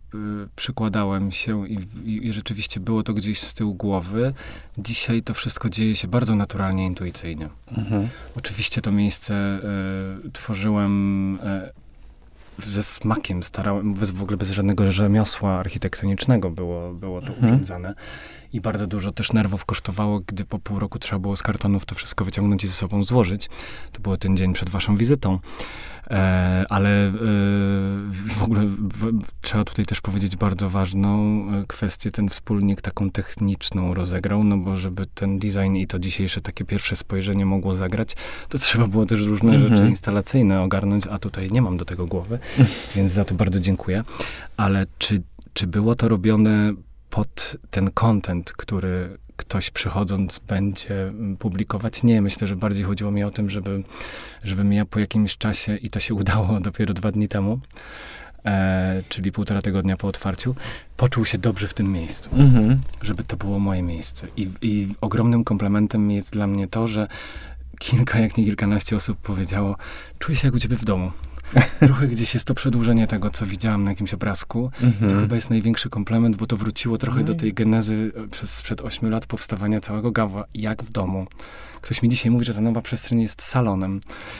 przykładałem 0.55 1.31
się 1.31 1.67
i, 1.67 1.79
i, 2.05 2.27
i, 2.27 2.31
rzeczywiście 2.31 2.79
było 2.79 3.03
to 3.03 3.13
gdzieś 3.13 3.41
z 3.41 3.53
tyłu 3.53 3.75
głowy. 3.75 4.33
Dzisiaj 4.77 5.21
to 5.21 5.33
wszystko 5.33 5.69
dzieje 5.69 5.95
się 5.95 6.07
bardzo 6.07 6.35
naturalnie, 6.35 6.85
intuicyjnie. 6.85 7.49
Mhm. 7.77 8.07
Oczywiście 8.35 8.81
to 8.81 8.91
miejsce 8.91 9.59
y, 10.25 10.31
tworzyłem 10.31 11.35
y, 11.35 11.71
ze 12.57 12.83
smakiem, 12.83 13.43
starałem, 13.43 13.93
bez, 13.93 14.11
w 14.11 14.23
ogóle 14.23 14.37
bez 14.37 14.51
żadnego 14.51 14.91
rzemiosła 14.91 15.59
architektonicznego 15.59 16.49
było, 16.49 16.93
było 16.93 17.21
to 17.21 17.27
mhm. 17.27 17.53
urządzane. 17.53 17.93
I 18.53 18.61
bardzo 18.61 18.87
dużo 18.87 19.11
też 19.11 19.33
nerwów 19.33 19.65
kosztowało, 19.65 20.19
gdy 20.19 20.45
po 20.45 20.59
pół 20.59 20.79
roku 20.79 20.99
trzeba 20.99 21.19
było 21.19 21.35
z 21.35 21.43
kartonów 21.43 21.85
to 21.85 21.95
wszystko 21.95 22.25
wyciągnąć 22.25 22.63
i 22.63 22.67
ze 22.67 22.73
sobą 22.73 23.03
złożyć. 23.03 23.49
To 23.91 24.01
był 24.01 24.17
ten 24.17 24.37
dzień 24.37 24.53
przed 24.53 24.69
waszą 24.69 24.95
wizytą. 24.95 25.39
E, 26.09 26.65
ale 26.69 26.89
e, 27.07 27.11
w 28.27 28.43
ogóle 28.43 28.61
trzeba 29.41 29.63
tutaj 29.63 29.85
też 29.85 30.01
powiedzieć 30.01 30.35
bardzo 30.35 30.69
ważną 30.69 31.45
e, 31.51 31.65
kwestię, 31.67 32.11
ten 32.11 32.29
wspólnik 32.29 32.81
taką 32.81 33.09
techniczną 33.09 33.93
rozegrał, 33.93 34.43
no 34.43 34.57
bo 34.57 34.75
żeby 34.75 35.05
ten 35.05 35.39
design 35.39 35.75
i 35.75 35.87
to 35.87 35.99
dzisiejsze 35.99 36.41
takie 36.41 36.65
pierwsze 36.65 36.95
spojrzenie 36.95 37.45
mogło 37.45 37.75
zagrać, 37.75 38.15
to 38.49 38.57
trzeba 38.57 38.87
było 38.87 39.05
też 39.05 39.21
różne 39.21 39.53
mhm. 39.53 39.69
rzeczy 39.75 39.89
instalacyjne 39.89 40.61
ogarnąć, 40.61 41.07
a 41.07 41.19
tutaj 41.19 41.51
nie 41.51 41.61
mam 41.61 41.77
do 41.77 41.85
tego 41.85 42.05
głowy, 42.05 42.39
więc 42.95 43.11
za 43.11 43.25
to 43.25 43.35
bardzo 43.35 43.59
dziękuję. 43.59 44.03
Ale 44.57 44.85
czy, 44.97 45.21
czy 45.53 45.67
było 45.67 45.95
to 45.95 46.07
robione 46.07 46.73
pod 47.09 47.57
ten 47.69 47.91
content, 47.91 48.51
który 48.51 49.17
ktoś 49.37 49.71
przychodząc 49.71 50.39
będzie 50.39 51.11
publikować. 51.39 52.03
Nie, 52.03 52.21
myślę, 52.21 52.47
że 52.47 52.55
bardziej 52.55 52.83
chodziło 52.83 53.11
mi 53.11 53.23
o 53.23 53.31
tym, 53.31 53.49
żeby, 53.49 53.83
żebym 54.43 54.73
ja 54.73 54.85
po 54.85 54.99
jakimś 54.99 55.37
czasie, 55.37 55.75
i 55.77 55.89
to 55.89 55.99
się 55.99 56.13
udało 56.13 56.59
dopiero 56.59 56.93
dwa 56.93 57.11
dni 57.11 57.27
temu, 57.27 57.59
e, 58.45 59.01
czyli 59.09 59.31
półtora 59.31 59.61
tygodnia 59.61 59.97
po 59.97 60.07
otwarciu, 60.07 60.55
poczuł 60.97 61.25
się 61.25 61.37
dobrze 61.37 61.67
w 61.67 61.73
tym 61.73 61.91
miejscu. 61.91 62.29
Mhm. 62.33 62.77
Żeby 63.01 63.23
to 63.23 63.37
było 63.37 63.59
moje 63.59 63.81
miejsce. 63.81 64.27
I, 64.37 64.49
I 64.61 64.87
ogromnym 65.01 65.43
komplementem 65.43 66.11
jest 66.11 66.33
dla 66.33 66.47
mnie 66.47 66.67
to, 66.67 66.87
że 66.87 67.07
kilka, 67.79 68.19
jak 68.19 68.37
nie 68.37 68.43
kilkanaście 68.45 68.95
osób 68.95 69.17
powiedziało, 69.17 69.75
czuję 70.19 70.37
się 70.37 70.47
jak 70.47 70.55
u 70.55 70.59
ciebie 70.59 70.75
w 70.75 70.85
domu. 70.85 71.11
trochę 71.79 72.07
gdzieś 72.07 72.33
jest 72.33 72.45
to 72.45 72.53
przedłużenie 72.53 73.07
tego, 73.07 73.29
co 73.29 73.45
widziałam 73.45 73.83
na 73.83 73.89
jakimś 73.91 74.13
obrazku. 74.13 74.71
Mm 74.81 74.93
-hmm. 74.93 75.09
To 75.09 75.15
chyba 75.15 75.35
jest 75.35 75.49
największy 75.49 75.89
komplement, 75.89 76.35
bo 76.35 76.45
to 76.45 76.57
wróciło 76.57 76.97
trochę 76.97 77.23
do 77.23 77.33
no 77.33 77.39
tej 77.39 77.53
genezy 77.53 78.11
e, 78.15 78.27
przez 78.27 78.55
sprzed 78.55 78.81
8 78.81 79.09
lat 79.09 79.25
powstawania 79.25 79.79
całego 79.79 80.11
Gawa, 80.11 80.45
jak 80.53 80.83
w 80.83 80.91
domu. 80.91 81.27
Ktoś 81.87 82.01
mi 82.01 82.09
dzisiaj 82.09 82.31
mówi, 82.31 82.45
że 82.45 82.53
ta 82.53 82.61
nowa 82.61 82.81
przestrzeń 82.81 83.21
jest 83.21 83.41
salonem. 83.41 83.99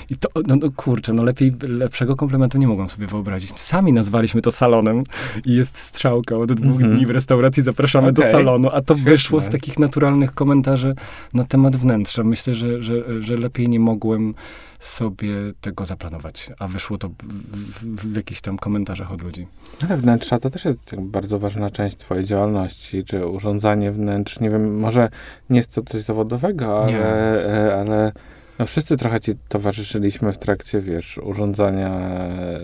I 0.09 0.15
to, 0.15 0.29
no, 0.47 0.55
no 0.55 0.71
kurczę, 0.75 1.13
no 1.13 1.23
lepiej, 1.23 1.53
lepszego 1.61 2.15
komplementu 2.15 2.57
nie 2.57 2.67
mogłam 2.67 2.89
sobie 2.89 3.07
wyobrazić. 3.07 3.59
Sami 3.59 3.93
nazwaliśmy 3.93 4.41
to 4.41 4.51
salonem 4.51 5.03
i 5.45 5.55
jest 5.55 5.77
strzałka 5.77 6.37
od 6.37 6.53
dwóch 6.53 6.81
mm 6.81 6.93
-hmm. 6.93 6.95
dni 6.95 7.05
w 7.05 7.09
restauracji 7.09 7.63
zapraszamy 7.63 8.07
okay. 8.07 8.13
do 8.25 8.31
salonu, 8.31 8.69
a 8.73 8.81
to 8.81 8.93
Świetne. 8.93 9.11
wyszło 9.11 9.41
z 9.41 9.49
takich 9.49 9.79
naturalnych 9.79 10.31
komentarzy 10.31 10.95
na 11.33 11.43
temat 11.43 11.75
wnętrza. 11.75 12.23
Myślę, 12.23 12.55
że, 12.55 12.81
że, 12.81 13.23
że 13.23 13.37
lepiej 13.37 13.69
nie 13.69 13.79
mogłem 13.79 14.33
sobie 14.79 15.35
tego 15.61 15.85
zaplanować, 15.85 16.51
a 16.59 16.67
wyszło 16.67 16.97
to 16.97 17.09
w, 17.09 17.13
w, 17.23 18.13
w 18.13 18.15
jakichś 18.15 18.41
tam 18.41 18.57
komentarzach 18.57 19.11
od 19.11 19.21
ludzi. 19.21 19.47
Ale 19.85 19.97
wnętrza 19.97 20.39
to 20.39 20.49
też 20.49 20.65
jest 20.65 20.95
bardzo 20.95 21.39
ważna 21.39 21.69
część 21.69 21.97
twojej 21.97 22.25
działalności, 22.25 23.03
czy 23.03 23.25
urządzanie 23.25 23.91
wnętrz, 23.91 24.39
nie 24.39 24.49
wiem, 24.49 24.79
może 24.79 25.09
nie 25.49 25.57
jest 25.57 25.75
to 25.75 25.81
coś 25.81 26.01
zawodowego, 26.01 26.83
ale, 26.83 27.36
e, 27.36 27.36
ale 27.79 28.11
no 28.59 28.65
wszyscy 28.65 28.97
trochę 28.97 29.19
ci 29.19 29.31
towarzyszyliśmy 29.47 30.33
w 30.33 30.37
trakcie, 30.37 30.81
wiesz, 30.81 31.17
urządzania 31.17 31.99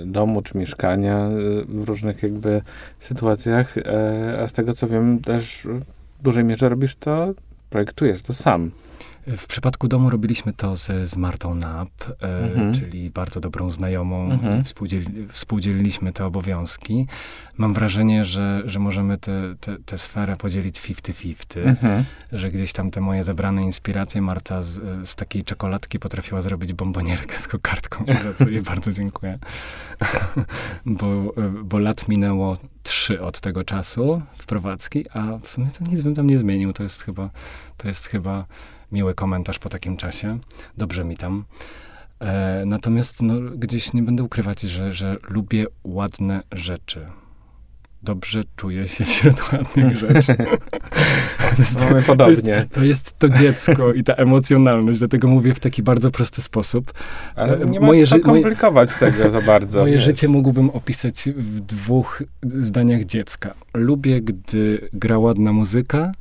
domu 0.05 0.41
czy 0.41 0.57
mieszkania 0.57 1.17
e, 1.17 1.30
w 1.67 1.84
różnych 1.88 2.24
jakby 2.24 2.61
sytuacjach, 2.99 3.78
e, 3.78 4.39
a 4.43 4.47
z 4.47 4.53
tego 4.53 4.74
co 4.74 4.88
wiem 4.88 5.19
też 5.19 5.67
w 6.19 6.24
dużej 6.24 6.43
mierze 6.43 6.69
robisz 6.69 6.95
to, 6.95 7.34
projektujesz 7.69 8.21
to 8.21 8.34
sam. 8.34 8.71
W 9.28 9.47
przypadku 9.47 9.88
domu 9.88 10.09
robiliśmy 10.09 10.53
to 10.53 10.78
z, 10.78 11.09
z 11.09 11.17
Martą 11.17 11.55
Nap, 11.55 11.89
e, 12.21 12.43
mhm. 12.43 12.74
czyli 12.74 13.09
bardzo 13.09 13.39
dobrą 13.39 13.71
znajomą. 13.71 14.32
Mhm. 14.32 14.63
Współdzieli, 14.63 15.28
współdzieliliśmy 15.28 16.13
te 16.13 16.26
obowiązki. 16.26 17.07
Mam 17.57 17.74
wrażenie, 17.74 18.26
że, 18.26 18.61
że 18.65 18.80
możemy 18.80 19.17
tę 19.17 19.34
te, 19.34 19.55
te, 19.59 19.84
te 19.86 19.97
sferę 19.97 20.36
podzielić 20.36 20.82
50-50, 20.82 21.59
mhm. 21.59 22.03
że 22.32 22.51
gdzieś 22.51 22.74
tam 22.74 22.91
te 22.91 23.01
moje 23.01 23.24
zebrane 23.24 23.63
inspiracje 23.63 24.21
Marta 24.21 24.63
z, 24.63 24.82
z 25.09 25.15
takiej 25.15 25.43
czekoladki 25.43 25.99
potrafiła 25.99 26.41
zrobić 26.41 26.74
bombonierkę 26.74 27.38
z 27.38 27.47
kokardką, 27.47 28.05
za 28.24 28.34
co 28.34 28.49
jej 28.49 28.61
bardzo 28.61 28.91
dziękuję. 28.91 29.39
bo, 30.86 31.34
bo 31.63 31.80
lat 31.80 32.07
minęło 32.07 32.57
trzy 32.84 33.21
od 33.21 33.41
tego 33.41 33.63
czasu 33.63 34.21
wprowadzki, 34.34 35.09
a 35.09 35.38
w 35.38 35.49
sumie 35.49 35.67
to 35.80 35.84
nic 35.91 36.01
bym 36.01 36.15
tam 36.15 36.28
nie 36.28 36.38
zmienił. 36.38 36.74
To 36.74 36.84
jest 36.84 37.01
chyba, 37.01 37.30
to 37.78 37.88
jest 37.88 38.07
chyba 38.07 38.45
miły 38.94 39.14
komentarz 39.14 39.60
po 39.60 39.70
takim 39.70 39.98
czasie. 39.98 40.39
Dobrze 40.78 41.06
mi 41.06 41.18
tam. 41.18 41.46
E, 42.20 42.64
natomiast 42.66 43.22
no, 43.22 43.34
gdzieś 43.58 43.94
nie 43.94 44.04
będę 44.04 44.24
ukrywać, 44.24 44.62
że, 44.62 44.91
że 44.94 45.18
lubię 45.30 45.66
ładne 45.84 46.44
rzeczy. 46.52 47.06
dobrze 48.04 48.41
czuję 48.56 48.88
się 48.88 49.04
wśród 49.04 49.41
ładnych 49.54 49.98
rzeczy. 49.98 50.36
to 51.56 51.56
jest, 51.60 51.80
Mamy 51.80 52.02
podobnie. 52.02 52.36
To 52.44 52.50
jest, 52.50 52.70
to 52.72 52.84
jest, 52.84 53.20
to 53.20 53.30
dziecko 53.30 53.94
i 53.94 54.04
ta 54.04 54.14
emocjonalność, 54.14 55.00
dlatego 55.00 55.28
mówię 55.28 55.54
w 55.54 55.60
taki 55.60 55.84
bardzo 55.84 56.12
prosty 56.12 56.41
sposób. 56.41 56.94
Ale 57.36 57.66
nie 57.66 57.80
ma 57.80 57.86
moje 57.86 58.08
co 58.08 58.20
komplikować 58.20 58.89
moje, 59.02 59.12
tego 59.14 59.32
za 59.32 59.41
bardzo. 59.41 59.80
Moje 59.80 59.94
wiesz. 59.94 60.04
życie 60.04 60.28
mógłbym 60.28 60.70
opisać 60.70 61.30
w 61.36 61.60
dwóch 61.60 62.24
zdaniach 62.44 63.04
dziecka. 63.04 63.54
Lubię, 63.74 64.22
gdy 64.22 64.89
gra 64.94 65.18
ładna 65.20 65.54
muzyka 65.54 66.12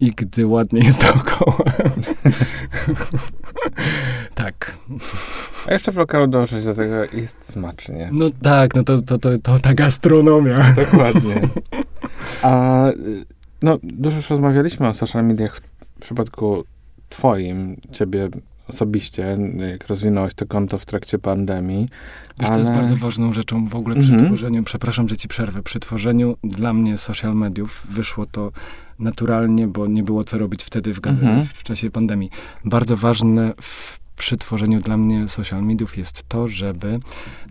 i 0.00 0.10
gdy 0.10 0.46
ładnie 0.46 0.80
jest 0.80 1.02
dookoła. 1.02 1.64
tak. 4.34 4.74
A 5.66 5.72
jeszcze 5.72 5.92
w 5.92 5.96
lokalu 5.96 6.26
dążyć 6.26 6.64
do 6.64 6.74
tego 6.74 7.04
jest 7.04 7.52
smacznie. 7.52 8.10
No 8.12 8.30
tak, 8.42 8.74
no 8.74 8.82
to, 8.82 9.02
to, 9.02 9.18
to, 9.18 9.38
to 9.38 9.58
ta 9.58 9.74
gastronomia. 9.74 10.74
Dokładnie. 10.76 11.40
A 12.42 12.84
no, 13.62 13.78
dużo 13.82 14.16
już 14.16 14.30
rozmawialiśmy 14.30 14.88
o 14.88 14.94
social 14.94 15.24
mediach 15.24 15.56
w 15.56 16.00
przypadku 16.00 16.64
twoim, 17.08 17.76
ciebie 17.92 18.28
osobiście, 18.68 19.36
jak 19.70 19.86
rozwinąłeś 19.86 20.34
to 20.34 20.46
konto 20.46 20.78
w 20.78 20.86
trakcie 20.86 21.18
pandemii. 21.18 21.88
Wiesz, 22.38 22.50
ale... 22.50 22.50
to 22.50 22.58
jest 22.58 22.70
bardzo 22.70 22.96
ważną 22.96 23.32
rzeczą 23.32 23.66
w 23.66 23.74
ogóle 23.74 23.96
przy 23.96 24.12
mhm. 24.12 24.26
tworzeniu, 24.26 24.62
przepraszam, 24.62 25.08
że 25.08 25.16
ci 25.16 25.28
przerwę, 25.28 25.62
przy 25.62 25.80
tworzeniu 25.80 26.36
dla 26.44 26.72
mnie 26.72 26.98
social 26.98 27.34
mediów 27.34 27.86
wyszło 27.90 28.26
to 28.26 28.52
naturalnie, 28.98 29.66
bo 29.66 29.86
nie 29.86 30.02
było 30.02 30.24
co 30.24 30.38
robić 30.38 30.64
wtedy 30.64 30.94
w, 30.94 31.06
mhm. 31.06 31.42
w 31.42 31.62
czasie 31.62 31.90
pandemii. 31.90 32.30
Bardzo 32.64 32.96
ważne 32.96 33.54
w, 33.60 34.00
przy 34.16 34.36
tworzeniu 34.36 34.80
dla 34.80 34.96
mnie 34.96 35.28
social 35.28 35.62
mediów 35.62 35.98
jest 35.98 36.28
to, 36.28 36.48
żeby 36.48 37.00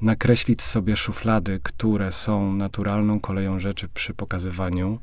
nakreślić 0.01 0.61
sobie 0.61 0.95
szuflady, 0.95 1.59
które 1.63 2.11
są 2.11 2.53
naturalną 2.53 3.19
koleją 3.19 3.59
rzeczy 3.59 3.87
przy 3.93 4.13
pokazywaniu 4.13 4.99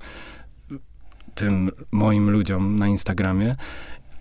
tym 1.34 1.70
moim 1.92 2.30
ludziom 2.30 2.78
na 2.78 2.88
Instagramie, 2.88 3.56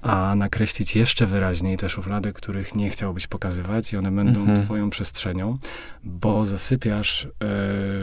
a 0.03 0.35
nakreślić 0.35 0.95
jeszcze 0.95 1.25
wyraźniej 1.25 1.77
te 1.77 1.89
szuflady, 1.89 2.33
których 2.33 2.75
nie 2.75 2.89
chciałbyś 2.89 3.27
pokazywać 3.27 3.93
i 3.93 3.97
one 3.97 4.11
będą 4.11 4.39
mhm. 4.39 4.65
twoją 4.65 4.89
przestrzenią, 4.89 5.57
bo 6.03 6.45
zasypiasz 6.45 7.25
y, 7.25 7.29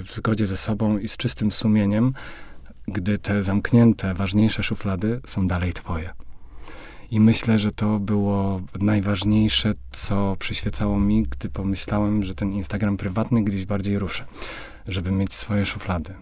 w 0.02 0.08
zgodzie 0.10 0.46
ze 0.46 0.56
sobą 0.56 0.98
i 0.98 1.08
z 1.08 1.16
czystym 1.16 1.50
sumieniem, 1.50 2.12
gdy 2.88 3.18
te 3.18 3.42
zamknięte, 3.42 4.14
ważniejsze 4.14 4.62
szuflady 4.62 5.20
są 5.26 5.46
dalej 5.46 5.72
twoje. 5.72 6.10
I 7.10 7.20
myślę, 7.20 7.58
że 7.58 7.70
to 7.70 7.98
było 7.98 8.60
najważniejsze, 8.80 9.72
co 9.90 10.36
przyświecało 10.38 11.00
mi, 11.00 11.22
gdy 11.22 11.48
pomyślałem, 11.48 12.22
że 12.22 12.34
ten 12.34 12.52
Instagram 12.52 12.96
prywatny 12.96 13.44
gdzieś 13.44 13.64
bardziej 13.64 13.98
ruszę, 13.98 14.24
żeby 14.88 15.12
mieć 15.12 15.34
swoje 15.34 15.66
szuflady. 15.66 16.14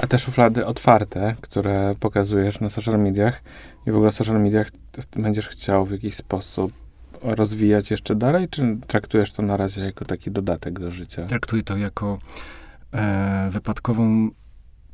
A 0.00 0.06
te 0.06 0.18
szuflady 0.18 0.66
otwarte, 0.66 1.36
które 1.40 1.94
pokazujesz 2.00 2.60
na 2.60 2.70
social 2.70 2.98
mediach 2.98 3.42
i 3.86 3.90
w 3.90 3.96
ogóle 3.96 4.10
w 4.10 4.14
social 4.14 4.40
mediach 4.40 4.68
będziesz 5.16 5.48
chciał 5.48 5.86
w 5.86 5.90
jakiś 5.90 6.14
sposób 6.14 6.72
rozwijać 7.22 7.90
jeszcze 7.90 8.14
dalej, 8.14 8.48
czy 8.48 8.76
traktujesz 8.86 9.32
to 9.32 9.42
na 9.42 9.56
razie 9.56 9.80
jako 9.82 10.04
taki 10.04 10.30
dodatek 10.30 10.80
do 10.80 10.90
życia? 10.90 11.22
Traktuję 11.22 11.62
to 11.62 11.76
jako 11.76 12.18
e, 12.92 13.48
wypadkową 13.50 14.30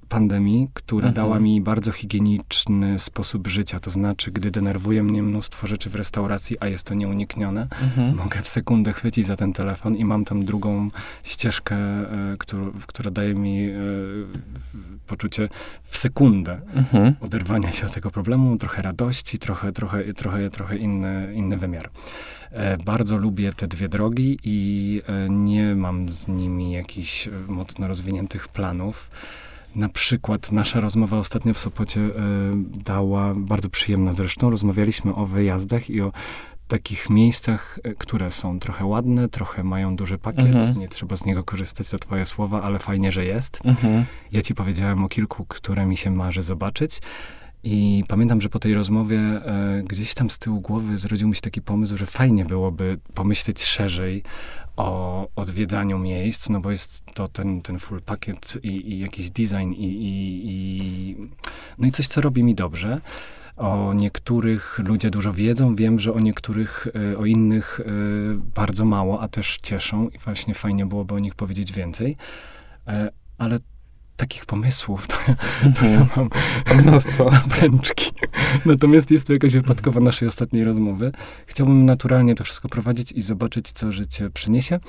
pandemii, 0.09 0.69
która 0.75 1.09
mhm. 1.09 1.15
dała 1.15 1.41
mi 1.41 1.61
bardzo 1.61 1.93
higieniczny 1.93 2.99
sposób 2.99 3.49
życia. 3.49 3.81
To 3.81 3.91
znaczy, 3.91 4.31
gdy 4.31 4.51
denerwuje 4.51 5.03
mnie 5.03 5.23
mnóstwo 5.23 5.67
rzeczy 5.67 5.91
w 5.91 5.95
restauracji, 5.95 6.57
a 6.61 6.67
jest 6.67 6.87
to 6.87 6.95
nieuniknione, 6.95 7.63
mhm. 7.83 8.17
mogę 8.17 8.43
w 8.43 8.49
sekundę 8.49 8.93
chwycić 8.93 9.27
za 9.27 9.37
ten 9.37 9.53
telefon 9.53 9.97
i 9.97 10.05
mam 10.05 10.25
tam 10.25 10.45
drugą 10.45 10.91
ścieżkę, 11.23 11.77
e, 11.77 12.37
którą, 12.39 12.73
która 12.87 13.11
daje 13.11 13.35
mi 13.35 13.69
e, 13.69 13.75
poczucie 15.07 15.49
w 15.85 15.97
sekundę 15.97 16.61
mhm. 16.75 17.15
oderwania 17.21 17.73
się 17.73 17.87
od 17.87 17.93
tego 17.93 18.11
problemu, 18.11 18.59
trochę 18.59 18.83
radości, 18.83 19.39
trochę, 19.39 19.73
trochę, 19.73 20.15
trochę, 20.15 20.51
trochę 20.51 20.77
inny, 20.77 21.33
inny 21.35 21.57
wymiar. 21.57 21.91
E, 22.51 22.77
bardzo 22.77 23.17
lubię 23.17 23.53
te 23.53 23.69
dwie 23.69 23.89
drogi 23.89 24.39
i 24.45 25.03
e, 25.07 25.29
nie 25.31 25.75
mam 25.75 26.13
z 26.13 26.29
nimi 26.29 26.73
jakichś 26.73 27.29
e, 27.29 27.31
mocno 27.49 27.89
rozwiniętych 27.89 28.49
planów. 28.49 29.11
Na 29.77 29.89
przykład 29.89 30.53
nasza 30.53 30.81
rozmowa 30.81 31.19
ostatnio 31.19 31.55
w 31.55 31.59
Sopocie 31.59 32.01
y, 32.01 32.13
dała, 32.85 33.35
bardzo 33.35 33.71
przyjemna 33.71 34.13
zresztą, 34.13 34.51
rozmawialiśmy 34.51 35.15
o 35.15 35.27
wyjazdach 35.27 35.91
i 35.91 36.01
o 36.01 36.13
takich 36.69 37.11
miejscach, 37.11 37.79
e, 37.83 37.95
które 37.95 38.31
są 38.31 38.59
trochę 38.59 38.85
ładne, 38.85 39.29
trochę 39.29 39.65
mają 39.65 39.97
duży 39.97 40.19
pakiet, 40.19 40.55
mhm. 40.55 40.79
nie 40.79 40.89
trzeba 40.89 41.17
z 41.17 41.25
niego 41.25 41.45
korzystać, 41.45 41.89
to 41.89 41.99
twoje 41.99 42.27
słowa, 42.27 42.63
ale 42.63 42.79
fajnie, 42.79 43.13
że 43.13 43.25
jest. 43.25 43.61
Mhm. 43.65 44.05
Ja 44.33 44.43
ci 44.43 44.55
powiedziałem 44.55 45.05
o 45.05 45.09
kilku, 45.09 45.45
które 45.45 45.87
mi 45.87 45.97
się 45.97 46.11
marzy 46.11 46.43
zobaczyć. 46.43 47.01
I 47.63 48.05
pamiętam, 48.09 48.41
że 48.41 48.49
po 48.49 48.59
tej 48.59 48.75
rozmowie 48.75 49.19
e, 49.19 49.83
gdzieś 49.87 50.15
tam 50.15 50.31
z 50.31 50.39
tyłu 50.39 50.61
głowy 50.61 50.99
zrodził 50.99 51.29
mi 51.29 51.35
się 51.35 51.41
taki 51.41 51.63
pomysł, 51.63 51.97
że 51.97 52.07
fajnie 52.07 52.45
byłoby 52.45 52.99
pomyśleć 53.15 53.65
szerzej 53.65 54.23
o 54.77 55.29
odwiedzaniu 55.37 55.99
miejsc, 55.99 56.49
no 56.49 56.61
bo 56.61 56.71
jest 56.71 57.03
to 57.15 57.29
ten, 57.29 57.63
ten 57.63 57.79
full 57.79 58.01
pakiet 58.03 58.59
i, 58.63 58.93
i 58.93 58.99
jakiś 58.99 59.31
design 59.31 59.73
i, 59.73 59.85
i, 59.85 60.41
i, 60.45 61.17
no 61.79 61.87
i 61.89 61.93
coś, 61.93 62.07
co 62.07 62.21
robi 62.21 62.43
mi 62.43 62.55
dobrze. 62.55 63.01
O 63.57 63.95
niektórych 63.95 64.79
ludzie 64.79 65.11
dużo 65.11 65.33
wiedzą, 65.33 65.75
wiem, 65.75 65.99
że 65.99 66.13
o 66.13 66.21
niektórych, 66.21 66.87
e, 67.13 67.19
o 67.19 67.25
innych 67.25 67.81
e, 67.81 67.85
bardzo 68.55 68.85
mało, 68.85 69.21
a 69.21 69.29
też 69.29 69.59
cieszą 69.63 70.09
i 70.09 70.19
właśnie 70.19 70.55
fajnie 70.55 70.87
byłoby 70.87 71.15
o 71.15 71.19
nich 71.19 71.35
powiedzieć 71.35 71.73
więcej. 71.73 72.17
E, 72.87 73.11
ale 73.39 73.59
takich 74.17 74.47
pomysłów, 74.47 75.07
to, 75.07 75.17
to 75.81 75.87
ja 75.87 76.07
mam 76.17 76.31
mnóstwo 76.79 77.31
pęczki. 77.61 78.11
Natomiast 78.67 79.11
jest 79.11 79.27
to 79.27 79.33
jakaś 79.33 79.53
wypadkowa 79.53 80.01
naszej 80.01 80.29
ostatniej 80.29 80.65
rozmowy. 80.65 81.13
Chciałbym 81.47 81.85
naturalnie 81.85 82.35
to 82.35 82.45
wszystko 82.45 82.69
prowadzić 82.69 83.13
i 83.13 83.23
zobaczyć, 83.23 83.73
co 83.73 83.93
życie 83.93 84.31
przyniesie. 84.31 84.81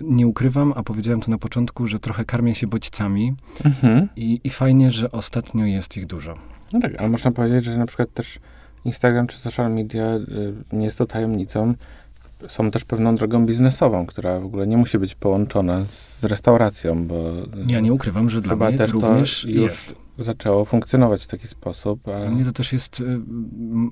Nie 0.00 0.26
ukrywam, 0.26 0.72
a 0.76 0.82
powiedziałem 0.82 1.20
to 1.20 1.30
na 1.30 1.38
początku, 1.38 1.86
że 1.86 1.98
trochę 1.98 2.24
karmię 2.24 2.54
się 2.54 2.66
bodźcami 2.66 3.34
mhm. 3.64 4.08
i, 4.16 4.40
i 4.44 4.50
fajnie, 4.50 4.90
że 4.90 5.12
ostatnio 5.12 5.64
jest 5.66 5.96
ich 5.96 6.06
dużo. 6.06 6.34
No 6.72 6.80
tak, 6.80 7.00
ale 7.00 7.08
można 7.08 7.30
powiedzieć, 7.30 7.64
że 7.64 7.78
na 7.78 7.86
przykład 7.86 8.14
też 8.14 8.38
Instagram 8.84 9.26
czy 9.26 9.38
social 9.38 9.72
media 9.72 10.14
y, 10.14 10.54
nie 10.72 10.84
jest 10.84 10.98
to 10.98 11.06
tajemnicą, 11.06 11.74
są 12.48 12.70
też 12.70 12.84
pewną 12.84 13.16
drogą 13.16 13.46
biznesową, 13.46 14.06
która 14.06 14.40
w 14.40 14.44
ogóle 14.44 14.66
nie 14.66 14.76
musi 14.76 14.98
być 14.98 15.14
połączona 15.14 15.86
z 15.86 16.24
restauracją, 16.24 17.06
bo... 17.06 17.14
Ja 17.68 17.80
nie 17.80 17.92
ukrywam, 17.92 18.30
że 18.30 18.40
dla 18.40 18.56
mnie 18.56 18.78
też 18.78 18.92
również 18.92 19.42
to 19.42 19.48
już 19.48 19.62
jest. 19.62 19.96
zaczęło 20.18 20.64
funkcjonować 20.64 21.24
w 21.24 21.26
taki 21.26 21.48
sposób. 21.48 22.08
A... 22.08 22.20
Dla 22.20 22.30
mnie 22.30 22.44
to 22.44 22.52
też 22.52 22.72
jest 22.72 23.00
y, 23.00 23.20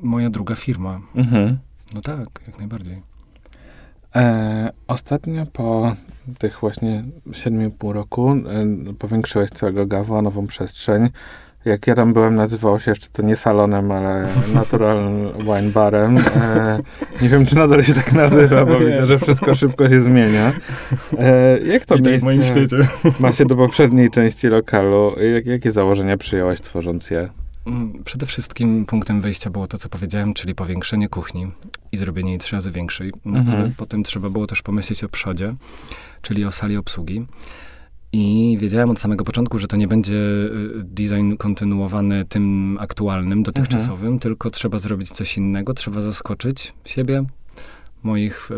moja 0.03 0.30
druga 0.30 0.55
firma. 0.55 1.00
Mhm. 1.14 1.59
No 1.94 2.00
tak, 2.00 2.28
jak 2.46 2.59
najbardziej. 2.59 3.03
E, 4.16 4.72
ostatnio 4.86 5.46
po 5.46 5.96
tych 6.38 6.61
właśnie 6.61 7.05
7,5 7.26 7.92
roku 7.92 8.30
e, 8.30 8.94
powiększyłeś 8.98 9.50
całego 9.50 9.86
GAWO 9.86 10.18
o 10.18 10.22
nową 10.22 10.46
przestrzeń 10.46 11.11
jak 11.64 11.86
ja 11.86 11.94
tam 11.94 12.12
byłem, 12.12 12.34
nazywało 12.34 12.78
się 12.78 12.90
jeszcze 12.90 13.08
to 13.12 13.22
nie 13.22 13.36
salonem, 13.36 13.92
ale 13.92 14.28
Natural 14.54 15.32
Wine 15.38 15.70
Barem. 15.70 16.18
E, 16.18 16.78
nie 17.22 17.28
wiem, 17.28 17.46
czy 17.46 17.56
nadal 17.56 17.82
się 17.82 17.94
tak 17.94 18.12
nazywa, 18.12 18.64
bo 18.64 18.78
widzę, 18.78 19.06
że 19.06 19.18
wszystko 19.18 19.54
szybko 19.54 19.88
się 19.88 20.00
zmienia. 20.00 20.52
E, 21.18 21.58
jak 21.58 21.84
to 21.84 21.94
I 21.94 22.02
miejsce 22.02 22.20
w 22.20 22.24
moim 22.24 22.44
świecie. 22.44 22.76
ma 23.20 23.32
się 23.32 23.44
do 23.44 23.56
poprzedniej 23.56 24.10
części 24.10 24.48
lokalu? 24.48 25.14
Jak, 25.34 25.46
jakie 25.46 25.72
założenia 25.72 26.16
przyjąłeś, 26.16 26.60
tworząc 26.60 27.10
je? 27.10 27.28
Mm, 27.66 28.02
przede 28.04 28.26
wszystkim 28.26 28.86
punktem 28.86 29.20
wyjścia 29.20 29.50
było 29.50 29.66
to, 29.66 29.78
co 29.78 29.88
powiedziałem, 29.88 30.34
czyli 30.34 30.54
powiększenie 30.54 31.08
kuchni 31.08 31.50
i 31.92 31.96
zrobienie 31.96 32.30
jej 32.30 32.38
trzy 32.38 32.56
razy 32.56 32.70
większej. 32.70 33.12
No, 33.24 33.40
mhm. 33.40 33.72
Potem 33.76 34.02
trzeba 34.02 34.30
było 34.30 34.46
też 34.46 34.62
pomyśleć 34.62 35.04
o 35.04 35.08
przodzie, 35.08 35.54
czyli 36.22 36.44
o 36.44 36.52
sali 36.52 36.76
obsługi. 36.76 37.26
I 38.12 38.56
wiedziałem 38.60 38.90
od 38.90 39.00
samego 39.00 39.24
początku, 39.24 39.58
że 39.58 39.66
to 39.68 39.76
nie 39.76 39.88
będzie 39.88 40.14
y, 40.14 40.82
design 40.84 41.36
kontynuowany 41.36 42.24
tym 42.24 42.76
aktualnym, 42.80 43.42
dotychczasowym, 43.42 44.06
mhm. 44.06 44.18
tylko 44.18 44.50
trzeba 44.50 44.78
zrobić 44.78 45.10
coś 45.10 45.36
innego, 45.36 45.74
trzeba 45.74 46.00
zaskoczyć 46.00 46.74
siebie, 46.84 47.24
moich, 48.02 48.50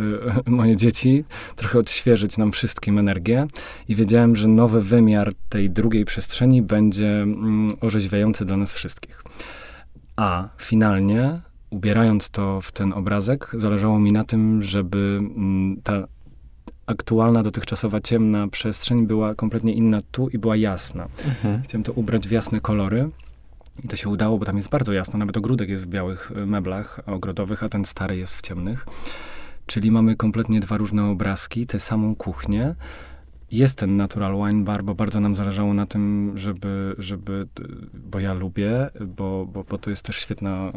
y, 0.46 0.50
moje 0.50 0.76
dzieci, 0.76 1.24
trochę 1.57 1.78
odświeżyć 1.78 2.38
nam 2.38 2.52
wszystkim 2.52 2.98
energię 2.98 3.46
i 3.88 3.94
wiedziałem, 3.94 4.36
że 4.36 4.48
nowy 4.48 4.82
wymiar 4.82 5.32
tej 5.48 5.70
drugiej 5.70 6.05
przestrzeni 6.05 6.62
będzie 6.62 7.22
mm, 7.22 7.70
orzeźwiający 7.80 8.44
dla 8.44 8.57
nas 8.57 8.72
wszystkich. 8.72 9.22
A 10.16 10.48
finalnie, 10.59 11.40
ubierając 11.70 12.30
to 12.30 12.61
w 12.61 12.72
ten 12.72 12.92
obrazek, 12.92 13.50
zależało 13.55 13.98
mi 13.98 14.12
na 14.12 14.24
tym, 14.24 14.62
żeby 14.62 15.18
mm, 15.20 15.80
ta 15.82 16.13
aktualna, 16.87 17.43
dotychczasowa 17.43 18.01
ciemna 18.01 18.49
przestrzeń 18.49 19.07
była 19.07 19.35
kompletnie 19.35 19.74
inna 19.74 19.99
tu 20.12 20.28
i 20.28 20.39
była 20.39 20.57
jasna. 20.57 21.09
Mhm. 21.26 21.62
Chciałem 21.62 21.85
to 21.85 21.93
ubrać 21.93 22.28
w 22.28 22.30
jasne 22.30 22.61
kolory. 22.61 23.11
I 23.85 23.89
to 23.89 23.97
się 23.97 24.09
udało, 24.09 24.39
bo 24.39 24.45
tam 24.45 24.57
jest 24.57 24.68
bardzo 24.68 24.93
jasno. 24.93 25.18
Nawet 25.18 25.37
ogródek 25.37 25.68
jest 25.68 25.82
w 25.82 25.87
białych 25.87 26.32
e, 26.37 26.47
meblach 26.47 27.01
ogrodowych, 27.07 27.62
a 27.62 27.68
ten 27.68 27.85
stary 27.85 28.16
jest 28.16 28.35
w 28.35 28.41
ciemnych. 28.41 28.87
Czyli 29.66 29.91
mamy 29.91 30.16
kompletnie 30.16 30.61
dwa 30.61 30.76
różne 30.76 31.05
obrazki, 31.05 31.66
tę 31.66 31.80
samą 31.80 32.14
kuchnię 32.14 32.74
jest 33.57 33.78
ten 33.78 33.96
Natural 33.96 34.36
Wine 34.36 34.64
Bar, 34.64 34.84
bo 34.84 34.94
bardzo 34.94 35.20
nam 35.20 35.36
zależało 35.36 35.74
na 35.74 35.86
tym, 35.86 36.32
żeby, 36.34 36.94
żeby 36.98 37.46
bo 37.94 38.20
ja 38.20 38.34
lubię, 38.34 38.90
bo, 39.00 39.46
bo, 39.46 39.64
bo 39.64 39.78
to 39.78 39.90
jest 39.90 40.02
też 40.02 40.16
świetna 40.16 40.50
e, 40.50 40.72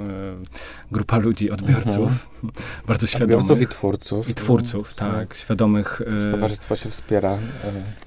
grupa 0.92 1.18
ludzi, 1.18 1.52
odbiorców, 1.52 1.98
mhm. 1.98 2.20
bardzo 2.88 3.08
świadomych. 3.08 3.40
Odbiorców 3.40 3.62
i 3.62 3.68
twórców. 3.68 4.30
I 4.30 4.34
twórców, 4.34 4.94
tak, 4.94 5.12
tak, 5.12 5.34
świadomych. 5.34 6.02
E, 6.28 6.32
towarzystwo 6.32 6.76
się 6.76 6.90
wspiera. 6.90 7.32
E. 7.32 7.38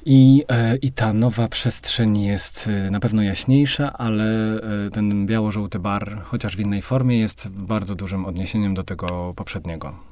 I, 0.05 0.45
I 0.83 0.93
ta 0.93 1.13
nowa 1.13 1.49
przestrzeń 1.49 2.23
jest 2.23 2.71
na 2.91 3.01
pewno 3.01 3.23
jaśniejsza, 3.23 3.93
ale 3.93 4.61
ten 4.93 5.27
biało-żółty 5.27 5.79
bar, 5.79 6.23
chociaż 6.25 6.57
w 6.57 6.61
innej 6.61 6.83
formie, 6.83 7.19
jest 7.19 7.49
bardzo 7.49 7.95
dużym 7.95 8.25
odniesieniem 8.25 8.75
do 8.75 8.83
tego 8.83 9.35
poprzedniego. 9.37 10.10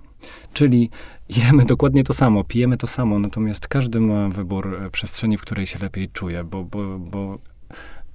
Czyli 0.53 0.91
jemy 1.29 1.65
dokładnie 1.65 2.05
to 2.05 2.13
samo, 2.13 2.45
pijemy 2.45 2.77
to 2.77 2.87
samo, 2.87 3.19
natomiast 3.19 3.69
każdy 3.69 4.01
ma 4.01 4.29
wybór 4.29 4.83
e, 4.83 4.91
przestrzeni, 4.91 5.37
w 5.37 5.41
której 5.41 5.67
się 5.67 5.79
lepiej 5.79 6.09
czuje, 6.09 6.45
bo, 6.45 6.65
bo, 6.65 6.99
bo 6.99 7.39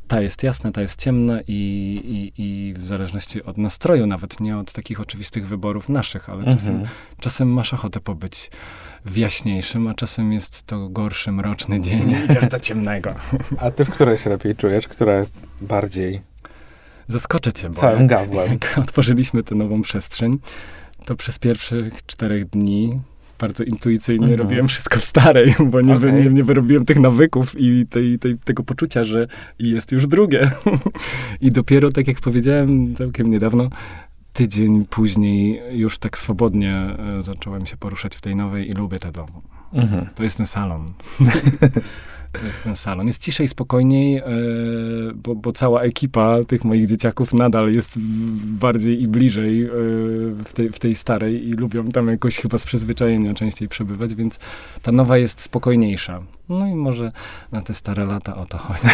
ta 0.08 0.22
jest 0.22 0.44
jasna, 0.44 0.72
ta 0.72 0.82
jest 0.82 1.02
ciemna 1.02 1.40
i, 1.48 1.54
i, 2.38 2.42
i 2.44 2.74
w 2.74 2.88
zależności 2.88 3.44
od 3.44 3.58
nastroju, 3.58 4.08
nawet 4.08 4.40
nie 4.40 4.58
od 4.58 4.74
takich 4.74 5.00
oczywistych 5.00 5.48
wyborów 5.48 5.90
naszych, 5.90 6.30
ale 6.30 6.40
mhm. 6.40 6.58
czasem, 6.58 6.84
czasem 7.20 7.54
masz 7.54 7.74
ochotę 7.74 8.00
pobyć 8.00 8.52
w 9.06 9.18
jaśniejszym, 9.18 9.88
a 9.88 9.94
czasem 9.94 10.34
jest 10.34 10.64
to 10.64 10.90
gorszy, 10.90 11.32
mroczny 11.32 11.82
dzień 11.82 12.12
i 12.12 12.14
idziesz 12.26 12.48
do 12.48 12.60
ciemnego. 12.60 13.14
A 13.58 13.72
ty 13.72 13.86
w 13.86 13.90
której 13.90 14.18
się 14.18 14.30
lepiej 14.30 14.56
czujesz? 14.56 14.88
Która 14.88 15.18
jest 15.18 15.48
bardziej? 15.62 16.22
Zaskoczę 17.08 17.54
cię, 17.54 17.70
bo 17.70 17.76
Całym 17.76 18.08
gawłem. 18.08 18.52
jak 18.52 18.78
otworzyliśmy 18.84 19.44
tę 19.44 19.56
nową 19.56 19.82
przestrzeń, 19.82 20.40
to 21.06 21.16
przez 21.16 21.40
pierwszych 21.40 22.06
czterech 22.06 22.50
dni 22.50 23.00
bardzo 23.40 23.64
intuicyjnie 23.64 24.28
mhm. 24.28 24.42
robiłem 24.42 24.68
wszystko 24.68 25.00
w 25.00 25.06
starej, 25.06 25.56
bo 25.72 25.82
nie, 25.82 25.96
okay. 25.96 26.14
nie, 26.14 26.30
nie 26.30 26.44
wyrobiłem 26.44 26.86
tych 26.86 27.00
nawyków 27.00 27.56
i 27.58 27.86
tej, 27.90 28.20
tej, 28.20 28.38
tego 28.38 28.64
poczucia, 28.64 29.04
że 29.04 29.28
jest 29.60 29.92
już 29.92 30.08
drugie. 30.08 30.52
I 31.42 31.50
dopiero, 31.50 31.92
tak 31.92 32.08
jak 32.08 32.20
powiedziałem 32.20 32.96
całkiem 32.96 33.32
niedawno, 33.32 33.70
tydzień 34.34 34.86
później 34.90 35.62
już 35.72 35.98
tak 35.98 36.18
swobodnie 36.18 36.74
e, 36.74 37.22
zacząłem 37.22 37.66
się 37.66 37.78
poruszać 37.78 38.16
w 38.16 38.22
tej 38.22 38.36
nowej 38.36 38.70
i 38.70 38.74
lubię 38.74 39.00
tę 39.00 39.12
domu. 39.12 39.42
Mhm. 39.74 40.08
To 40.16 40.24
jest 40.24 40.38
ten 40.38 40.46
salon. 40.46 40.86
To 42.40 42.46
jest 42.46 42.64
ten 42.64 42.76
salon. 42.76 43.08
Jest 43.08 43.22
ciszej, 43.22 43.48
spokojniej, 43.48 44.18
e, 44.18 44.24
bo, 45.16 45.36
bo, 45.36 45.52
cała 45.52 45.82
ekipa 45.82 46.38
tych 46.48 46.64
moich 46.64 46.88
dzieciaków 46.88 47.34
nadal 47.34 47.74
jest 47.74 48.00
bardziej 48.46 49.02
i 49.02 49.08
bliżej 49.08 49.64
e, 49.64 49.70
w, 50.46 50.54
tej, 50.54 50.70
w 50.70 50.80
tej 50.80 50.96
starej 50.96 51.50
i 51.50 51.54
lubią 51.54 51.88
tam 51.88 52.08
jakoś 52.08 52.38
chyba 52.38 52.58
z 52.58 52.66
przyzwyczajenia 52.66 53.34
częściej 53.34 53.68
przebywać, 53.68 54.16
więc 54.16 54.40
ta 54.82 54.92
nowa 54.92 55.18
jest 55.18 55.42
spokojniejsza. 55.42 56.24
No 56.50 56.68
i 56.68 56.76
może 56.76 57.12
na 57.52 57.62
te 57.62 57.74
stare 57.74 58.06
lata 58.06 58.36
o 58.36 58.46
to 58.46 58.58
chodzi. 58.58 58.88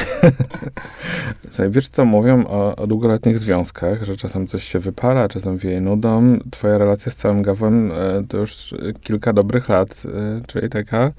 Wiesz 1.69 1.89
co 1.89 2.05
mówią 2.05 2.45
o, 2.47 2.75
o, 2.75 2.87
długoletnich 2.87 3.39
związkach, 3.39 4.03
że 4.03 4.17
czasem 4.17 4.47
coś 4.47 4.63
się 4.63 4.79
wypala, 4.79 5.29
czasem 5.29 5.57
wieje 5.57 5.81
nudą. 5.81 6.39
Twoja 6.51 6.77
relacja 6.77 7.11
z 7.11 7.15
całym 7.15 7.41
Gawłem 7.41 7.91
e, 7.91 8.23
to 8.27 8.37
już 8.37 8.75
kilka 9.01 9.33
dobrych 9.33 9.69
lat, 9.69 10.03
czyli 10.47 10.69
taka 10.69 11.11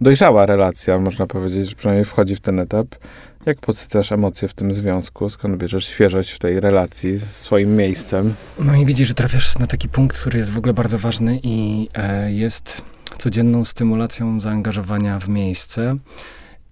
dojrzała 0.00 0.46
relacja, 0.46 0.98
można 0.98 1.26
powiedzieć, 1.26 1.68
że 1.68 1.76
przynajmniej 1.76 2.04
wchodzi 2.04 2.36
w 2.36 2.40
ten 2.40 2.60
etap. 2.60 2.86
Jak 3.46 3.60
podsycasz 3.60 4.12
emocje 4.12 4.48
w 4.48 4.54
tym 4.54 4.74
związku? 4.74 5.30
Skąd 5.30 5.56
bierzesz 5.56 5.86
świeżość 5.86 6.30
w 6.30 6.38
tej 6.38 6.60
relacji 6.60 7.16
z 7.16 7.26
swoim 7.26 7.76
miejscem? 7.76 8.34
No 8.58 8.76
i 8.76 8.86
widzisz, 8.86 9.08
że 9.08 9.14
trafiasz 9.14 9.58
na 9.58 9.66
taki 9.66 9.88
punkt, 9.88 10.18
który 10.18 10.38
jest 10.38 10.52
w 10.52 10.58
ogóle 10.58 10.74
bardzo 10.74 10.98
ważny 10.98 11.40
i 11.42 11.88
e, 11.94 12.32
jest 12.32 12.82
codzienną 13.18 13.64
stymulacją 13.64 14.40
zaangażowania 14.40 15.18
w 15.18 15.28
miejsce. 15.28 15.96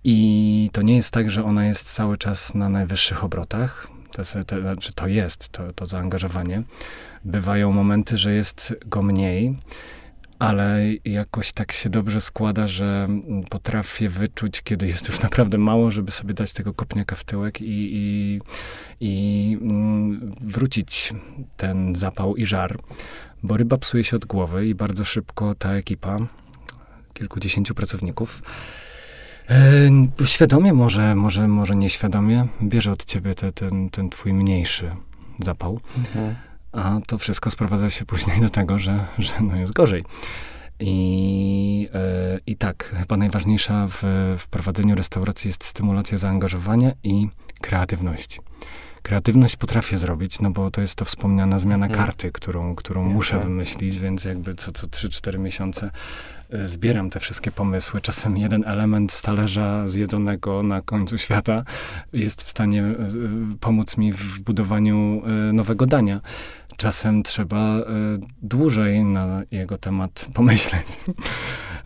I 0.04 0.70
to 0.72 0.82
nie 0.82 0.96
jest 0.96 1.10
tak, 1.10 1.30
że 1.30 1.44
ona 1.44 1.66
jest 1.66 1.94
cały 1.94 2.18
czas 2.18 2.54
na 2.54 2.68
najwyższych 2.68 3.24
obrotach. 3.24 3.88
To, 4.12 4.20
jest, 4.20 4.36
to, 4.46 4.60
znaczy 4.60 4.92
to 4.92 5.08
jest 5.08 5.48
to, 5.48 5.72
to 5.72 5.86
zaangażowanie. 5.86 6.62
Bywają 7.24 7.72
momenty, 7.72 8.16
że 8.16 8.34
jest 8.34 8.74
go 8.86 9.02
mniej 9.02 9.56
ale 10.38 10.80
jakoś 11.04 11.52
tak 11.52 11.72
się 11.72 11.90
dobrze 11.90 12.20
składa, 12.20 12.68
że 12.68 13.08
potrafię 13.50 14.08
wyczuć, 14.08 14.62
kiedy 14.62 14.86
jest 14.86 15.08
już 15.08 15.20
naprawdę 15.20 15.58
mało, 15.58 15.90
żeby 15.90 16.10
sobie 16.10 16.34
dać 16.34 16.52
tego 16.52 16.74
kopniaka 16.74 17.16
w 17.16 17.24
tyłek 17.24 17.60
i, 17.60 17.66
i, 17.92 18.40
i 19.00 19.58
mm, 19.60 20.30
wrócić 20.40 21.14
ten 21.56 21.96
zapał 21.96 22.36
i 22.36 22.46
żar, 22.46 22.78
bo 23.42 23.56
ryba 23.56 23.76
psuje 23.76 24.04
się 24.04 24.16
od 24.16 24.24
głowy 24.24 24.66
i 24.66 24.74
bardzo 24.74 25.04
szybko 25.04 25.54
ta 25.54 25.72
ekipa, 25.72 26.18
kilkudziesięciu 27.12 27.74
pracowników, 27.74 28.42
e, 29.50 30.26
świadomie, 30.26 30.72
może, 30.72 31.14
może, 31.14 31.48
może 31.48 31.74
nieświadomie, 31.74 32.46
bierze 32.62 32.92
od 32.92 33.04
ciebie 33.04 33.34
te, 33.34 33.52
ten, 33.52 33.90
ten 33.90 34.10
twój 34.10 34.32
mniejszy 34.32 34.90
zapał. 35.38 35.80
Mhm 35.98 36.47
a 36.78 37.00
to 37.06 37.18
wszystko 37.18 37.50
sprowadza 37.50 37.90
się 37.90 38.04
później 38.04 38.40
do 38.40 38.48
tego, 38.48 38.78
że, 38.78 39.04
że 39.18 39.32
no 39.40 39.56
jest 39.56 39.72
gorzej. 39.72 40.04
I, 40.80 41.88
yy, 41.94 42.40
I 42.46 42.56
tak, 42.56 42.84
chyba 42.98 43.16
najważniejsza 43.16 43.86
w, 43.88 44.02
w 44.38 44.48
prowadzeniu 44.48 44.94
restauracji 44.94 45.48
jest 45.48 45.64
stymulacja 45.64 46.18
zaangażowania 46.18 46.92
i 47.02 47.28
kreatywności. 47.60 48.40
Kreatywność 49.02 49.56
potrafię 49.56 49.98
zrobić, 49.98 50.40
no 50.40 50.50
bo 50.50 50.70
to 50.70 50.80
jest 50.80 50.94
to 50.94 51.04
wspomniana 51.04 51.58
zmiana 51.58 51.86
hmm. 51.86 52.06
karty, 52.06 52.32
którą, 52.32 52.74
którą 52.74 53.04
muszę 53.04 53.38
wymyślić, 53.38 53.98
więc 53.98 54.24
jakby 54.24 54.54
co, 54.54 54.72
co 54.72 54.86
3-4 54.86 55.38
miesiące 55.38 55.90
zbieram 56.50 57.10
te 57.10 57.20
wszystkie 57.20 57.50
pomysły. 57.50 58.00
Czasem 58.00 58.36
jeden 58.36 58.64
element 58.66 59.12
z 59.12 59.22
talerza 59.22 59.88
zjedzonego 59.88 60.62
na 60.62 60.82
końcu 60.82 61.18
świata 61.18 61.64
jest 62.12 62.42
w 62.42 62.48
stanie 62.48 62.82
e, 62.82 62.96
pomóc 63.60 63.96
mi 63.96 64.12
w 64.12 64.40
budowaniu 64.40 65.22
e, 65.26 65.52
nowego 65.52 65.86
dania. 65.86 66.20
Czasem 66.78 67.22
trzeba 67.22 67.58
e, 67.58 67.84
dłużej 68.42 69.04
na 69.04 69.42
jego 69.50 69.78
temat 69.78 70.26
pomyśleć. 70.34 70.86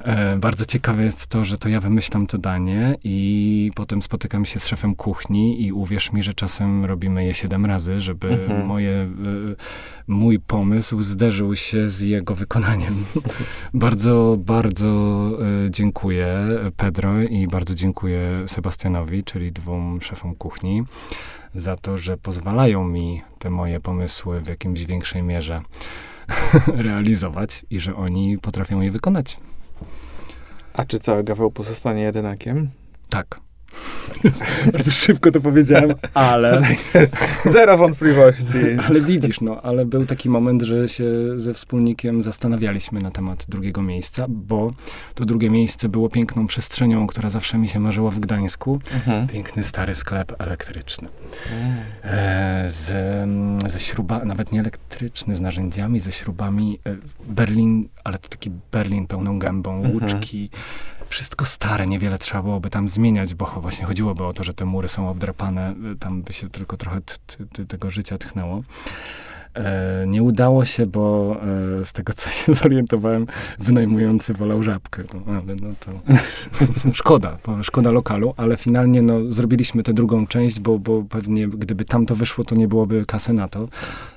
E, 0.04 0.36
bardzo 0.36 0.64
ciekawe 0.64 1.04
jest 1.04 1.26
to, 1.26 1.44
że 1.44 1.58
to 1.58 1.68
ja 1.68 1.80
wymyślam 1.80 2.26
to 2.26 2.38
danie 2.38 2.96
i 3.04 3.70
potem 3.74 4.02
spotykam 4.02 4.44
się 4.44 4.58
z 4.58 4.66
szefem 4.66 4.94
kuchni 4.94 5.66
i 5.66 5.72
uwierz 5.72 6.12
mi, 6.12 6.22
że 6.22 6.34
czasem 6.34 6.84
robimy 6.84 7.24
je 7.24 7.34
siedem 7.34 7.66
razy, 7.66 8.00
żeby 8.00 8.28
mhm. 8.28 8.66
moje, 8.66 8.92
e, 8.92 9.08
mój 10.06 10.40
pomysł 10.40 11.02
zderzył 11.02 11.56
się 11.56 11.88
z 11.88 12.00
jego 12.00 12.34
wykonaniem. 12.34 13.04
bardzo, 13.74 14.36
bardzo 14.38 14.88
e, 15.66 15.70
dziękuję 15.70 16.46
Pedro 16.76 17.22
i 17.22 17.46
bardzo 17.46 17.74
dziękuję 17.74 18.42
Sebastianowi, 18.46 19.24
czyli 19.24 19.52
dwóm 19.52 20.00
szefom 20.00 20.34
kuchni, 20.34 20.84
za 21.54 21.76
to, 21.76 21.98
że 21.98 22.16
pozwalają 22.16 22.84
mi 22.84 23.22
te 23.38 23.50
moje 23.50 23.80
pomysły 23.80 24.40
w 24.40 24.48
jakimś 24.48 24.84
większej 24.84 25.22
mierze 25.22 25.62
realizować 26.66 27.66
i 27.70 27.80
że 27.80 27.96
oni 27.96 28.38
potrafią 28.38 28.80
je 28.80 28.90
wykonać. 28.90 29.36
A 30.74 30.84
czy 30.84 31.00
cały 31.00 31.24
Gaweł 31.24 31.50
pozostanie 31.50 32.02
jedynakiem? 32.02 32.70
Tak. 33.10 33.40
Bardzo 34.72 34.90
szybko 34.90 35.30
to 35.30 35.40
powiedziałem, 35.40 35.94
ale... 36.14 36.60
Zero 37.44 37.78
wątpliwości. 37.78 38.58
ale 38.88 39.00
widzisz, 39.00 39.40
no, 39.40 39.62
ale 39.62 39.86
był 39.86 40.06
taki 40.06 40.28
moment, 40.28 40.62
że 40.62 40.88
się 40.88 41.04
ze 41.36 41.54
wspólnikiem 41.54 42.22
zastanawialiśmy 42.22 43.00
na 43.00 43.10
temat 43.10 43.44
drugiego 43.48 43.82
miejsca, 43.82 44.26
bo 44.28 44.70
to 45.14 45.24
drugie 45.24 45.50
miejsce 45.50 45.88
było 45.88 46.08
piękną 46.08 46.46
przestrzenią, 46.46 47.06
która 47.06 47.30
zawsze 47.30 47.58
mi 47.58 47.68
się 47.68 47.80
marzyła 47.80 48.10
w 48.10 48.20
Gdańsku. 48.20 48.78
Mhm. 48.94 49.26
Piękny, 49.28 49.62
stary 49.62 49.94
sklep 49.94 50.32
elektryczny. 50.38 51.08
Mhm. 51.52 51.84
E, 52.04 52.64
z, 52.68 52.92
ze 53.72 53.80
śruba, 53.80 54.24
nawet 54.24 54.52
nie 54.52 54.60
elektryczny, 54.60 55.34
z 55.34 55.40
narzędziami, 55.40 56.00
ze 56.00 56.12
śrubami. 56.12 56.78
E, 56.86 56.96
Berlin, 57.28 57.88
ale 58.04 58.18
to 58.18 58.28
taki 58.28 58.50
Berlin 58.72 59.06
pełną 59.06 59.38
gębą, 59.38 59.76
mhm. 59.76 59.94
łuczki, 59.94 60.50
wszystko 61.12 61.44
stare, 61.44 61.86
niewiele 61.86 62.18
trzeba 62.18 62.42
byłoby 62.42 62.70
tam 62.70 62.88
zmieniać, 62.88 63.34
bo 63.34 63.46
właśnie 63.46 63.86
chodziłoby 63.86 64.24
o 64.24 64.32
to, 64.32 64.44
że 64.44 64.54
te 64.54 64.64
mury 64.64 64.88
są 64.88 65.08
obdrapane, 65.08 65.74
tam 66.00 66.22
by 66.22 66.32
się 66.32 66.50
tylko 66.50 66.76
trochę 66.76 66.98
tego 67.68 67.90
życia 67.90 68.18
tchnęło. 68.18 68.62
E, 69.54 70.04
nie 70.06 70.22
udało 70.22 70.64
się, 70.64 70.86
bo 70.86 71.36
e, 71.80 71.84
z 71.84 71.92
tego, 71.92 72.12
co 72.12 72.30
się 72.30 72.54
zorientowałem, 72.62 73.26
wynajmujący 73.58 74.34
wolał 74.34 74.62
żabkę. 74.62 75.02
No, 75.14 75.32
ale 75.32 75.56
no 75.56 75.68
to 75.80 75.90
szkoda, 76.92 77.38
szkoda 77.62 77.90
lokalu, 77.90 78.34
ale 78.36 78.56
finalnie 78.56 79.02
no, 79.02 79.30
zrobiliśmy 79.30 79.82
tę 79.82 79.92
drugą 79.92 80.26
część, 80.26 80.60
bo, 80.60 80.78
bo 80.78 81.02
pewnie 81.02 81.48
gdyby 81.48 81.84
tam 81.84 82.06
to 82.06 82.14
wyszło, 82.14 82.44
to 82.44 82.54
nie 82.54 82.68
byłoby 82.68 83.04
kasy 83.06 83.32
na 83.32 83.48
to, 83.48 83.68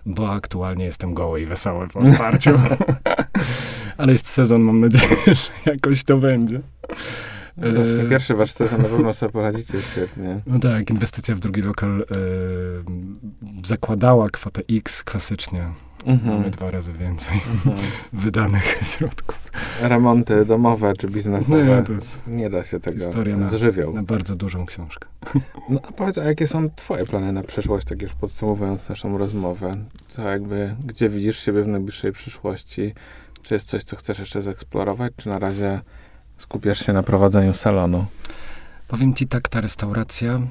bo 0.06 0.32
aktualnie 0.32 0.86
jestem 0.86 1.14
goły 1.14 1.42
i 1.42 1.46
wesoły 1.46 1.88
po 1.88 2.00
otwarciu. 2.08 2.52
Ale 3.98 4.12
jest 4.12 4.28
sezon, 4.28 4.62
mam 4.62 4.80
nadzieję, 4.80 5.16
że 5.28 5.72
jakoś 5.72 6.04
to 6.04 6.18
będzie. 6.18 6.62
No 7.58 7.74
właśnie, 7.74 8.10
pierwszy 8.10 8.36
wasz 8.36 8.52
sezon 8.52 8.82
na 8.82 8.88
pewno 8.88 9.14
sobie 9.14 9.32
poradzicie 9.32 9.82
świetnie. 9.82 10.42
No 10.48 10.60
tak, 10.60 10.90
inwestycja 10.90 11.36
w 11.36 11.40
drugi 11.40 11.62
lokal 11.62 12.02
e, 12.02 12.06
zakładała 13.64 14.30
kwotę 14.30 14.62
X 14.70 15.04
klasycznie. 15.04 15.70
Mhm. 16.06 16.38
Mamy 16.38 16.52
dwa 16.52 16.72
razy 16.72 16.94
więcej 16.94 17.36
mhm. 17.36 17.76
wydanych 18.14 18.80
środków. 18.84 19.52
Remonty 19.82 20.46
domowe 20.46 20.94
czy 20.98 21.08
biznesowe, 21.08 21.84
nie, 22.28 22.36
nie 22.38 22.50
da 22.50 22.64
się 22.64 22.80
tego 22.80 23.00
historia 23.00 23.46
z 23.46 23.54
żywioł. 23.54 23.94
Na, 23.94 24.02
na 24.02 24.08
bardzo 24.08 24.36
dużą 24.36 24.66
książkę. 24.66 25.08
No 25.70 25.80
a 25.84 25.92
powiedz, 25.92 26.18
a 26.18 26.24
jakie 26.24 26.48
są 26.48 26.70
twoje 26.70 27.06
plany 27.06 27.32
na 27.32 27.44
przyszłość, 27.44 27.88
tak 27.88 28.02
już 28.02 28.14
podsumowując 28.14 28.90
naszą 28.90 29.18
rozmowę? 29.18 29.76
Co 30.08 30.22
jakby, 30.22 30.76
gdzie 30.86 31.10
widzisz 31.10 31.40
siebie 31.40 31.64
w 31.64 31.68
najbliższej 31.68 32.12
przyszłości? 32.12 32.94
Czy 33.46 33.54
jest 33.54 33.68
coś, 33.68 33.84
co 33.84 33.96
chcesz 33.96 34.20
jeszcze 34.20 34.42
zeksplorować, 34.42 35.14
czy 35.18 35.30
na 35.30 35.40
razie 35.40 35.82
skupiasz 36.38 36.86
się 36.86 36.94
na 36.94 37.04
prowadzeniu 37.04 37.54
salonu? 37.54 38.06
Powiem 38.88 39.14
ci 39.14 39.28
tak, 39.28 39.50
ta 39.50 39.62
restauracja, 39.62 40.36
y, 40.36 40.42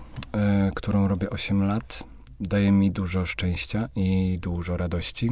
którą 0.75 1.09
robię 1.09 1.31
8 1.31 1.63
lat, 1.63 2.05
daje 2.41 2.73
mi 2.73 2.91
dużo 2.91 3.27
szczęścia 3.27 3.89
i 3.97 4.39
dużo 4.43 4.77
radości. 4.77 5.31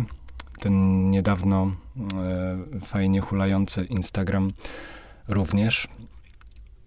Ten 0.61 1.11
niedawno 1.11 1.73
y, 2.77 2.81
fajnie 2.81 3.21
hulający 3.21 3.85
Instagram 3.85 4.51
również. 5.29 5.89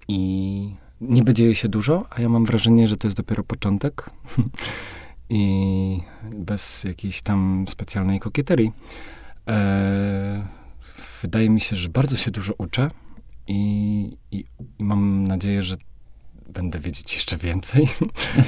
I 0.07 0.76
niby 1.01 1.34
dzieje 1.34 1.55
się 1.55 1.69
dużo, 1.69 2.05
a 2.09 2.21
ja 2.21 2.30
mam 2.30 2.45
wrażenie, 2.45 2.88
że 2.88 2.97
to 2.97 3.07
jest 3.07 3.17
dopiero 3.17 3.43
początek. 3.43 4.09
I 5.30 6.01
bez 6.36 6.84
jakiejś 6.84 7.21
tam 7.21 7.65
specjalnej 7.67 8.19
kokieterii. 8.19 8.71
E, 9.47 10.64
wydaje 11.21 11.49
mi 11.49 11.61
się, 11.61 11.75
że 11.75 11.89
bardzo 11.89 12.17
się 12.17 12.31
dużo 12.31 12.53
uczę 12.57 12.91
i, 13.47 14.17
i, 14.31 14.45
i 14.79 14.83
mam 14.83 15.27
nadzieję, 15.27 15.63
że 15.63 15.77
będę 16.49 16.79
wiedzieć 16.79 17.15
jeszcze 17.15 17.37
więcej. 17.37 17.87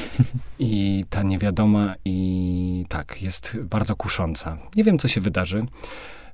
I 0.60 1.06
ta 1.10 1.24
niewiadoma 1.24 1.96
i 2.06 2.86
tak, 2.90 3.22
jest 3.22 3.58
bardzo 3.64 3.96
kusząca. 3.96 4.58
Nie 4.76 4.84
wiem, 4.84 5.00
co 5.00 5.08
się 5.08 5.22
wydarzy. 5.22 5.66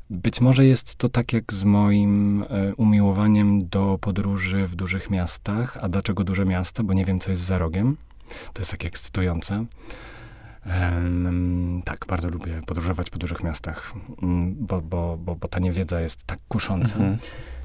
Być 0.09 0.41
może 0.41 0.66
jest 0.66 0.95
to 0.95 1.09
tak 1.09 1.34
jak 1.34 1.53
z 1.53 1.66
moim 1.66 2.43
e, 2.43 2.76
umiłowaniem 2.76 3.70
do 3.70 3.97
podróży 4.01 4.68
w 4.68 4.76
dużych 4.76 5.09
miastach. 5.09 5.78
A 5.82 5.89
dlaczego 5.89 6.24
duże 6.24 6.45
miasta? 6.45 6.84
Bo 6.84 6.93
nie 6.93 7.05
wiem, 7.05 7.20
co 7.20 7.32
jest 7.32 7.43
za 7.43 7.57
rogiem. 7.57 7.97
To 8.53 8.61
jest 8.61 8.72
takie 8.72 8.88
ekscytujące. 8.88 9.66
Tak, 11.86 12.05
bardzo 12.07 12.30
lubię 12.30 12.61
podróżować 12.66 13.09
po 13.09 13.20
dużych 13.20 13.43
miastach, 13.43 13.93
mm, 14.22 14.55
bo, 14.59 14.82
bo, 14.82 15.18
bo, 15.18 15.36
bo 15.36 15.47
ta 15.47 15.59
niewiedza 15.59 16.01
jest 16.01 16.24
tak 16.24 16.39
kusząca. 16.47 16.95
Mhm. 16.95 17.18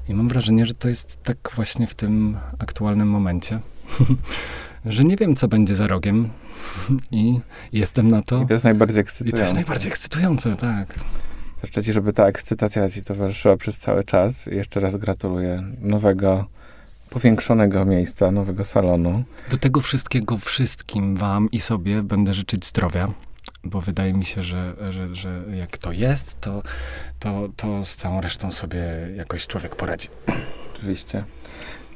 I 0.09 0.13
mam 0.13 0.27
wrażenie, 0.27 0.65
że 0.65 0.73
to 0.73 0.89
jest 0.89 1.23
tak 1.23 1.37
właśnie 1.55 1.87
w 1.87 1.95
tym 1.95 2.37
aktualnym 2.59 3.07
momencie, 3.07 3.59
że 4.85 5.03
nie 5.03 5.15
wiem, 5.15 5.35
co 5.35 5.47
będzie 5.47 5.75
za 5.75 5.87
rogiem 5.87 6.29
i 7.11 7.39
jestem 7.73 8.07
na 8.07 8.21
to. 8.21 8.41
I 8.41 8.45
to 8.45 8.53
jest 8.53 8.65
najbardziej 8.65 9.01
ekscytujące. 9.01 9.35
I 9.35 9.39
to 9.39 9.43
jest 9.43 9.55
najbardziej 9.55 9.91
ekscytujące, 9.91 10.55
tak. 10.55 10.93
Życzę 11.63 11.83
ci, 11.83 11.93
żeby 11.93 12.13
ta 12.13 12.25
ekscytacja 12.25 12.89
ci 12.89 13.03
towarzyszyła 13.03 13.57
przez 13.57 13.79
cały 13.79 14.03
czas. 14.03 14.47
I 14.47 14.55
jeszcze 14.55 14.79
raz 14.79 14.95
gratuluję 14.95 15.63
nowego, 15.81 16.45
powiększonego 17.09 17.85
miejsca, 17.85 18.31
nowego 18.31 18.65
salonu. 18.65 19.23
Do 19.51 19.57
tego 19.57 19.81
wszystkiego 19.81 20.37
wszystkim 20.37 21.15
wam 21.15 21.51
i 21.51 21.59
sobie 21.59 22.03
będę 22.03 22.33
życzyć 22.33 22.65
zdrowia, 22.65 23.07
bo 23.63 23.81
wydaje 23.81 24.13
mi 24.13 24.25
się, 24.25 24.41
że, 24.41 24.73
że, 24.89 25.15
że 25.15 25.43
jak 25.53 25.77
to 25.77 25.91
jest, 25.91 26.41
to, 26.41 26.63
to, 27.19 27.49
to 27.55 27.83
z 27.83 27.95
całą 27.95 28.21
resztą 28.21 28.51
sobie 28.51 28.81
jakoś 29.15 29.47
człowiek 29.47 29.75
poradzi. 29.75 30.07
Oczywiście. 30.73 31.23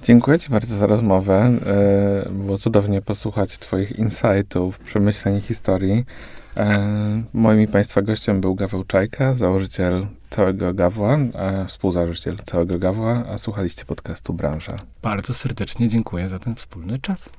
Dziękuję 0.03 0.39
Ci 0.39 0.49
bardzo 0.49 0.76
za 0.76 0.88
rozmowę. 0.88 1.51
E, 2.26 2.30
było 2.32 2.57
cudownie 2.57 3.01
posłuchać 3.01 3.57
Twoich 3.57 3.91
insightów, 3.91 4.80
przemyśleń 4.80 5.36
i 5.38 5.41
historii. 5.41 6.05
E, 6.57 7.23
moim 7.33 7.61
i 7.61 7.67
Państwa 7.67 8.01
gościem 8.01 8.41
był 8.41 8.55
Gaweł 8.55 8.83
Czajka, 8.83 9.33
założyciel 9.35 10.07
całego 10.29 10.73
Gawła, 10.73 11.17
współzałożyciel 11.67 12.35
całego 12.35 12.79
Gawła, 12.79 13.23
a 13.29 13.37
słuchaliście 13.37 13.85
podcastu 13.85 14.33
Branża. 14.33 14.77
Bardzo 15.01 15.33
serdecznie 15.33 15.87
dziękuję 15.87 16.27
za 16.27 16.39
ten 16.39 16.55
wspólny 16.55 16.99
czas. 16.99 17.29